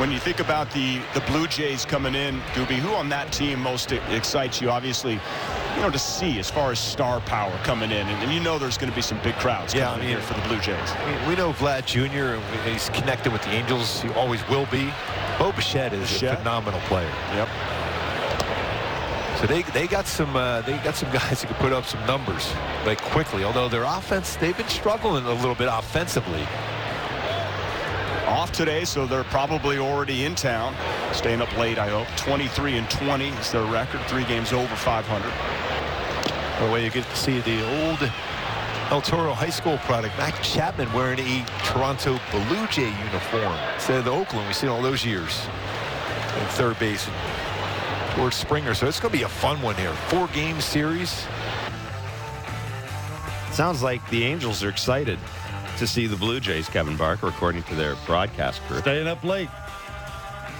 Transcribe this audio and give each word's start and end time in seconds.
When 0.00 0.10
you 0.10 0.18
think 0.18 0.40
about 0.40 0.70
the 0.70 0.98
the 1.12 1.20
Blue 1.26 1.46
Jays 1.46 1.84
coming 1.84 2.14
in, 2.14 2.40
Gooby, 2.54 2.76
who 2.76 2.94
on 2.94 3.10
that 3.10 3.30
team 3.34 3.60
most 3.60 3.92
excites 3.92 4.58
you? 4.58 4.70
Obviously, 4.70 5.20
you 5.74 5.80
know, 5.82 5.90
to 5.90 5.98
see 5.98 6.38
as 6.38 6.50
far 6.50 6.72
as 6.72 6.78
star 6.78 7.20
power 7.20 7.54
coming 7.64 7.90
in, 7.90 8.08
and, 8.08 8.22
and 8.22 8.32
you 8.32 8.40
know 8.40 8.58
there's 8.58 8.78
going 8.78 8.88
to 8.88 8.96
be 8.96 9.02
some 9.02 9.20
big 9.22 9.34
crowds 9.34 9.74
Yeah, 9.74 9.90
coming 9.90 9.98
I 9.98 10.06
mean- 10.06 10.16
here 10.16 10.22
for 10.22 10.32
the 10.32 10.48
Blue 10.48 10.58
Jays. 10.58 10.90
I 10.92 11.04
mean, 11.18 11.28
we 11.28 11.36
know 11.36 11.52
Vlad 11.52 11.84
Jr. 11.84 12.40
He's 12.66 12.88
connected 12.98 13.30
with 13.30 13.42
the 13.42 13.50
Angels. 13.50 14.00
He 14.00 14.08
always 14.12 14.40
will 14.48 14.64
be. 14.72 14.90
Bo 15.38 15.52
Bichette 15.52 15.92
is 15.92 16.22
a 16.22 16.34
phenomenal 16.36 16.80
player. 16.88 17.12
Yep. 17.34 17.48
So 19.38 19.46
they 19.46 19.62
they 19.72 19.86
got 19.86 20.06
some 20.06 20.34
uh, 20.34 20.62
they 20.62 20.78
got 20.78 20.94
some 20.96 21.10
guys 21.20 21.42
who 21.42 21.48
can 21.48 21.56
put 21.56 21.74
up 21.74 21.84
some 21.84 22.04
numbers 22.06 22.50
like 22.86 23.02
quickly. 23.02 23.44
Although 23.44 23.68
their 23.68 23.84
offense 23.84 24.36
they've 24.36 24.56
been 24.56 24.68
struggling 24.68 25.26
a 25.26 25.34
little 25.34 25.54
bit 25.54 25.68
offensively. 25.70 26.46
Off 28.40 28.52
today, 28.52 28.86
so 28.86 29.04
they're 29.04 29.22
probably 29.24 29.76
already 29.76 30.24
in 30.24 30.34
town. 30.34 30.74
Staying 31.12 31.42
up 31.42 31.54
late, 31.58 31.76
I 31.76 31.90
hope. 31.90 32.08
23 32.16 32.78
and 32.78 32.90
20 32.90 33.28
is 33.28 33.52
their 33.52 33.64
record. 33.64 34.00
Three 34.06 34.24
games 34.24 34.54
over 34.54 34.74
500. 34.76 36.64
The 36.64 36.72
way 36.72 36.82
you 36.82 36.90
get 36.90 37.04
to 37.04 37.16
see 37.16 37.40
the 37.40 37.60
old 37.84 37.98
El 38.88 39.02
Toro 39.02 39.34
High 39.34 39.50
School 39.50 39.76
product, 39.84 40.16
Matt 40.16 40.42
Chapman 40.42 40.90
wearing 40.94 41.18
a 41.18 41.44
Toronto 41.66 42.18
Blue 42.30 42.66
Jay 42.68 42.88
uniform 43.04 43.58
instead 43.74 43.98
of 43.98 44.04
the 44.06 44.10
Oakland 44.10 44.46
we've 44.46 44.56
seen 44.56 44.70
all 44.70 44.80
those 44.80 45.04
years. 45.04 45.46
In 46.38 46.46
third 46.56 46.78
base 46.78 47.06
towards 48.14 48.36
Springer. 48.36 48.72
So 48.72 48.88
it's 48.88 49.00
going 49.00 49.12
to 49.12 49.18
be 49.18 49.24
a 49.24 49.28
fun 49.28 49.60
one 49.60 49.74
here. 49.74 49.92
Four 50.08 50.28
game 50.28 50.62
series. 50.62 51.26
Sounds 53.52 53.82
like 53.82 54.00
the 54.08 54.24
Angels 54.24 54.64
are 54.64 54.70
excited 54.70 55.18
to 55.80 55.86
see 55.86 56.06
the 56.06 56.16
Blue 56.16 56.40
Jays, 56.40 56.68
Kevin 56.68 56.96
Barker, 56.96 57.26
according 57.28 57.62
to 57.64 57.74
their 57.74 57.96
broadcast 58.06 58.60
crew. 58.68 58.78
Staying 58.80 59.06
up 59.08 59.24
late. 59.24 59.48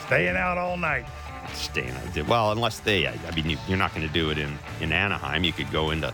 Staying 0.06 0.36
out 0.36 0.58
all 0.58 0.76
night. 0.76 1.06
Staying. 1.52 1.94
Well, 2.26 2.52
unless 2.52 2.80
they, 2.80 3.06
I 3.06 3.14
I 3.28 3.30
mean, 3.34 3.50
you- 3.50 3.58
you're 3.68 3.78
not 3.78 3.94
going 3.94 4.06
to 4.06 4.12
do 4.12 4.30
it 4.30 4.38
in, 4.38 4.58
in 4.80 4.92
Anaheim. 4.92 5.44
You 5.44 5.52
could 5.52 5.70
go 5.70 5.90
into 5.90 6.12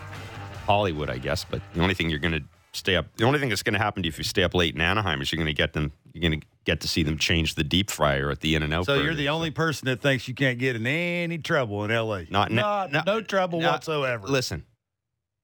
Hollywood, 0.65 1.09
I 1.09 1.17
guess. 1.19 1.45
But 1.45 1.61
the 1.73 1.81
only 1.81 1.93
thing 1.93 2.09
you're 2.09 2.19
going 2.19 2.33
to 2.33 2.43
stay 2.73 2.95
up, 2.95 3.05
the 3.15 3.23
only 3.23 3.39
thing 3.39 3.49
that's 3.49 3.63
going 3.63 3.73
to 3.73 3.79
happen 3.79 4.03
to 4.03 4.07
you 4.07 4.09
if 4.09 4.17
you 4.17 4.23
stay 4.23 4.43
up 4.43 4.53
late 4.53 4.75
in 4.75 4.81
Anaheim 4.81 5.21
is 5.21 5.31
you're 5.31 5.37
going 5.37 5.47
to 5.47 5.53
get 5.53 5.73
them, 5.73 5.91
you're 6.13 6.29
going 6.29 6.41
to 6.41 6.47
get 6.65 6.81
to 6.81 6.87
see 6.87 7.01
them 7.03 7.17
change 7.17 7.55
the 7.55 7.63
deep 7.63 7.89
fryer 7.89 8.29
at 8.29 8.41
the 8.41 8.55
In 8.55 8.63
and 8.63 8.73
Out. 8.73 8.85
So 8.87 8.95
you're 8.95 9.15
the 9.15 9.29
only 9.29 9.51
person 9.51 9.85
that 9.85 10.01
thinks 10.01 10.27
you 10.27 10.33
can't 10.33 10.59
get 10.59 10.75
in 10.75 10.85
any 10.85 11.37
trouble 11.37 11.85
in 11.85 11.91
L.A. 11.91 12.27
Not- 12.29 12.51
Not- 12.51 12.91
no- 12.91 13.03
no 13.05 13.21
trouble 13.21 13.61
no, 13.61 13.71
whatsoever. 13.71 14.27
Listen, 14.27 14.65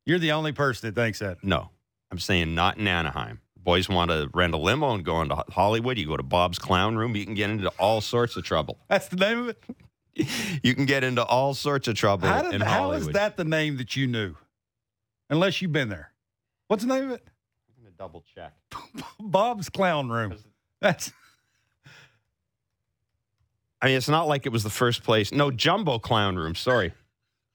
You're 0.06 0.20
the 0.20 0.34
only 0.34 0.52
person 0.52 0.90
that 0.90 1.00
thinks 1.00 1.20
that. 1.20 1.44
no, 1.44 1.70
I'm 2.12 2.20
saying 2.20 2.54
not 2.54 2.78
in 2.78 2.88
Anaheim. 2.88 3.40
Boys 3.64 3.88
want 3.88 4.12
to 4.12 4.30
rent 4.34 4.54
a 4.54 4.58
limo 4.58 4.94
and 4.94 5.06
go 5.06 5.22
into 5.22 5.36
Hollywood. 5.50 5.98
You 5.98 6.08
go 6.08 6.18
to 6.18 6.24
Bob's 6.24 6.60
Clown 6.60 6.98
Room. 6.98 7.16
You 7.16 7.26
can 7.26 7.34
get 7.34 7.50
into 7.50 7.70
all 7.80 8.02
sorts 8.02 8.36
of 8.36 8.44
trouble. 8.44 8.78
That's 8.90 9.08
the 9.08 9.16
name 9.16 9.40
of 9.40 9.50
it. 9.50 9.64
You 10.62 10.76
can 10.76 10.86
get 10.86 11.04
into 11.04 11.26
all 11.26 11.56
sorts 11.56 11.88
of 11.88 11.96
trouble 11.96 12.28
How, 12.28 12.46
in 12.46 12.52
did, 12.52 12.62
how 12.62 12.82
Hollywood. 12.82 13.08
is 13.08 13.14
that 13.16 13.36
the 13.36 13.44
name 13.44 13.78
that 13.78 13.96
you 13.96 14.06
knew? 14.06 14.36
Unless 15.32 15.60
you've 15.60 15.72
been 15.72 15.90
there. 15.90 16.12
What's 16.68 16.84
the 16.84 16.94
name 16.94 17.06
of 17.06 17.12
it? 17.14 17.24
I'm 17.68 17.82
going 17.84 17.92
to 17.92 17.98
double 17.98 18.24
check. 18.36 18.54
Bob's 19.20 19.70
Clown 19.70 20.10
Room. 20.10 20.38
That's 20.82 21.12
I 23.82 23.88
mean, 23.88 23.98
it's 23.98 24.08
not 24.08 24.28
like 24.28 24.46
it 24.46 24.52
was 24.52 24.62
the 24.64 24.70
first 24.70 25.02
place. 25.04 25.32
No, 25.32 25.50
Jumbo 25.50 25.98
Clown 25.98 26.36
Room. 26.36 26.54
Sorry. 26.54 26.94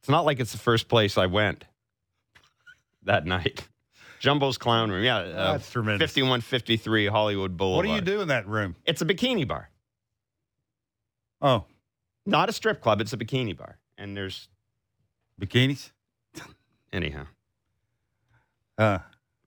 It's 0.01 0.09
not 0.09 0.25
like 0.25 0.41
it's 0.41 0.53
the 0.53 0.59
first 0.59 0.89
place 0.89 1.17
I 1.17 1.27
went 1.27 1.65
that 3.05 3.25
night. 3.25 3.69
Jumbo's 4.21 4.59
Clown 4.59 4.91
Room. 4.91 5.03
Yeah. 5.05 5.19
Uh, 5.19 5.53
That's 5.53 5.71
tremendous. 5.71 6.11
5153 6.11 7.07
Hollywood 7.07 7.57
Boulevard. 7.57 7.87
what 7.87 7.91
do 7.91 7.95
you 7.95 8.17
do 8.17 8.21
in 8.21 8.29
that 8.29 8.47
room? 8.49 8.77
It's 8.85 9.01
a 9.03 9.05
bikini 9.07 9.47
bar. 9.47 9.71
Oh, 11.41 11.65
Not 12.27 12.49
a 12.49 12.53
strip 12.53 12.81
club. 12.81 13.01
It's 13.01 13.13
a 13.13 13.17
bikini 13.17 13.57
bar. 13.57 13.79
And 13.97 14.17
there's, 14.17 14.49
bikinis. 15.41 15.91
anyhow. 16.93 17.27
Uh, 18.77 18.99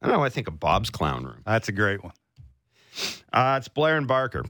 I 0.02 0.08
don't 0.08 0.18
know. 0.18 0.24
I 0.24 0.30
think 0.30 0.48
of 0.48 0.60
Bob's 0.60 0.90
Clown 0.90 1.24
Room. 1.26 1.42
that's 1.46 1.70
a 1.70 1.72
great 1.72 2.04
one. 2.04 2.14
Uh, 3.32 3.56
it's 3.58 3.68
Blair 3.70 3.98
and 3.98 4.08
Barker 4.08 4.44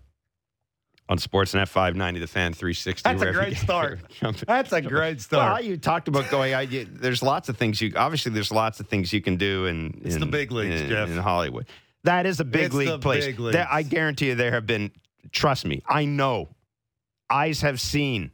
on 1.11 1.17
Sportsnet 1.17 1.67
590, 1.67 2.21
the 2.21 2.25
fan 2.27 2.53
360. 2.53 3.03
That's 3.03 3.21
a 3.21 3.33
great 3.33 3.57
start. 3.57 3.99
That's 4.47 4.71
a 4.71 4.81
great 4.81 5.17
Well, 5.17 5.19
start. 5.19 5.63
you 5.65 5.75
talked 5.75 6.07
about 6.07 6.29
going. 6.31 6.53
I, 6.53 6.61
you, 6.61 6.85
there's 6.85 7.21
lots 7.21 7.49
of 7.49 7.57
things 7.57 7.81
you. 7.81 7.91
Obviously, 7.97 8.31
there's 8.31 8.49
lots 8.51 8.79
of 8.79 8.87
things 8.87 9.11
you 9.11 9.21
can 9.21 9.35
do 9.35 9.65
in. 9.65 9.99
It's 10.05 10.15
in 10.15 10.21
the 10.21 10.25
big 10.25 10.53
leagues, 10.53 10.79
in, 10.79 10.87
Jeff. 10.89 11.09
in 11.09 11.17
Hollywood. 11.17 11.67
That 12.05 12.25
is 12.25 12.39
a 12.39 12.45
big 12.45 12.67
It's 12.67 12.75
league 12.75 13.01
place. 13.01 13.25
big 13.25 13.35
There- 13.37 13.67
I 13.69 13.83
guarantee 13.83 14.27
you, 14.27 14.35
there 14.35 14.51
have 14.53 14.65
been. 14.65 14.89
Trust 15.33 15.65
me, 15.65 15.83
I 15.85 16.05
know. 16.05 16.47
Eyes 17.29 17.59
have 17.61 17.81
seen. 17.81 18.31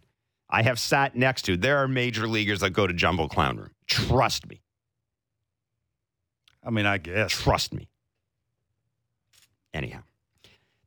I 0.47 0.61
have 0.61 0.79
sat 0.79 1.15
next 1.15 1.41
to. 1.45 1.57
There 1.57 1.79
are 1.79 1.87
major 1.87 2.27
leaguers 2.27 2.59
that 2.59 2.69
go 2.69 2.85
to 2.85 2.93
Jumbo 2.93 3.27
Clown 3.27 3.57
Room. 3.57 3.71
Trust 3.87 4.47
me. 4.47 4.61
I 6.63 6.69
mean, 6.69 6.85
I 6.85 6.99
guess. 6.99 7.31
Trust 7.31 7.73
me. 7.73 7.89
Anyhow, 9.73 10.01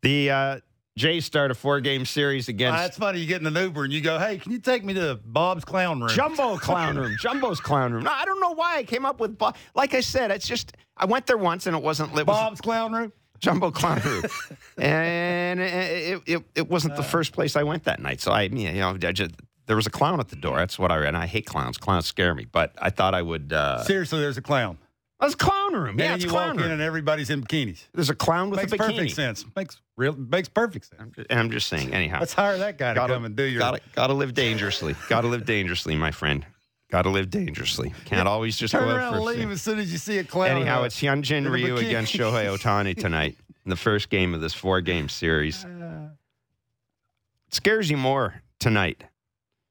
the 0.02 0.30
uh, 0.30 0.60
Jays 1.00 1.24
start 1.24 1.50
a 1.50 1.54
four-game 1.54 2.04
series 2.04 2.48
Uh, 2.48 2.50
against 2.50 2.78
that's 2.78 2.98
funny. 2.98 3.20
You 3.20 3.26
get 3.26 3.40
in 3.40 3.46
an 3.46 3.54
Uber 3.56 3.84
and 3.84 3.92
you 3.92 4.00
go, 4.02 4.18
"Hey, 4.18 4.36
can 4.38 4.52
you 4.52 4.58
take 4.58 4.84
me 4.84 4.92
to 4.94 5.18
Bob's 5.24 5.64
Clown 5.64 6.00
Room?" 6.00 6.10
Jumbo 6.10 6.58
Clown 6.68 6.96
Room. 6.98 7.16
Jumbo's 7.18 7.58
Clown 7.60 7.92
Room. 7.94 8.04
No, 8.04 8.12
I 8.12 8.24
don't 8.26 8.40
know 8.40 8.52
why 8.54 8.76
I 8.76 8.82
came 8.84 9.06
up 9.06 9.18
with. 9.18 9.38
Bob. 9.38 9.56
like 9.74 9.94
I 9.94 10.00
said, 10.00 10.30
it's 10.30 10.46
just 10.46 10.76
I 10.96 11.06
went 11.06 11.26
there 11.26 11.38
once 11.38 11.66
and 11.66 11.74
it 11.74 11.82
wasn't. 11.82 12.10
It 12.10 12.16
was 12.16 12.24
Bob's 12.26 12.60
Clown 12.60 12.92
Room. 12.92 13.12
Jumbo 13.38 13.70
Clown 13.70 14.02
Room, 14.04 14.24
and 14.78 15.60
it, 15.60 16.22
it 16.26 16.42
it 16.54 16.68
wasn't 16.68 16.94
the 16.96 17.02
first 17.02 17.32
place 17.32 17.56
I 17.56 17.62
went 17.62 17.84
that 17.84 17.98
night. 18.00 18.20
So 18.20 18.32
I, 18.32 18.42
you 18.42 18.70
know, 18.72 18.90
I 19.02 19.12
just, 19.12 19.30
there 19.66 19.76
was 19.76 19.86
a 19.86 19.90
clown 19.90 20.20
at 20.20 20.28
the 20.28 20.36
door. 20.36 20.58
That's 20.58 20.78
what 20.78 20.90
I 20.92 20.98
read. 20.98 21.08
And 21.08 21.16
I 21.16 21.24
hate 21.26 21.46
clowns. 21.46 21.78
Clowns 21.78 22.04
scare 22.04 22.34
me. 22.34 22.44
But 22.44 22.74
I 22.78 22.90
thought 22.90 23.14
I 23.14 23.22
would. 23.22 23.52
Uh, 23.54 23.82
Seriously, 23.84 24.20
there's 24.20 24.36
a 24.36 24.42
clown. 24.42 24.76
That's 25.20 25.34
clown 25.34 25.74
room. 25.74 25.98
Yeah, 25.98 26.06
and 26.06 26.14
it's 26.16 26.24
you 26.24 26.30
clown 26.30 26.48
walk 26.48 26.56
room. 26.56 26.66
in 26.66 26.70
and 26.72 26.80
everybody's 26.82 27.30
in 27.30 27.42
bikinis. 27.42 27.84
There's 27.92 28.10
a 28.10 28.14
clown 28.14 28.50
with 28.50 28.60
Makes 28.60 28.72
a 28.72 28.76
bikini. 28.76 28.86
Makes 28.86 28.94
perfect 28.96 29.14
sense. 29.16 29.44
Makes 29.56 29.80
real 29.96 30.12
makes 30.14 30.48
perfect 30.48 30.86
sense. 30.86 31.00
I'm 31.00 31.12
just, 31.12 31.32
I'm 31.32 31.50
just 31.50 31.68
saying. 31.68 31.92
Anyhow, 31.94 32.18
Let's 32.20 32.32
hire 32.34 32.56
that 32.58 32.78
guy 32.78 32.94
to 32.94 33.00
Gotta- 33.00 33.14
come 33.14 33.24
and 33.26 33.36
do 33.36 33.44
your. 33.44 33.58
gotta 33.60 33.80
gotta 33.94 34.14
live 34.14 34.34
dangerously. 34.34 34.94
gotta 35.08 35.28
live 35.28 35.44
dangerously, 35.44 35.94
my 35.96 36.10
friend. 36.10 36.46
Gotta 36.90 37.08
live 37.10 37.30
dangerously. 37.30 37.92
Can't 38.06 38.26
always 38.26 38.56
just 38.56 38.72
Turn 38.72 38.82
go 38.88 38.96
around 38.96 39.12
for 39.12 39.16
and 39.18 39.24
leave 39.26 39.36
swim. 39.38 39.50
as 39.52 39.62
soon 39.62 39.78
as 39.78 39.92
you 39.92 39.98
see 39.98 40.18
a 40.18 40.24
clown. 40.24 40.56
Anyhow, 40.56 40.82
uh, 40.82 40.86
it's 40.86 41.00
Hyunjin 41.00 41.36
in 41.38 41.48
Ryu 41.48 41.76
against 41.76 42.12
Shohei 42.12 42.46
Otani 42.56 42.96
tonight 42.98 43.36
in 43.64 43.70
the 43.70 43.76
first 43.76 44.10
game 44.10 44.34
of 44.34 44.40
this 44.40 44.54
four-game 44.54 45.08
series. 45.08 45.64
It 45.64 47.54
scares 47.54 47.90
you 47.90 47.96
more 47.96 48.42
tonight. 48.58 49.04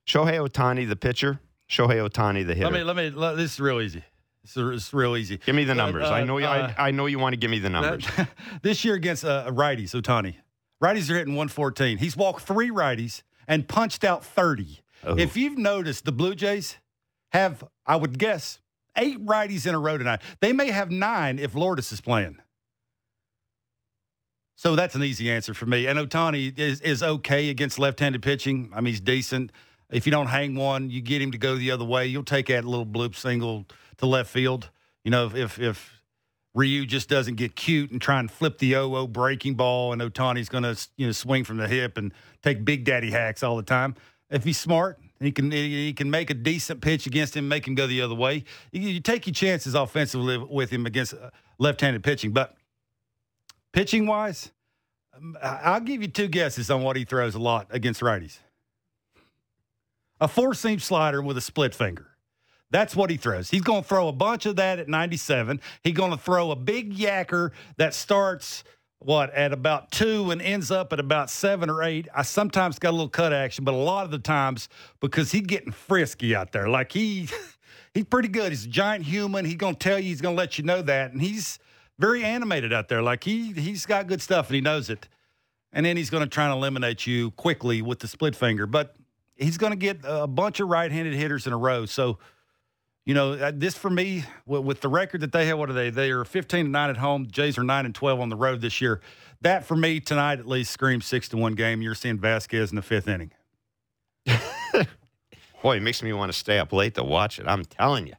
Shohei 0.07 0.39
Otani, 0.47 0.87
the 0.87 0.95
pitcher. 0.95 1.39
Shohei 1.69 2.07
Otani, 2.09 2.45
the 2.47 2.55
hitter. 2.55 2.71
let 2.71 2.73
me 2.73 2.83
let 2.83 2.95
me. 2.95 3.09
Let, 3.11 3.35
this 3.37 3.53
is 3.53 3.59
real 3.59 3.79
easy. 3.81 4.03
This 4.43 4.55
it's 4.57 4.93
real 4.93 5.15
easy. 5.17 5.37
give 5.37 5.55
me 5.55 5.63
the 5.65 5.71
Uh, 5.73 5.75
numbers. 5.75 6.05
I 6.09 6.21
uh, 6.21 6.25
know 6.25 6.37
you. 6.37 6.45
uh, 6.45 6.73
I, 6.77 6.87
I 6.87 6.91
know 6.91 7.05
you 7.05 7.19
want 7.19 7.33
to 7.33 7.37
give 7.37 7.51
me 7.51 7.59
the 7.59 7.69
numbers. 7.69 8.05
this 8.61 8.83
year 8.85 8.95
against 8.95 9.25
uh, 9.25 9.47
righties, 9.51 9.91
Otani. 9.99 10.35
Righties 10.81 11.09
are 11.09 11.17
hitting 11.17 11.35
114. 11.35 11.97
He's 11.97 12.15
walked 12.15 12.41
three 12.43 12.69
righties 12.69 13.23
and 13.47 13.67
punched 13.67 14.03
out 14.03 14.23
30. 14.23 14.79
Oh. 15.03 15.17
If 15.17 15.35
you've 15.35 15.57
noticed, 15.57 16.05
the 16.05 16.11
Blue 16.13 16.35
Jays 16.35 16.77
have, 17.31 17.63
I 17.85 17.97
would 17.97 18.17
guess, 18.17 18.59
eight 18.95 19.23
righties 19.25 19.67
in 19.67 19.75
a 19.75 19.79
row 19.79 19.97
tonight. 19.97 20.21
They 20.39 20.53
may 20.53 20.71
have 20.71 20.89
nine 20.89 21.37
if 21.37 21.53
Lourdes 21.53 21.91
is 21.91 21.99
playing. 22.01 22.37
So 24.55 24.75
that's 24.75 24.95
an 24.95 25.03
easy 25.03 25.31
answer 25.31 25.53
for 25.53 25.65
me. 25.65 25.85
And 25.85 25.97
Otani 25.97 26.57
is, 26.57 26.81
is 26.81 27.01
okay 27.01 27.49
against 27.49 27.79
left 27.79 27.99
handed 27.99 28.21
pitching. 28.21 28.69
I 28.73 28.81
mean, 28.81 28.93
he's 28.93 28.99
decent. 29.01 29.51
If 29.89 30.05
you 30.05 30.11
don't 30.11 30.27
hang 30.27 30.55
one, 30.55 30.89
you 30.89 31.01
get 31.01 31.21
him 31.21 31.31
to 31.31 31.37
go 31.37 31.55
the 31.55 31.71
other 31.71 31.85
way. 31.85 32.07
You'll 32.07 32.23
take 32.23 32.47
that 32.47 32.65
little 32.65 32.85
bloop 32.85 33.15
single 33.15 33.65
to 33.99 34.05
left 34.05 34.29
field. 34.29 34.69
You 35.03 35.11
know, 35.11 35.31
if 35.33 35.59
if 35.59 36.01
Ryu 36.53 36.85
just 36.85 37.09
doesn't 37.09 37.35
get 37.35 37.55
cute 37.55 37.91
and 37.91 38.01
try 38.01 38.19
and 38.19 38.29
flip 38.29 38.57
the 38.57 38.71
0 38.71 39.07
breaking 39.07 39.55
ball, 39.55 39.93
and 39.93 40.01
Otani's 40.01 40.49
going 40.49 40.63
to 40.63 40.77
you 40.97 41.05
know 41.05 41.11
swing 41.11 41.43
from 41.43 41.57
the 41.57 41.67
hip 41.67 41.97
and 41.97 42.13
take 42.41 42.65
big 42.65 42.83
daddy 42.83 43.11
hacks 43.11 43.43
all 43.43 43.55
the 43.55 43.63
time. 43.63 43.95
If 44.29 44.43
he's 44.43 44.59
smart, 44.59 44.99
he 45.19 45.31
can 45.31 45.51
he 45.51 45.93
can 45.93 46.09
make 46.09 46.29
a 46.29 46.33
decent 46.33 46.81
pitch 46.81 47.05
against 47.05 47.35
him, 47.35 47.47
make 47.47 47.67
him 47.67 47.75
go 47.75 47.87
the 47.87 48.01
other 48.01 48.15
way. 48.15 48.43
You, 48.71 48.81
you 48.81 48.99
take 48.99 49.27
your 49.27 49.33
chances 49.33 49.75
offensively 49.75 50.37
with 50.37 50.69
him 50.69 50.85
against 50.85 51.13
uh, 51.13 51.29
left-handed 51.59 52.03
pitching, 52.03 52.31
but 52.31 52.55
pitching 53.71 54.07
wise, 54.07 54.51
um, 55.15 55.37
I'll 55.41 55.81
give 55.81 56.01
you 56.01 56.07
two 56.07 56.27
guesses 56.27 56.71
on 56.71 56.83
what 56.83 56.95
he 56.95 57.05
throws 57.05 57.35
a 57.35 57.39
lot 57.39 57.67
against 57.69 58.01
righties. 58.01 58.37
A 60.21 60.27
four-seam 60.27 60.79
slider 60.79 61.21
with 61.21 61.37
a 61.37 61.41
split 61.41 61.73
finger. 61.73 62.07
That's 62.71 62.95
what 62.95 63.09
he 63.09 63.17
throws. 63.17 63.49
He's 63.49 63.61
going 63.61 63.81
to 63.83 63.87
throw 63.87 64.07
a 64.07 64.13
bunch 64.13 64.45
of 64.45 64.57
that 64.57 64.79
at 64.79 64.87
97. 64.87 65.59
He's 65.83 65.93
going 65.93 66.11
to 66.11 66.17
throw 66.17 66.51
a 66.51 66.55
big 66.55 66.95
yacker 66.95 67.51
that 67.77 67.93
starts 67.93 68.63
what 68.99 69.33
at 69.33 69.53
about 69.53 69.91
two 69.91 70.29
and 70.31 70.41
ends 70.41 70.71
up 70.71 70.93
at 70.93 70.99
about 70.99 71.29
seven 71.29 71.69
or 71.69 71.81
eight. 71.83 72.07
I 72.13 72.23
sometimes 72.23 72.79
got 72.79 72.89
a 72.89 72.91
little 72.91 73.09
cut 73.09 73.33
action, 73.33 73.63
but 73.63 73.73
a 73.73 73.77
lot 73.77 74.05
of 74.05 74.11
the 74.11 74.19
times 74.19 74.69
because 74.99 75.31
he's 75.31 75.43
getting 75.43 75.71
frisky 75.71 76.35
out 76.35 76.51
there. 76.51 76.67
Like 76.69 76.91
he 76.91 77.29
he's 77.93 78.05
pretty 78.05 78.27
good. 78.27 78.51
He's 78.51 78.65
a 78.65 78.69
giant 78.69 79.05
human. 79.05 79.45
He's 79.45 79.55
going 79.55 79.75
to 79.75 79.79
tell 79.79 79.97
you. 79.97 80.05
He's 80.05 80.21
going 80.21 80.35
to 80.35 80.39
let 80.39 80.57
you 80.57 80.65
know 80.65 80.81
that, 80.83 81.11
and 81.13 81.21
he's 81.21 81.59
very 81.97 82.23
animated 82.23 82.73
out 82.73 82.89
there. 82.89 83.01
Like 83.01 83.23
he 83.23 83.53
he's 83.53 83.85
got 83.85 84.07
good 84.07 84.21
stuff 84.21 84.47
and 84.47 84.55
he 84.55 84.61
knows 84.61 84.89
it. 84.89 85.07
and 85.71 85.85
then 85.85 85.97
he's 85.97 86.09
going 86.09 86.23
to 86.23 86.29
try 86.29 86.45
and 86.45 86.53
eliminate 86.53 87.07
you 87.07 87.31
quickly 87.31 87.81
with 87.81 87.99
the 87.99 88.07
split 88.07 88.35
finger. 88.35 88.65
But 88.67 88.95
he's 89.35 89.57
going 89.57 89.71
to 89.71 89.77
get 89.77 89.99
a 90.03 90.27
bunch 90.27 90.59
of 90.59 90.67
right-handed 90.67 91.13
hitters 91.13 91.47
in 91.47 91.53
a 91.53 91.57
row. 91.57 91.85
So, 91.85 92.19
you 93.05 93.13
know, 93.13 93.33
uh, 93.33 93.51
this 93.53 93.75
for 93.75 93.89
me 93.89 94.23
with, 94.45 94.63
with 94.63 94.81
the 94.81 94.87
record 94.87 95.21
that 95.21 95.31
they 95.31 95.47
have, 95.47 95.57
what 95.57 95.69
are 95.69 95.73
they? 95.73 95.89
They 95.89 96.11
are 96.11 96.23
15 96.23 96.59
and 96.61 96.71
nine 96.71 96.89
at 96.89 96.97
home. 96.97 97.27
Jays 97.31 97.57
are 97.57 97.63
nine 97.63 97.85
and 97.85 97.95
12 97.95 98.19
on 98.19 98.29
the 98.29 98.35
road 98.35 98.61
this 98.61 98.81
year. 98.81 99.01
That 99.41 99.65
for 99.65 99.75
me 99.75 99.99
tonight 99.99 100.39
at 100.39 100.47
least 100.47 100.71
screams 100.71 101.05
six 101.05 101.29
to 101.29 101.37
one 101.37 101.55
game. 101.55 101.81
You're 101.81 101.95
seeing 101.95 102.19
Vasquez 102.19 102.71
in 102.71 102.75
the 102.75 102.81
fifth 102.81 103.07
inning. 103.07 103.31
Boy, 105.63 105.77
it 105.77 105.81
makes 105.81 106.03
me 106.03 106.13
want 106.13 106.31
to 106.31 106.37
stay 106.37 106.59
up 106.59 106.71
late 106.71 106.95
to 106.95 107.03
watch 107.03 107.39
it. 107.39 107.47
I'm 107.47 107.65
telling 107.65 108.07
you. 108.07 108.13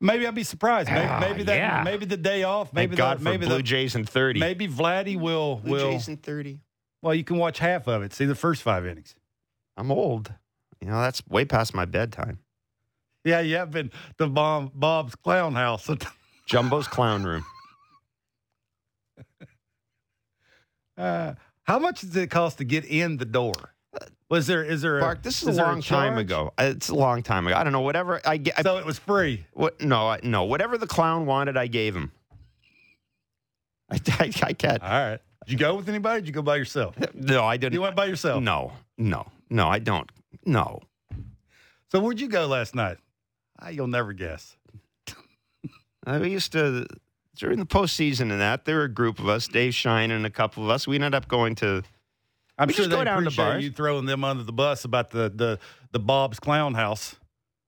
Maybe 0.00 0.26
I'd 0.26 0.34
be 0.34 0.44
surprised. 0.44 0.90
Maybe, 0.90 1.08
maybe 1.20 1.42
that. 1.44 1.56
yeah. 1.56 1.82
Maybe 1.82 2.04
the 2.04 2.18
day 2.18 2.42
off. 2.42 2.72
Maybe 2.72 2.96
Thank 2.96 2.98
God 2.98 3.20
the, 3.20 3.32
for 3.32 3.38
Blue 3.38 3.56
the, 3.56 3.62
Jays 3.62 3.94
in 3.94 4.04
30. 4.04 4.40
maybe 4.40 4.68
Vladdy 4.68 5.18
will 5.18 5.56
Blue 5.56 5.72
will. 5.72 5.90
Jays 5.92 6.08
in 6.08 6.18
30. 6.18 6.60
Well, 7.02 7.14
you 7.14 7.24
can 7.24 7.38
watch 7.38 7.58
half 7.58 7.86
of 7.88 8.02
it. 8.02 8.12
See 8.12 8.26
the 8.26 8.34
first 8.34 8.62
five 8.62 8.86
innings. 8.86 9.14
I'm 9.76 9.90
old. 9.90 10.32
You 10.80 10.88
know, 10.88 11.00
that's 11.00 11.26
way 11.26 11.44
past 11.44 11.74
my 11.74 11.86
bedtime. 11.86 12.40
Yeah, 13.26 13.40
you 13.40 13.56
have 13.56 13.72
been 13.72 13.90
to 14.18 14.28
Bob, 14.28 14.70
Bob's 14.72 15.16
Clown 15.16 15.54
House. 15.54 15.90
Jumbo's 16.46 16.86
Clown 16.88 17.24
Room. 17.24 17.44
Uh, 20.98 21.34
how 21.64 21.78
much 21.78 22.00
does 22.00 22.16
it 22.16 22.30
cost 22.30 22.56
to 22.56 22.64
get 22.64 22.82
in 22.86 23.18
the 23.18 23.26
door? 23.26 23.52
Was 24.30 24.46
there 24.46 24.64
is 24.64 24.80
there 24.80 24.96
a, 24.96 25.00
Mark, 25.02 25.22
this 25.22 25.42
is, 25.42 25.48
a 25.48 25.52
there 25.52 25.66
long 25.66 25.82
time 25.82 26.16
ago. 26.16 26.54
Uh, 26.58 26.72
It's 26.74 26.88
a 26.88 26.94
long 26.94 27.22
time 27.22 27.46
ago. 27.46 27.54
I 27.54 27.64
don't 27.64 27.74
know. 27.74 27.82
Whatever 27.82 28.18
I 28.24 28.38
get. 28.38 28.62
So 28.62 28.78
it 28.78 28.86
was 28.86 28.98
free. 28.98 29.44
what? 29.52 29.78
No, 29.82 30.08
I, 30.08 30.20
no. 30.22 30.44
Whatever 30.44 30.78
the 30.78 30.86
clown 30.86 31.26
wanted, 31.26 31.58
I 31.58 31.66
gave 31.66 31.94
him. 31.94 32.12
I, 33.90 34.00
I, 34.08 34.32
I 34.42 34.52
can't. 34.54 34.82
All 34.82 34.88
right. 34.88 35.20
Did 35.44 35.52
you 35.52 35.58
go 35.58 35.74
with 35.74 35.86
anybody? 35.90 36.22
Did 36.22 36.28
you 36.28 36.32
go 36.32 36.40
by 36.40 36.56
yourself? 36.56 36.96
No, 37.12 37.44
I 37.44 37.58
didn't. 37.58 37.74
You 37.74 37.82
went 37.82 37.94
by 37.94 38.06
yourself. 38.06 38.42
No, 38.42 38.72
no, 38.96 39.26
no. 39.50 39.68
I 39.68 39.78
don't. 39.78 40.10
No. 40.46 40.80
So 41.92 42.00
where'd 42.00 42.20
you 42.22 42.28
go 42.28 42.46
last 42.46 42.74
night? 42.74 42.96
Ah, 43.60 43.68
you'll 43.68 43.86
never 43.88 44.12
guess. 44.12 44.56
Uh, 46.06 46.20
we 46.22 46.30
used 46.30 46.52
to 46.52 46.86
during 47.34 47.58
the 47.58 47.66
postseason 47.66 48.30
and 48.30 48.40
that 48.40 48.64
there 48.64 48.76
were 48.76 48.84
a 48.84 48.88
group 48.88 49.18
of 49.18 49.28
us, 49.28 49.48
Dave 49.48 49.74
Shine 49.74 50.12
and 50.12 50.24
a 50.24 50.30
couple 50.30 50.62
of 50.62 50.70
us. 50.70 50.86
We 50.86 50.94
ended 50.94 51.16
up 51.16 51.26
going 51.26 51.56
to 51.56 51.82
I'm 52.56 52.68
sure 52.68 52.76
just 52.84 52.90
they 52.90 52.96
go 52.96 53.02
down 53.02 53.18
appreciate 53.24 53.44
bars. 53.44 53.64
you 53.64 53.70
throwing 53.72 54.06
them 54.06 54.22
under 54.22 54.44
the 54.44 54.52
bus 54.52 54.84
about 54.84 55.10
the 55.10 55.32
the 55.34 55.58
the 55.90 55.98
Bob's 55.98 56.38
Clown 56.38 56.74
House. 56.74 57.16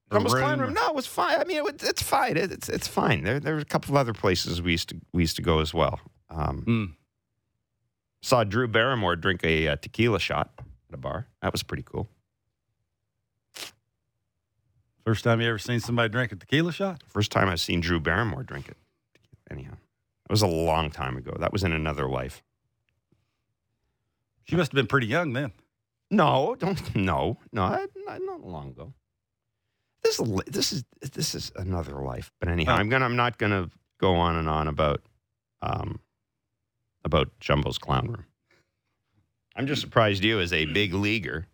or 0.09 0.19
room 0.19 0.27
Clown 0.27 0.59
Room. 0.61 0.73
No, 0.73 0.87
it 0.87 0.95
was 0.95 1.05
fine. 1.05 1.37
I 1.37 1.43
mean, 1.43 1.57
it, 1.57 1.63
was- 1.65 1.83
it's 1.83 2.01
fine. 2.01 2.37
It, 2.37 2.49
it's 2.53 2.69
it's 2.69 2.87
fine. 2.87 3.25
There 3.25 3.41
there 3.41 3.55
were 3.55 3.59
a 3.59 3.65
couple 3.65 3.91
of 3.93 3.97
other 3.97 4.13
places 4.13 4.61
we 4.61 4.71
used 4.71 4.87
to 4.89 5.01
we 5.13 5.21
used 5.23 5.35
to 5.35 5.41
go 5.41 5.59
as 5.59 5.73
well. 5.73 5.99
Um, 6.29 6.63
Mm. 6.65 6.93
Saw 8.21 8.45
Drew 8.45 8.69
Barrymore 8.69 9.17
drink 9.17 9.43
a 9.43 9.67
uh, 9.67 9.75
tequila 9.75 10.19
shot 10.19 10.51
at 10.59 10.93
a 10.93 10.97
bar. 10.97 11.27
That 11.41 11.51
was 11.51 11.61
pretty 11.63 11.83
cool. 11.83 12.07
First 15.09 15.23
time 15.23 15.41
you 15.41 15.47
ever 15.49 15.57
seen 15.57 15.79
somebody 15.79 16.07
drink 16.09 16.31
a 16.31 16.35
tequila 16.35 16.71
shot? 16.71 17.01
First 17.07 17.31
time 17.31 17.49
I've 17.49 17.59
seen 17.59 17.79
Drew 17.79 17.99
Barrymore 17.99 18.43
drink 18.43 18.69
it. 18.69 18.77
Anyhow, 19.49 19.73
it 19.73 20.31
was 20.31 20.43
a 20.43 20.47
long 20.47 20.91
time 20.91 21.17
ago. 21.17 21.35
That 21.39 21.51
was 21.51 21.63
in 21.63 21.71
another 21.73 22.07
life. 22.07 22.43
She 24.43 24.55
must 24.55 24.69
have 24.71 24.75
been 24.75 24.85
pretty 24.85 25.07
young 25.07 25.33
then. 25.33 25.51
No, 26.11 26.55
don't. 26.59 26.95
No, 26.95 27.39
no, 27.51 27.87
not, 28.05 28.21
not 28.21 28.45
long 28.45 28.69
ago. 28.69 28.93
This 30.03 30.19
is 30.19 30.29
this 30.45 30.71
is 30.71 30.83
this 31.11 31.33
is 31.33 31.51
another 31.55 32.03
life. 32.03 32.31
But 32.39 32.49
anyhow, 32.49 32.73
Huh. 32.73 32.77
I'm 32.77 32.89
gonna 32.89 33.05
I'm 33.05 33.15
not 33.15 33.39
gonna 33.39 33.71
go 33.99 34.13
on 34.13 34.35
and 34.35 34.47
on 34.47 34.67
about 34.67 35.01
um 35.63 35.99
about 37.03 37.31
Jumbo's 37.39 37.79
clown 37.79 38.09
room. 38.09 38.25
I'm 39.55 39.65
just 39.65 39.81
surprised 39.81 40.23
you, 40.23 40.39
as 40.39 40.53
a 40.53 40.65
big 40.65 40.93
leaguer, 40.93 41.47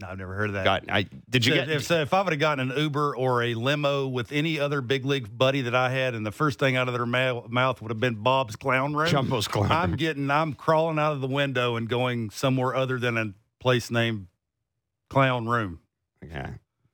No, 0.00 0.06
I've 0.08 0.18
never 0.18 0.34
heard 0.34 0.50
of 0.50 0.54
that. 0.54 0.64
got. 0.64 0.84
I 0.88 1.06
did 1.28 1.44
you 1.44 1.54
So 1.54 1.58
get? 1.58 1.68
if, 1.70 1.84
so 1.84 2.00
if 2.00 2.14
I 2.14 2.22
would 2.22 2.32
have 2.32 2.38
gotten 2.38 2.70
an 2.70 2.78
Uber 2.78 3.16
or 3.16 3.42
a 3.42 3.54
limo 3.54 4.06
with 4.06 4.30
any 4.30 4.60
other 4.60 4.80
big 4.80 5.04
league 5.04 5.36
buddy 5.36 5.62
that 5.62 5.74
I 5.74 5.90
had, 5.90 6.14
and 6.14 6.24
the 6.24 6.30
first 6.30 6.60
thing 6.60 6.76
out 6.76 6.86
of 6.86 6.94
their 6.94 7.04
mou- 7.06 7.48
mouth 7.48 7.82
would 7.82 7.90
have 7.90 7.98
been 7.98 8.14
Bob's 8.14 8.54
Clown 8.54 8.94
Room, 8.94 9.08
Jumbo's 9.08 9.48
clown 9.48 9.72
I'm 9.72 9.96
getting, 9.96 10.30
I'm 10.30 10.52
crawling 10.52 11.00
out 11.00 11.14
of 11.14 11.20
the 11.20 11.26
window 11.26 11.74
and 11.74 11.88
going 11.88 12.30
somewhere 12.30 12.76
other 12.76 13.00
than 13.00 13.18
a 13.18 13.32
place 13.58 13.90
named 13.90 14.28
Clown 15.10 15.48
Room. 15.48 15.80
Yeah. 16.24 16.50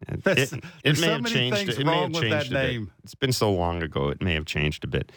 It, 0.08 0.26
it- 0.26 0.52
it 0.52 0.62
may 0.84 0.94
so 0.94 1.10
have 1.10 1.26
changed. 1.26 1.58
things 1.58 1.78
It 1.78 1.84
may 1.84 2.00
have 2.00 2.10
with 2.10 2.22
changed 2.22 2.32
that 2.32 2.46
a 2.46 2.50
bit. 2.50 2.72
name. 2.72 2.90
It's 3.04 3.14
been 3.14 3.32
so 3.32 3.52
long 3.52 3.82
ago. 3.82 4.08
It 4.08 4.22
may 4.22 4.32
have 4.32 4.46
changed 4.46 4.82
a 4.84 4.86
bit. 4.86 5.12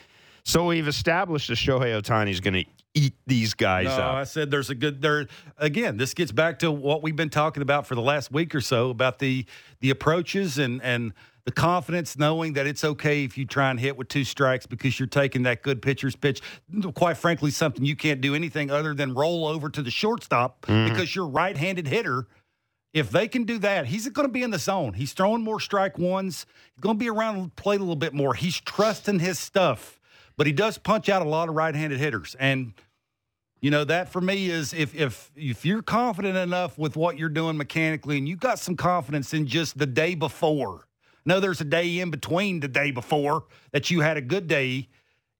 So 0.47 0.67
we've 0.67 0.87
established 0.87 1.49
that 1.49 1.55
Shohei 1.57 2.01
Otani 2.01 2.31
is 2.31 2.39
going 2.39 2.53
to 2.53 2.65
eat 2.93 3.13
these 3.27 3.53
guys 3.53 3.85
No, 3.85 4.01
I 4.01 4.23
said 4.23 4.49
there's 4.49 4.69
a 4.69 4.75
good 4.75 5.01
there. 5.01 5.27
Again, 5.57 5.97
this 5.97 6.13
gets 6.13 6.31
back 6.31 6.59
to 6.59 6.71
what 6.71 7.03
we've 7.03 7.17
been 7.17 7.29
talking 7.29 7.61
about 7.61 7.85
for 7.85 7.95
the 7.95 8.01
last 8.01 8.31
week 8.31 8.55
or 8.55 8.61
so 8.61 8.89
about 8.89 9.19
the 9.19 9.45
the 9.81 9.89
approaches 9.89 10.57
and 10.57 10.81
and 10.81 11.13
the 11.43 11.51
confidence, 11.51 12.17
knowing 12.17 12.53
that 12.53 12.65
it's 12.65 12.85
okay 12.85 13.25
if 13.25 13.37
you 13.37 13.45
try 13.45 13.69
and 13.69 13.79
hit 13.79 13.97
with 13.97 14.07
two 14.07 14.23
strikes 14.23 14.65
because 14.65 14.97
you're 14.97 15.07
taking 15.07 15.43
that 15.43 15.63
good 15.63 15.81
pitcher's 15.81 16.15
pitch. 16.15 16.41
Quite 16.93 17.17
frankly, 17.17 17.51
something 17.51 17.83
you 17.83 17.97
can't 17.97 18.21
do 18.21 18.33
anything 18.33 18.71
other 18.71 18.93
than 18.93 19.13
roll 19.13 19.45
over 19.45 19.69
to 19.69 19.81
the 19.81 19.91
shortstop 19.91 20.61
mm-hmm. 20.61 20.91
because 20.91 21.13
you're 21.13 21.27
right-handed 21.27 21.87
hitter. 21.87 22.25
If 22.93 23.11
they 23.11 23.27
can 23.27 23.43
do 23.43 23.59
that, 23.59 23.85
he's 23.85 24.07
going 24.09 24.27
to 24.27 24.31
be 24.31 24.43
in 24.43 24.51
the 24.51 24.59
zone. 24.59 24.93
He's 24.93 25.11
throwing 25.11 25.43
more 25.43 25.59
strike 25.59 25.97
ones. 25.97 26.45
He's 26.73 26.81
going 26.81 26.95
to 26.95 26.99
be 26.99 27.09
around 27.09 27.43
the 27.43 27.49
plate 27.49 27.79
a 27.79 27.83
little 27.83 27.95
bit 27.95 28.13
more. 28.13 28.33
He's 28.33 28.59
trusting 28.59 29.19
his 29.19 29.39
stuff, 29.39 29.99
but 30.37 30.47
he 30.47 30.53
does 30.53 30.77
punch 30.77 31.09
out 31.09 31.21
a 31.21 31.29
lot 31.29 31.49
of 31.49 31.55
right-handed 31.55 31.99
hitters 31.99 32.35
and. 32.39 32.73
You 33.59 33.71
know 33.71 33.85
that 33.85 34.09
for 34.09 34.21
me 34.21 34.51
is 34.51 34.71
if 34.71 34.93
if 34.93 35.31
if 35.35 35.65
you're 35.65 35.81
confident 35.81 36.37
enough 36.37 36.77
with 36.77 36.95
what 36.95 37.17
you're 37.17 37.27
doing 37.27 37.57
mechanically, 37.57 38.19
and 38.19 38.29
you 38.29 38.35
got 38.35 38.59
some 38.59 38.75
confidence 38.75 39.33
in 39.33 39.47
just 39.47 39.79
the 39.79 39.87
day 39.87 40.13
before. 40.13 40.87
No, 41.25 41.39
there's 41.39 41.59
a 41.59 41.65
day 41.65 41.97
in 41.97 42.11
between 42.11 42.59
the 42.59 42.67
day 42.67 42.91
before 42.91 43.45
that 43.71 43.89
you 43.89 44.01
had 44.01 44.15
a 44.15 44.21
good 44.21 44.45
day. 44.47 44.89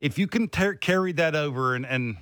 If 0.02 0.18
you 0.18 0.26
can 0.26 0.48
ter- 0.48 0.74
carry 0.74 1.12
that 1.12 1.36
over 1.36 1.76
and 1.76 1.86
and 1.86 2.18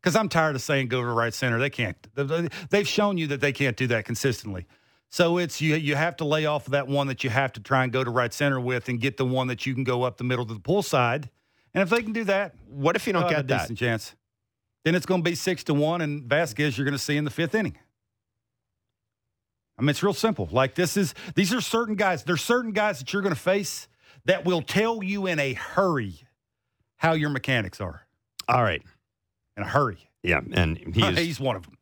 because 0.00 0.16
I'm 0.16 0.30
tired 0.30 0.56
of 0.56 0.62
saying 0.62 0.88
go 0.88 1.02
to 1.02 1.06
right 1.08 1.34
center, 1.34 1.58
they 1.58 1.68
can't. 1.68 1.98
they- 2.14 2.48
They've 2.70 2.88
shown 2.88 3.18
you 3.18 3.26
that 3.26 3.42
they 3.42 3.52
can't 3.52 3.76
do 3.76 3.86
that 3.88 4.06
consistently. 4.06 4.64
So 5.10 5.36
it's 5.36 5.60
you 5.60 5.74
you 5.76 5.96
have 5.96 6.16
to 6.16 6.24
lay 6.24 6.46
off 6.46 6.64
of 6.66 6.70
that 6.72 6.88
one 6.88 7.08
that 7.08 7.22
you 7.22 7.28
have 7.28 7.52
to 7.52 7.60
try 7.60 7.84
and 7.84 7.92
go 7.92 8.04
to 8.04 8.10
right 8.10 8.32
center 8.32 8.58
with, 8.58 8.88
and 8.88 8.98
get 8.98 9.18
the 9.18 9.26
one 9.26 9.48
that 9.48 9.66
you 9.66 9.74
can 9.74 9.84
go 9.84 10.02
up 10.04 10.16
the 10.16 10.24
middle 10.24 10.46
to 10.46 10.54
the 10.54 10.60
pull 10.60 10.82
side. 10.82 11.28
And 11.74 11.82
if 11.82 11.90
they 11.90 12.02
can 12.02 12.12
do 12.12 12.24
that, 12.24 12.54
What 12.68 12.94
if 12.96 13.06
you 13.06 13.12
don't 13.12 13.28
get 13.28 13.40
a 13.40 13.42
that? 13.44 13.60
decent 13.62 13.78
chance. 13.78 14.14
Then 14.84 14.94
it's 14.94 15.06
going 15.06 15.24
to 15.24 15.28
be 15.28 15.34
six 15.34 15.64
to 15.64 15.74
one, 15.74 16.00
and 16.02 16.24
Vasquez 16.24 16.76
you're 16.78 16.84
going 16.84 16.92
to 16.92 16.98
see 17.02 17.16
in 17.16 17.24
the 17.24 17.30
fifth 17.30 17.54
inning. 17.54 17.76
I 19.78 19.82
mean, 19.82 19.88
it's 19.88 20.02
real 20.02 20.12
simple. 20.14 20.48
Like 20.52 20.74
this 20.76 20.96
is 20.96 21.14
these 21.34 21.52
are 21.52 21.60
certain 21.60 21.96
guys. 21.96 22.22
There's 22.22 22.42
certain 22.42 22.72
guys 22.72 22.98
that 23.00 23.12
you're 23.12 23.22
going 23.22 23.34
to 23.34 23.40
face 23.40 23.88
that 24.26 24.44
will 24.44 24.62
tell 24.62 25.02
you 25.02 25.26
in 25.26 25.38
a 25.40 25.54
hurry 25.54 26.14
how 26.96 27.12
your 27.12 27.30
mechanics 27.30 27.80
are. 27.80 28.06
All 28.48 28.62
right. 28.62 28.82
In 29.56 29.62
a 29.64 29.66
hurry. 29.66 29.98
Yeah, 30.22 30.40
and 30.52 30.78
he 30.94 31.02
is, 31.06 31.18
He's 31.18 31.40
one 31.40 31.56
of 31.56 31.64
them. 31.64 31.76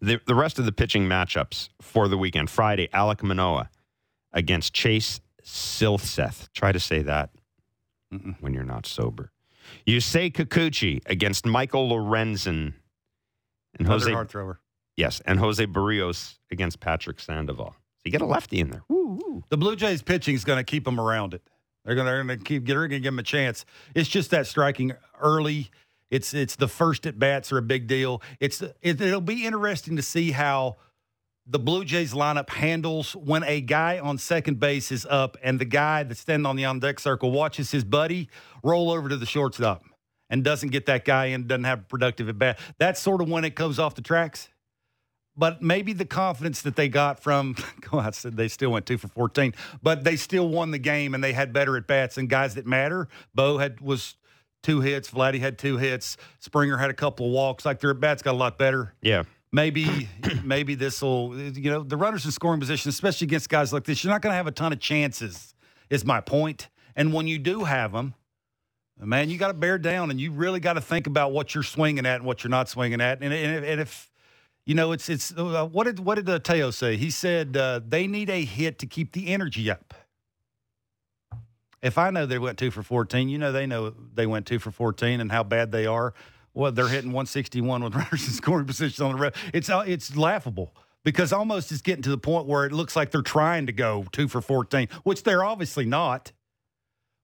the 0.00 0.20
the 0.26 0.34
rest 0.34 0.58
of 0.58 0.64
the 0.64 0.72
pitching 0.72 1.06
matchups 1.08 1.68
for 1.82 2.08
the 2.08 2.16
weekend. 2.16 2.48
Friday, 2.50 2.88
Alek 2.94 3.22
Manoah 3.22 3.68
against 4.32 4.72
Chase 4.72 5.20
Silseth. 5.44 6.48
Try 6.54 6.72
to 6.72 6.80
say 6.80 7.02
that 7.02 7.30
Mm-mm. 8.12 8.36
when 8.40 8.54
you're 8.54 8.64
not 8.64 8.86
sober. 8.86 9.32
Yusei 9.86 10.32
Kikuchi 10.32 11.00
against 11.06 11.46
Michael 11.46 11.88
Lorenzen. 11.88 12.74
And 13.76 13.86
Another 13.86 13.92
Jose 13.92 14.12
hard 14.12 14.28
thrower. 14.30 14.60
Yes, 14.96 15.20
and 15.26 15.38
Jose 15.40 15.66
Berrios 15.66 16.36
against 16.50 16.80
Patrick 16.80 17.18
Sandoval. 17.18 17.74
So 17.74 18.02
you 18.04 18.12
get 18.12 18.20
a 18.20 18.26
lefty 18.26 18.60
in 18.60 18.70
there. 18.70 18.84
Woo, 18.88 19.18
woo. 19.20 19.44
The 19.48 19.56
Blue 19.56 19.74
Jays 19.74 20.02
pitching 20.02 20.34
is 20.34 20.44
going 20.44 20.58
to 20.58 20.64
keep 20.64 20.84
them 20.84 21.00
around 21.00 21.34
it. 21.34 21.42
They're 21.84 21.94
going 21.94 22.06
to, 22.06 22.12
they're 22.12 22.24
going 22.24 22.38
to 22.38 22.44
keep 22.44 22.66
they're 22.66 22.76
going 22.76 22.90
to 22.90 23.00
give 23.00 23.12
them 23.12 23.18
a 23.18 23.24
chance. 23.24 23.64
It's 23.94 24.08
just 24.08 24.30
that 24.30 24.46
striking 24.46 24.92
early. 25.20 25.70
It's 26.10 26.32
it's 26.32 26.56
the 26.56 26.68
first 26.68 27.06
at 27.06 27.18
bats 27.18 27.50
are 27.52 27.58
a 27.58 27.62
big 27.62 27.86
deal. 27.86 28.22
It's 28.40 28.62
it, 28.62 29.00
it'll 29.00 29.20
be 29.20 29.44
interesting 29.44 29.96
to 29.96 30.02
see 30.02 30.30
how 30.30 30.76
the 31.46 31.58
Blue 31.58 31.84
Jays 31.84 32.14
lineup 32.14 32.50
handles 32.50 33.14
when 33.14 33.42
a 33.44 33.60
guy 33.60 33.98
on 33.98 34.18
second 34.18 34.58
base 34.60 34.90
is 34.90 35.06
up 35.08 35.36
and 35.42 35.58
the 35.60 35.64
guy 35.64 36.02
that's 36.02 36.20
standing 36.20 36.46
on 36.46 36.56
the 36.56 36.64
on 36.64 36.80
deck 36.80 36.98
circle 36.98 37.30
watches 37.30 37.70
his 37.70 37.84
buddy 37.84 38.28
roll 38.62 38.90
over 38.90 39.08
to 39.08 39.16
the 39.16 39.26
shortstop 39.26 39.82
and 40.30 40.42
doesn't 40.42 40.70
get 40.70 40.86
that 40.86 41.04
guy 41.04 41.26
in, 41.26 41.46
doesn't 41.46 41.64
have 41.64 41.80
a 41.80 41.82
productive 41.82 42.28
at 42.28 42.38
bat. 42.38 42.58
That's 42.78 43.00
sort 43.00 43.20
of 43.20 43.28
when 43.28 43.44
it 43.44 43.54
comes 43.54 43.78
off 43.78 43.94
the 43.94 44.02
tracks 44.02 44.48
but 45.36 45.60
maybe 45.62 45.92
the 45.92 46.04
confidence 46.04 46.62
that 46.62 46.76
they 46.76 46.88
got 46.88 47.20
from 47.20 47.56
go 47.90 47.98
out 48.00 48.14
said 48.14 48.36
they 48.36 48.48
still 48.48 48.70
went 48.70 48.86
two 48.86 48.98
for 48.98 49.08
14 49.08 49.54
but 49.82 50.04
they 50.04 50.16
still 50.16 50.48
won 50.48 50.70
the 50.70 50.78
game 50.78 51.14
and 51.14 51.22
they 51.22 51.32
had 51.32 51.52
better 51.52 51.76
at 51.76 51.86
bats 51.86 52.16
and 52.18 52.28
guys 52.28 52.54
that 52.54 52.66
matter 52.66 53.08
bo 53.34 53.58
had 53.58 53.80
was 53.80 54.16
two 54.62 54.80
hits 54.80 55.10
vladdy 55.10 55.40
had 55.40 55.58
two 55.58 55.76
hits 55.76 56.16
springer 56.38 56.76
had 56.76 56.90
a 56.90 56.94
couple 56.94 57.26
of 57.26 57.32
walks 57.32 57.64
like 57.64 57.80
their 57.80 57.90
at 57.90 58.00
bats 58.00 58.22
got 58.22 58.32
a 58.32 58.38
lot 58.38 58.58
better 58.58 58.94
Yeah. 59.02 59.24
Maybe 59.54 60.08
maybe 60.44 60.74
this 60.74 61.00
will 61.00 61.36
you 61.38 61.70
know 61.70 61.82
the 61.82 61.96
runners 61.96 62.24
in 62.24 62.30
scoring 62.30 62.60
position 62.60 62.88
especially 62.88 63.26
against 63.26 63.48
guys 63.48 63.72
like 63.72 63.84
this 63.84 64.02
you're 64.02 64.12
not 64.12 64.20
going 64.20 64.32
to 64.32 64.36
have 64.36 64.46
a 64.46 64.52
ton 64.52 64.72
of 64.72 64.80
chances 64.80 65.54
is 65.90 66.04
my 66.04 66.20
point 66.20 66.68
and 66.96 67.12
when 67.12 67.26
you 67.26 67.38
do 67.38 67.64
have 67.64 67.92
them 67.92 68.14
man 68.98 69.30
you 69.30 69.38
got 69.38 69.48
to 69.48 69.54
bear 69.54 69.78
down 69.78 70.10
and 70.10 70.20
you 70.20 70.30
really 70.32 70.60
got 70.60 70.74
to 70.74 70.80
think 70.80 71.06
about 71.06 71.32
what 71.32 71.54
you're 71.54 71.62
swinging 71.62 72.04
at 72.04 72.16
and 72.16 72.24
what 72.24 72.42
you're 72.42 72.50
not 72.50 72.68
swinging 72.68 73.00
at 73.00 73.22
and, 73.22 73.32
and, 73.32 73.56
if, 73.56 73.64
and 73.64 73.80
if 73.80 74.10
You 74.66 74.74
know, 74.74 74.92
it's 74.92 75.10
it's 75.10 75.30
uh, 75.36 75.68
what 75.70 75.84
did 75.84 76.00
what 76.00 76.14
did 76.14 76.28
uh, 76.28 76.38
Teo 76.38 76.70
say? 76.70 76.96
He 76.96 77.10
said 77.10 77.54
uh, 77.54 77.80
they 77.86 78.06
need 78.06 78.30
a 78.30 78.44
hit 78.44 78.78
to 78.78 78.86
keep 78.86 79.12
the 79.12 79.28
energy 79.28 79.70
up. 79.70 79.92
If 81.82 81.98
I 81.98 82.08
know 82.08 82.24
they 82.24 82.38
went 82.38 82.56
two 82.56 82.70
for 82.70 82.82
fourteen, 82.82 83.28
you 83.28 83.36
know 83.36 83.52
they 83.52 83.66
know 83.66 83.92
they 84.14 84.26
went 84.26 84.46
two 84.46 84.58
for 84.58 84.70
fourteen 84.70 85.20
and 85.20 85.30
how 85.30 85.42
bad 85.44 85.70
they 85.70 85.84
are. 85.84 86.14
Well, 86.54 86.72
they're 86.72 86.88
hitting 86.88 87.12
one 87.12 87.26
sixty 87.26 87.60
one 87.60 87.82
with 87.82 87.94
runners 87.96 88.26
in 88.26 88.32
scoring 88.32 88.66
position 88.66 89.04
on 89.04 89.12
the 89.12 89.18
road. 89.18 89.34
It's 89.52 89.68
uh, 89.68 89.84
it's 89.86 90.16
laughable 90.16 90.74
because 91.04 91.32
almost 91.32 91.72
it's 91.72 91.82
getting 91.82 92.02
to 92.02 92.10
the 92.10 92.18
point 92.18 92.46
where 92.46 92.64
it 92.64 92.72
looks 92.72 92.96
like 92.96 93.10
they're 93.10 93.22
trying 93.22 93.66
to 93.66 93.72
go 93.72 94.06
two 94.12 94.28
for 94.28 94.40
fourteen, 94.40 94.88
which 95.02 95.22
they're 95.24 95.44
obviously 95.44 95.84
not. 95.84 96.32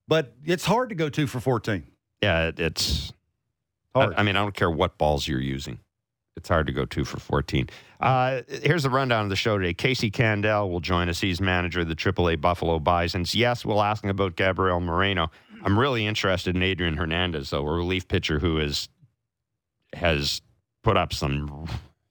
But 0.08 0.34
it's 0.44 0.64
hard 0.64 0.88
to 0.88 0.94
go 0.94 1.08
two 1.08 1.26
for 1.26 1.40
fourteen. 1.40 1.84
Yeah, 2.22 2.48
it, 2.48 2.60
it's. 2.60 3.12
Hard. 3.94 4.14
I, 4.14 4.20
I 4.20 4.22
mean, 4.22 4.36
I 4.36 4.42
don't 4.42 4.54
care 4.54 4.70
what 4.70 4.98
balls 4.98 5.26
you're 5.26 5.40
using. 5.40 5.78
It's 6.36 6.48
hard 6.48 6.68
to 6.68 6.72
go 6.72 6.84
two 6.84 7.04
for 7.04 7.18
14. 7.18 7.68
Uh, 8.00 8.42
here's 8.48 8.84
the 8.84 8.88
rundown 8.90 9.24
of 9.24 9.30
the 9.30 9.36
show 9.36 9.58
today. 9.58 9.74
Casey 9.74 10.10
Candaele 10.10 10.70
will 10.70 10.80
join 10.80 11.08
us. 11.08 11.20
He's 11.20 11.40
manager 11.40 11.80
of 11.80 11.88
the 11.88 11.96
AAA 11.96 12.40
Buffalo 12.40 12.78
Bisons. 12.78 13.34
Yes, 13.34 13.64
we'll 13.64 13.82
ask 13.82 14.04
him 14.04 14.10
about 14.10 14.36
Gabriel 14.36 14.80
Moreno. 14.80 15.30
I'm 15.62 15.78
really 15.78 16.06
interested 16.06 16.56
in 16.56 16.62
Adrian 16.62 16.96
Hernandez, 16.96 17.50
though, 17.50 17.66
a 17.66 17.70
relief 17.70 18.08
pitcher 18.08 18.38
who 18.38 18.58
is 18.58 18.88
has 19.94 20.40
put 20.82 20.96
up 20.96 21.12
some 21.12 21.66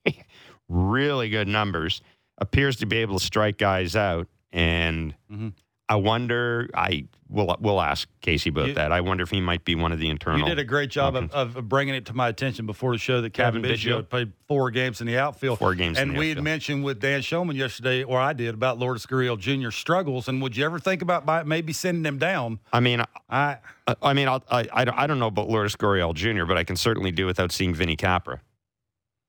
really 0.68 1.28
good 1.30 1.48
numbers, 1.48 2.00
appears 2.38 2.76
to 2.76 2.86
be 2.86 2.98
able 2.98 3.18
to 3.18 3.24
strike 3.24 3.58
guys 3.58 3.96
out, 3.96 4.28
and 4.52 5.14
Mhm. 5.30 5.52
I 5.90 5.96
wonder. 5.96 6.70
I 6.72 7.06
will 7.28 7.56
We'll 7.60 7.80
ask 7.80 8.08
Casey 8.20 8.48
about 8.50 8.68
You- 8.68 8.74
that. 8.74 8.92
I 8.92 9.00
wonder 9.00 9.24
if 9.24 9.30
he 9.30 9.40
might 9.40 9.64
be 9.64 9.74
one 9.74 9.90
of 9.90 9.98
the 9.98 10.08
internal. 10.08 10.38
You 10.40 10.44
did 10.46 10.60
a 10.60 10.64
great 10.64 10.88
job 10.88 11.16
of, 11.16 11.32
of 11.32 11.68
bringing 11.68 11.96
it 11.96 12.06
to 12.06 12.14
my 12.14 12.28
attention 12.28 12.64
before 12.64 12.92
the 12.92 12.98
show 12.98 13.20
that 13.20 13.32
Cavan, 13.32 13.62
Cavan 13.62 13.76
Biggio 13.76 14.08
played 14.08 14.32
four 14.46 14.70
games 14.70 15.00
in 15.00 15.08
the 15.08 15.18
outfield. 15.18 15.58
Four 15.58 15.74
games 15.74 15.98
in 15.98 16.10
And 16.10 16.18
we 16.18 16.28
had 16.28 16.40
mentioned 16.42 16.84
with 16.84 17.00
Dan 17.00 17.20
Shulman 17.22 17.56
yesterday, 17.56 18.04
or 18.04 18.20
I 18.20 18.32
did, 18.34 18.54
about 18.54 18.78
Lourdes 18.78 19.04
Gurriel 19.04 19.36
Jr. 19.36 19.70
struggles. 19.72 20.28
And 20.28 20.40
would 20.42 20.56
you 20.56 20.64
ever 20.64 20.78
think 20.78 21.02
about 21.02 21.46
maybe 21.46 21.72
sending 21.72 22.04
him 22.04 22.18
down? 22.18 22.60
I 22.72 22.78
mean, 22.78 23.02
I 23.28 23.58
I, 23.88 23.96
I 24.00 24.12
mean, 24.12 24.28
I'll, 24.28 24.44
I, 24.48 24.68
I 24.72 25.06
don't- 25.06 25.18
know 25.18 25.26
about 25.26 25.48
Lourdes 25.48 25.74
Gurriel 25.74 26.14
Jr., 26.14 26.44
but 26.44 26.56
I 26.56 26.62
can 26.62 26.76
certainly 26.76 27.10
do 27.10 27.26
without 27.26 27.50
seeing 27.50 27.74
Vinny 27.74 27.96
Capra 27.96 28.40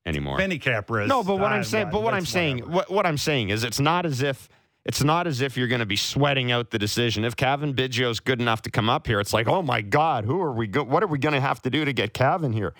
anymore. 0.05 0.37
Benny 0.37 0.59
Capra. 0.59 1.03
is- 1.03 1.09
no, 1.09 1.23
but 1.23 1.37
what 1.37 1.51
I'm 1.51 1.61
I- 1.61 1.63
saying, 1.63 1.89
but 1.91 2.03
what 2.03 2.13
I'm 2.13 2.25
saying, 2.25 2.59
what, 2.71 2.91
what 2.91 3.05
I'm 3.07 3.17
saying 3.17 3.49
is, 3.49 3.63
it's 3.63 3.79
not 3.79 4.05
as 4.05 4.21
if 4.21 4.47
it's 4.85 5.03
not 5.03 5.27
as 5.27 5.41
if 5.41 5.57
you're 5.57 5.67
going 5.67 5.79
to 5.79 5.85
be 5.85 5.95
sweating 5.95 6.51
out 6.51 6.71
the 6.71 6.79
decision. 6.79 7.23
If 7.23 7.35
Cavan 7.35 7.73
Biggio's 7.73 8.19
good 8.19 8.41
enough 8.41 8.61
to 8.63 8.71
come 8.71 8.89
up 8.89 9.05
here, 9.07 9.19
it's 9.19 9.33
like, 9.33 9.47
oh 9.47 9.61
my 9.61 9.81
God, 9.81 10.25
who 10.25 10.41
are 10.41 10.51
we? 10.51 10.67
Go- 10.67 10.83
what 10.83 11.03
are 11.03 11.07
we 11.07 11.19
going 11.19 11.33
to 11.35 11.41
have 11.41 11.61
to 11.63 11.69
do 11.69 11.85
to 11.85 11.93
get 11.93 12.13
Cavan 12.13 12.51
here? 12.53 12.73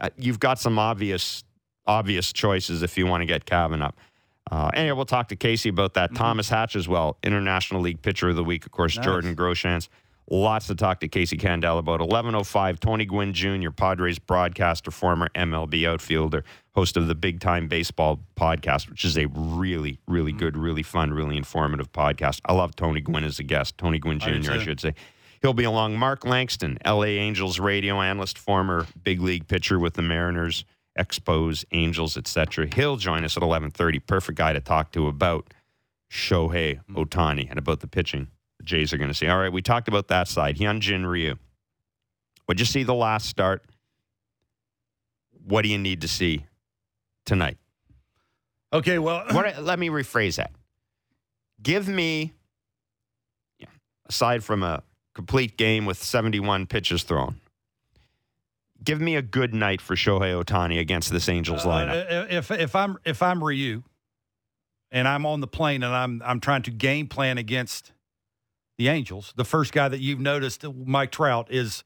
Uh, 0.00 0.10
you've 0.16 0.40
got 0.40 0.58
some 0.58 0.78
obvious, 0.78 1.44
obvious 1.86 2.32
choices 2.32 2.82
if 2.82 2.98
you 2.98 3.06
want 3.06 3.20
to 3.22 3.26
get 3.26 3.44
Cavan 3.46 3.82
up. 3.82 3.96
Uh, 4.50 4.70
anyway, 4.74 4.94
we'll 4.96 5.06
talk 5.06 5.28
to 5.28 5.36
Casey 5.36 5.68
about 5.68 5.94
that. 5.94 6.14
Thomas 6.14 6.48
Hatch 6.48 6.76
as 6.76 6.86
well, 6.88 7.16
International 7.22 7.80
League 7.80 8.02
Pitcher 8.02 8.28
of 8.30 8.36
the 8.36 8.44
Week, 8.44 8.66
of 8.66 8.72
course, 8.72 8.96
Nice. 8.96 9.04
Jordan 9.04 9.34
Groshans. 9.36 9.88
Lots 10.30 10.66
to 10.68 10.74
talk 10.74 11.00
to 11.00 11.08
Casey 11.08 11.36
Candaele 11.36 11.78
about. 11.78 12.00
11.05, 12.00 12.80
Tony 12.80 13.04
Gwynn 13.04 13.32
Jr., 13.32 13.70
Padres 13.70 14.18
broadcaster, 14.18 14.90
former 14.90 15.28
MLB 15.34 15.86
outfielder, 15.86 16.44
host 16.74 16.96
of 16.96 17.06
the 17.06 17.14
Big 17.14 17.40
Time 17.40 17.68
Baseball 17.68 18.20
podcast, 18.36 18.90
which 18.90 19.04
is 19.04 19.16
a 19.16 19.26
really, 19.26 19.98
really 20.08 20.32
mm-hmm. 20.32 20.38
good, 20.38 20.56
really 20.56 20.82
fun, 20.82 21.12
really 21.12 21.36
informative 21.36 21.92
podcast. 21.92 22.40
I 22.44 22.52
love 22.52 22.74
Tony 22.74 23.00
Gwynn 23.00 23.24
as 23.24 23.38
a 23.38 23.44
guest. 23.44 23.78
Tony 23.78 23.98
Gwynn 23.98 24.18
Jr., 24.18 24.28
I, 24.28 24.38
too. 24.40 24.60
should 24.60 24.80
say. 24.80 24.94
He'll 25.40 25.52
be 25.52 25.64
along 25.64 25.98
Mark 25.98 26.24
Langston, 26.24 26.78
LA 26.86 27.04
Angels 27.04 27.60
radio 27.60 28.00
analyst, 28.00 28.38
former 28.38 28.86
big 29.02 29.20
league 29.20 29.46
pitcher 29.46 29.78
with 29.78 29.94
the 29.94 30.02
Mariners, 30.02 30.64
Expos, 30.98 31.64
Angels, 31.72 32.16
etc. 32.16 32.66
He'll 32.74 32.96
join 32.96 33.24
us 33.24 33.36
at 33.36 33.42
11:30. 33.42 34.06
Perfect 34.06 34.38
guy 34.38 34.52
to 34.52 34.60
talk 34.60 34.90
to 34.92 35.06
about 35.06 35.52
Shohei 36.10 36.76
mm-hmm. 36.76 36.96
Otani 36.96 37.50
and 37.50 37.58
about 37.58 37.80
the 37.80 37.86
pitching 37.86 38.28
the 38.58 38.64
Jays 38.64 38.92
are 38.92 38.98
going 38.98 39.10
to 39.10 39.14
see. 39.14 39.26
All 39.26 39.38
right, 39.38 39.52
we 39.52 39.62
talked 39.62 39.88
about 39.88 40.08
that 40.08 40.28
side. 40.28 40.56
Hyunjin 40.56 41.06
Ryu. 41.06 41.36
What'd 42.46 42.60
you 42.60 42.66
see 42.66 42.82
the 42.82 42.94
last 42.94 43.26
start? 43.26 43.64
What 45.46 45.62
do 45.62 45.68
you 45.68 45.78
need 45.78 46.00
to 46.02 46.08
see 46.08 46.46
tonight? 47.24 47.58
okay, 48.72 48.98
well, 48.98 49.24
What, 49.30 49.62
let 49.62 49.78
me 49.78 49.88
rephrase 49.88 50.36
that. 50.36 50.50
Give 51.62 51.88
me, 51.88 52.32
yeah, 53.58 53.68
aside 54.08 54.42
from 54.42 54.62
a 54.62 54.82
complete 55.14 55.56
game 55.56 55.86
with 55.86 56.02
71 56.02 56.66
pitches 56.66 57.04
thrown, 57.04 57.40
give 58.82 59.00
me 59.00 59.16
a 59.16 59.22
good 59.22 59.54
night 59.54 59.80
for 59.80 59.94
Shohei 59.94 60.42
Otani 60.42 60.78
against 60.80 61.10
this 61.10 61.28
Angels 61.28 61.62
lineup. 61.62 62.10
Uh, 62.10 62.26
if 62.28 62.50
if 62.50 62.74
I'm 62.74 62.98
if 63.04 63.22
I'm 63.22 63.42
Ryu, 63.42 63.82
and 64.90 65.08
I'm 65.08 65.24
on 65.24 65.40
the 65.40 65.46
plane 65.46 65.82
and 65.82 65.94
I'm 65.94 66.22
I'm 66.24 66.40
trying 66.40 66.62
to 66.62 66.70
game 66.70 67.06
plan 67.06 67.38
against 67.38 67.92
the 68.76 68.88
Angels, 68.88 69.32
the 69.36 69.44
first 69.44 69.72
guy 69.72 69.88
that 69.88 70.00
you've 70.00 70.20
noticed, 70.20 70.64
Mike 70.64 71.12
Trout, 71.12 71.46
is 71.50 71.84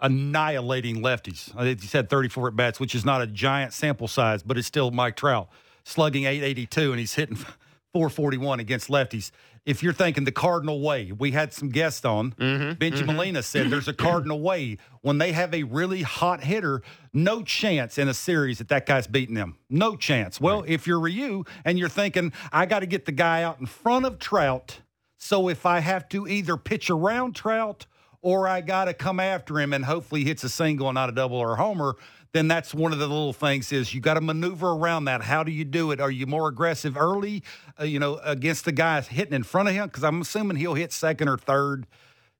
annihilating 0.00 1.02
lefties. 1.02 1.56
Uh, 1.56 1.64
he's 1.64 1.92
had 1.92 2.08
34 2.08 2.48
at 2.48 2.56
bats, 2.56 2.80
which 2.80 2.94
is 2.94 3.04
not 3.04 3.22
a 3.22 3.26
giant 3.26 3.72
sample 3.72 4.08
size, 4.08 4.42
but 4.42 4.58
it's 4.58 4.66
still 4.66 4.90
Mike 4.90 5.16
Trout 5.16 5.48
slugging 5.84 6.24
882 6.24 6.92
and 6.92 7.00
he's 7.00 7.14
hitting 7.14 7.36
441 7.92 8.60
against 8.60 8.88
lefties. 8.88 9.30
If 9.64 9.82
you're 9.82 9.94
thinking 9.94 10.24
the 10.24 10.32
cardinal 10.32 10.82
way, 10.82 11.10
we 11.12 11.30
had 11.30 11.54
some 11.54 11.70
guests 11.70 12.04
on. 12.04 12.32
Mm-hmm, 12.32 12.72
Bengie 12.72 12.98
mm-hmm. 12.98 13.06
Molina 13.06 13.42
said 13.42 13.70
there's 13.70 13.88
a 13.88 13.94
cardinal 13.94 14.40
way 14.42 14.76
when 15.00 15.16
they 15.16 15.32
have 15.32 15.54
a 15.54 15.62
really 15.62 16.02
hot 16.02 16.42
hitter, 16.42 16.82
no 17.14 17.42
chance 17.42 17.96
in 17.96 18.08
a 18.08 18.12
series 18.12 18.58
that 18.58 18.68
that 18.68 18.84
guy's 18.84 19.06
beating 19.06 19.34
them. 19.34 19.56
No 19.70 19.96
chance. 19.96 20.38
Well, 20.38 20.64
if 20.66 20.86
you're 20.86 21.00
Ryu 21.00 21.44
and 21.64 21.78
you're 21.78 21.88
thinking, 21.88 22.34
I 22.52 22.66
got 22.66 22.80
to 22.80 22.86
get 22.86 23.06
the 23.06 23.12
guy 23.12 23.42
out 23.42 23.58
in 23.58 23.64
front 23.64 24.04
of 24.04 24.18
Trout, 24.18 24.80
so 25.16 25.48
if 25.48 25.64
I 25.64 25.78
have 25.78 26.10
to 26.10 26.28
either 26.28 26.58
pitch 26.58 26.90
around 26.90 27.34
Trout 27.34 27.86
or 28.24 28.48
I 28.48 28.62
got 28.62 28.86
to 28.86 28.94
come 28.94 29.20
after 29.20 29.60
him 29.60 29.74
and 29.74 29.84
hopefully 29.84 30.24
hits 30.24 30.42
a 30.44 30.48
single 30.48 30.88
and 30.88 30.94
not 30.94 31.10
a 31.10 31.12
double 31.12 31.36
or 31.36 31.52
a 31.52 31.56
homer, 31.56 31.94
then 32.32 32.48
that's 32.48 32.72
one 32.72 32.90
of 32.92 32.98
the 32.98 33.06
little 33.06 33.34
things 33.34 33.70
is 33.70 33.92
you 33.92 34.00
got 34.00 34.14
to 34.14 34.22
maneuver 34.22 34.70
around 34.70 35.04
that. 35.04 35.22
How 35.22 35.44
do 35.44 35.52
you 35.52 35.64
do 35.64 35.90
it? 35.90 36.00
Are 36.00 36.10
you 36.10 36.26
more 36.26 36.48
aggressive 36.48 36.96
early, 36.96 37.42
uh, 37.78 37.84
you 37.84 37.98
know, 37.98 38.16
against 38.24 38.64
the 38.64 38.72
guys 38.72 39.08
hitting 39.08 39.34
in 39.34 39.42
front 39.42 39.68
of 39.68 39.74
him? 39.74 39.88
Because 39.88 40.02
I'm 40.02 40.22
assuming 40.22 40.56
he'll 40.56 40.72
hit 40.72 40.90
second 40.90 41.28
or 41.28 41.36
third, 41.36 41.86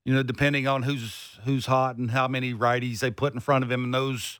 you 0.03 0.13
know, 0.13 0.23
depending 0.23 0.67
on 0.67 0.83
who's 0.83 1.39
who's 1.45 1.67
hot 1.67 1.97
and 1.97 2.09
how 2.09 2.27
many 2.27 2.51
righties 2.51 2.99
they 2.99 3.11
put 3.11 3.35
in 3.35 3.39
front 3.39 3.63
of 3.63 3.71
him 3.71 3.83
and 3.83 3.93
those 3.93 4.39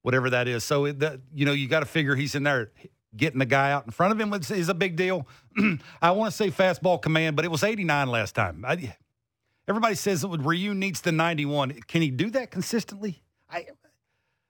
whatever 0.00 0.30
that 0.30 0.48
is. 0.48 0.64
So 0.64 0.86
it, 0.86 1.00
that, 1.00 1.20
you 1.34 1.44
know, 1.44 1.52
you 1.52 1.68
got 1.68 1.80
to 1.80 1.86
figure 1.86 2.16
he's 2.16 2.34
in 2.34 2.44
there. 2.44 2.72
Getting 3.14 3.40
the 3.40 3.46
guy 3.46 3.70
out 3.70 3.84
in 3.84 3.90
front 3.90 4.12
of 4.12 4.18
him 4.18 4.32
is, 4.32 4.70
a 4.70 4.74
big 4.74 4.96
deal. 4.96 5.28
I 6.02 6.12
want 6.12 6.32
to 6.32 6.36
say 6.36 6.50
fastball 6.50 7.00
command, 7.00 7.36
but 7.36 7.44
it 7.44 7.50
was 7.50 7.62
89 7.62 8.08
last 8.08 8.34
time. 8.34 8.64
I, 8.66 8.96
everybody 9.68 9.94
says 9.94 10.22
that 10.22 10.28
Ryu 10.28 10.74
needs 10.74 11.00
the 11.00 11.12
91. 11.12 11.80
Can 11.86 12.02
he 12.02 12.10
do 12.10 12.30
that 12.30 12.50
consistently? 12.50 13.22
I 13.50 13.66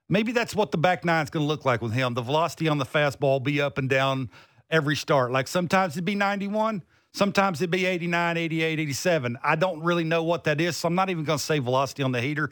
maybe 0.09 0.31
that's 0.31 0.55
what 0.55 0.71
the 0.71 0.77
back 0.77 1.03
nine's 1.05 1.29
going 1.29 1.43
to 1.43 1.47
look 1.47 1.65
like 1.65 1.81
with 1.81 1.93
him. 1.93 2.13
The 2.13 2.21
velocity 2.21 2.67
on 2.67 2.77
the 2.77 2.85
fastball 2.85 3.43
be 3.43 3.61
up 3.61 3.77
and 3.77 3.89
down 3.89 4.29
every 4.69 4.95
start. 4.95 5.31
Like 5.31 5.47
sometimes 5.47 5.93
it'd 5.93 6.05
be 6.05 6.15
91, 6.15 6.83
sometimes 7.13 7.61
it'd 7.61 7.71
be 7.71 7.85
89, 7.85 8.37
88, 8.37 8.79
87. 8.79 9.37
I 9.43 9.55
don't 9.55 9.81
really 9.81 10.03
know 10.03 10.23
what 10.23 10.45
that 10.45 10.59
is, 10.59 10.77
so 10.77 10.87
I'm 10.87 10.95
not 10.95 11.09
even 11.09 11.23
going 11.23 11.39
to 11.39 11.43
say 11.43 11.59
velocity 11.59 12.03
on 12.03 12.11
the 12.11 12.21
heater. 12.21 12.49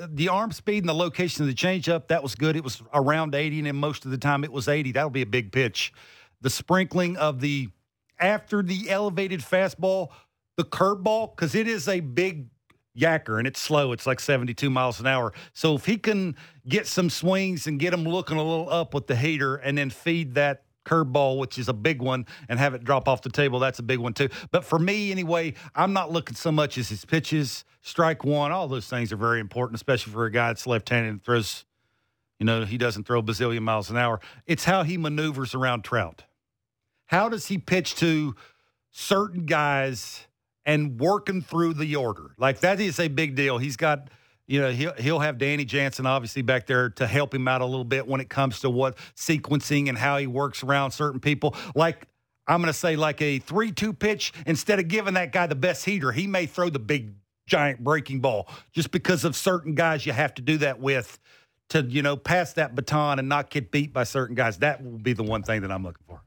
Uh, 0.00 0.06
The 0.10 0.28
arm 0.28 0.52
speed 0.52 0.82
and 0.82 0.88
the 0.88 0.94
location 0.94 1.42
of 1.42 1.48
the 1.48 1.54
changeup, 1.54 2.08
that 2.08 2.22
was 2.22 2.34
good. 2.34 2.56
It 2.56 2.64
was 2.64 2.82
around 2.94 3.34
80, 3.34 3.58
and 3.58 3.66
then 3.66 3.76
most 3.76 4.04
of 4.04 4.10
the 4.10 4.18
time 4.18 4.44
it 4.44 4.52
was 4.52 4.68
80. 4.68 4.92
That'll 4.92 5.10
be 5.10 5.22
a 5.22 5.26
big 5.26 5.52
pitch. 5.52 5.92
The 6.40 6.50
sprinkling 6.50 7.16
of 7.16 7.40
the 7.40 7.68
after 8.20 8.62
the 8.62 8.90
elevated 8.90 9.40
fastball, 9.40 10.08
the 10.58 10.64
curveball, 10.64 11.34
because 11.34 11.54
it 11.54 11.68
is 11.68 11.86
a 11.88 12.00
big 12.00 12.48
yacker 12.98 13.38
and 13.38 13.46
it's 13.46 13.60
slow. 13.60 13.92
It's 13.92 14.08
like 14.08 14.18
72 14.18 14.68
miles 14.68 14.98
an 14.98 15.06
hour. 15.06 15.32
So 15.52 15.76
if 15.76 15.86
he 15.86 15.96
can 15.96 16.34
get 16.68 16.88
some 16.88 17.08
swings 17.08 17.68
and 17.68 17.78
get 17.78 17.94
him 17.94 18.02
looking 18.02 18.36
a 18.36 18.42
little 18.42 18.68
up 18.68 18.92
with 18.92 19.06
the 19.06 19.14
heater 19.14 19.54
and 19.54 19.78
then 19.78 19.88
feed 19.88 20.34
that 20.34 20.64
curveball, 20.84 21.38
which 21.38 21.58
is 21.58 21.68
a 21.68 21.72
big 21.72 22.02
one, 22.02 22.26
and 22.48 22.58
have 22.58 22.74
it 22.74 22.82
drop 22.82 23.06
off 23.06 23.22
the 23.22 23.30
table, 23.30 23.60
that's 23.60 23.78
a 23.78 23.84
big 23.84 24.00
one 24.00 24.14
too. 24.14 24.28
But 24.50 24.64
for 24.64 24.80
me, 24.80 25.12
anyway, 25.12 25.54
I'm 25.76 25.92
not 25.92 26.10
looking 26.10 26.34
so 26.34 26.50
much 26.50 26.76
as 26.76 26.88
his 26.88 27.04
pitches, 27.04 27.64
strike 27.82 28.24
one, 28.24 28.50
all 28.50 28.66
those 28.66 28.88
things 28.88 29.12
are 29.12 29.16
very 29.16 29.38
important, 29.38 29.76
especially 29.76 30.12
for 30.12 30.24
a 30.24 30.32
guy 30.32 30.48
that's 30.48 30.66
left 30.66 30.88
handed 30.88 31.10
and 31.10 31.22
throws, 31.22 31.66
you 32.40 32.46
know, 32.46 32.64
he 32.64 32.78
doesn't 32.78 33.06
throw 33.06 33.20
a 33.20 33.22
bazillion 33.22 33.62
miles 33.62 33.90
an 33.90 33.96
hour. 33.96 34.18
It's 34.44 34.64
how 34.64 34.82
he 34.82 34.98
maneuvers 34.98 35.54
around 35.54 35.84
Trout. 35.84 36.24
How 37.06 37.28
does 37.28 37.46
he 37.46 37.58
pitch 37.58 37.94
to 37.96 38.34
certain 38.90 39.46
guys 39.46 40.26
and 40.68 41.00
working 41.00 41.42
through 41.42 41.74
the 41.74 41.96
order? 41.96 42.30
Like 42.38 42.60
that 42.60 42.78
is 42.78 43.00
a 43.00 43.08
big 43.08 43.34
deal. 43.34 43.58
He's 43.58 43.76
got, 43.76 44.10
you 44.46 44.60
know, 44.60 44.70
he'll, 44.70 44.92
he'll 44.92 45.18
have 45.18 45.38
Danny 45.38 45.64
Jansen 45.64 46.06
obviously 46.06 46.42
back 46.42 46.66
there 46.66 46.90
to 46.90 47.06
help 47.08 47.34
him 47.34 47.48
out 47.48 47.62
a 47.62 47.66
little 47.66 47.84
bit 47.84 48.06
when 48.06 48.20
it 48.20 48.28
comes 48.28 48.60
to 48.60 48.70
what 48.70 48.96
sequencing 49.16 49.88
and 49.88 49.98
how 49.98 50.18
he 50.18 50.28
works 50.28 50.62
around 50.62 50.92
certain 50.92 51.18
people. 51.18 51.56
Like 51.74 52.06
I'm 52.46 52.60
going 52.60 52.72
to 52.72 52.78
say, 52.78 52.96
like 52.96 53.20
a 53.20 53.38
3 53.40 53.72
2 53.72 53.92
pitch, 53.94 54.32
instead 54.46 54.78
of 54.78 54.88
giving 54.88 55.14
that 55.14 55.32
guy 55.32 55.46
the 55.46 55.54
best 55.54 55.84
heater, 55.84 56.12
he 56.12 56.26
may 56.26 56.46
throw 56.46 56.70
the 56.70 56.78
big, 56.78 57.14
giant 57.46 57.82
breaking 57.82 58.20
ball 58.20 58.46
just 58.72 58.90
because 58.90 59.24
of 59.24 59.34
certain 59.34 59.74
guys 59.74 60.04
you 60.04 60.12
have 60.12 60.34
to 60.34 60.42
do 60.42 60.58
that 60.58 60.78
with 60.78 61.18
to 61.70 61.82
you 61.82 62.02
know 62.02 62.16
pass 62.16 62.52
that 62.52 62.74
baton 62.74 63.18
and 63.18 63.28
not 63.28 63.50
get 63.50 63.70
beat 63.70 63.92
by 63.92 64.04
certain 64.04 64.34
guys. 64.34 64.58
That 64.58 64.84
will 64.84 64.98
be 64.98 65.14
the 65.14 65.22
one 65.22 65.42
thing 65.42 65.62
that 65.62 65.72
I'm 65.72 65.82
looking 65.82 66.04
for. 66.06 66.20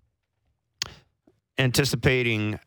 Anticipating 1.57 2.59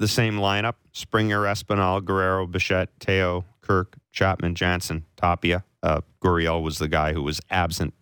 the 0.00 0.08
same 0.08 0.36
lineup: 0.36 0.74
Springer, 0.92 1.42
Espinal, 1.42 2.04
Guerrero, 2.04 2.46
Bichette, 2.46 2.88
Teo, 2.98 3.44
Kirk, 3.60 3.96
Chapman, 4.10 4.54
Jansen, 4.56 5.04
Tapia. 5.16 5.62
Uh, 5.82 6.00
Gurriel 6.22 6.62
was 6.62 6.78
the 6.78 6.88
guy 6.88 7.12
who 7.12 7.22
was 7.22 7.40
absent 7.50 7.94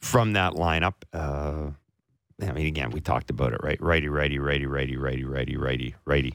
from 0.00 0.34
that 0.34 0.52
lineup. 0.52 0.94
Uh, 1.12 1.70
I 2.42 2.52
mean, 2.52 2.66
again, 2.66 2.90
we 2.90 3.00
talked 3.00 3.30
about 3.30 3.52
it, 3.52 3.60
right? 3.62 3.80
Righty, 3.80 4.08
righty, 4.08 4.38
righty, 4.38 4.66
righty, 4.66 4.96
righty, 4.96 5.24
righty, 5.24 5.56
righty, 5.56 5.94
righty, 6.04 6.34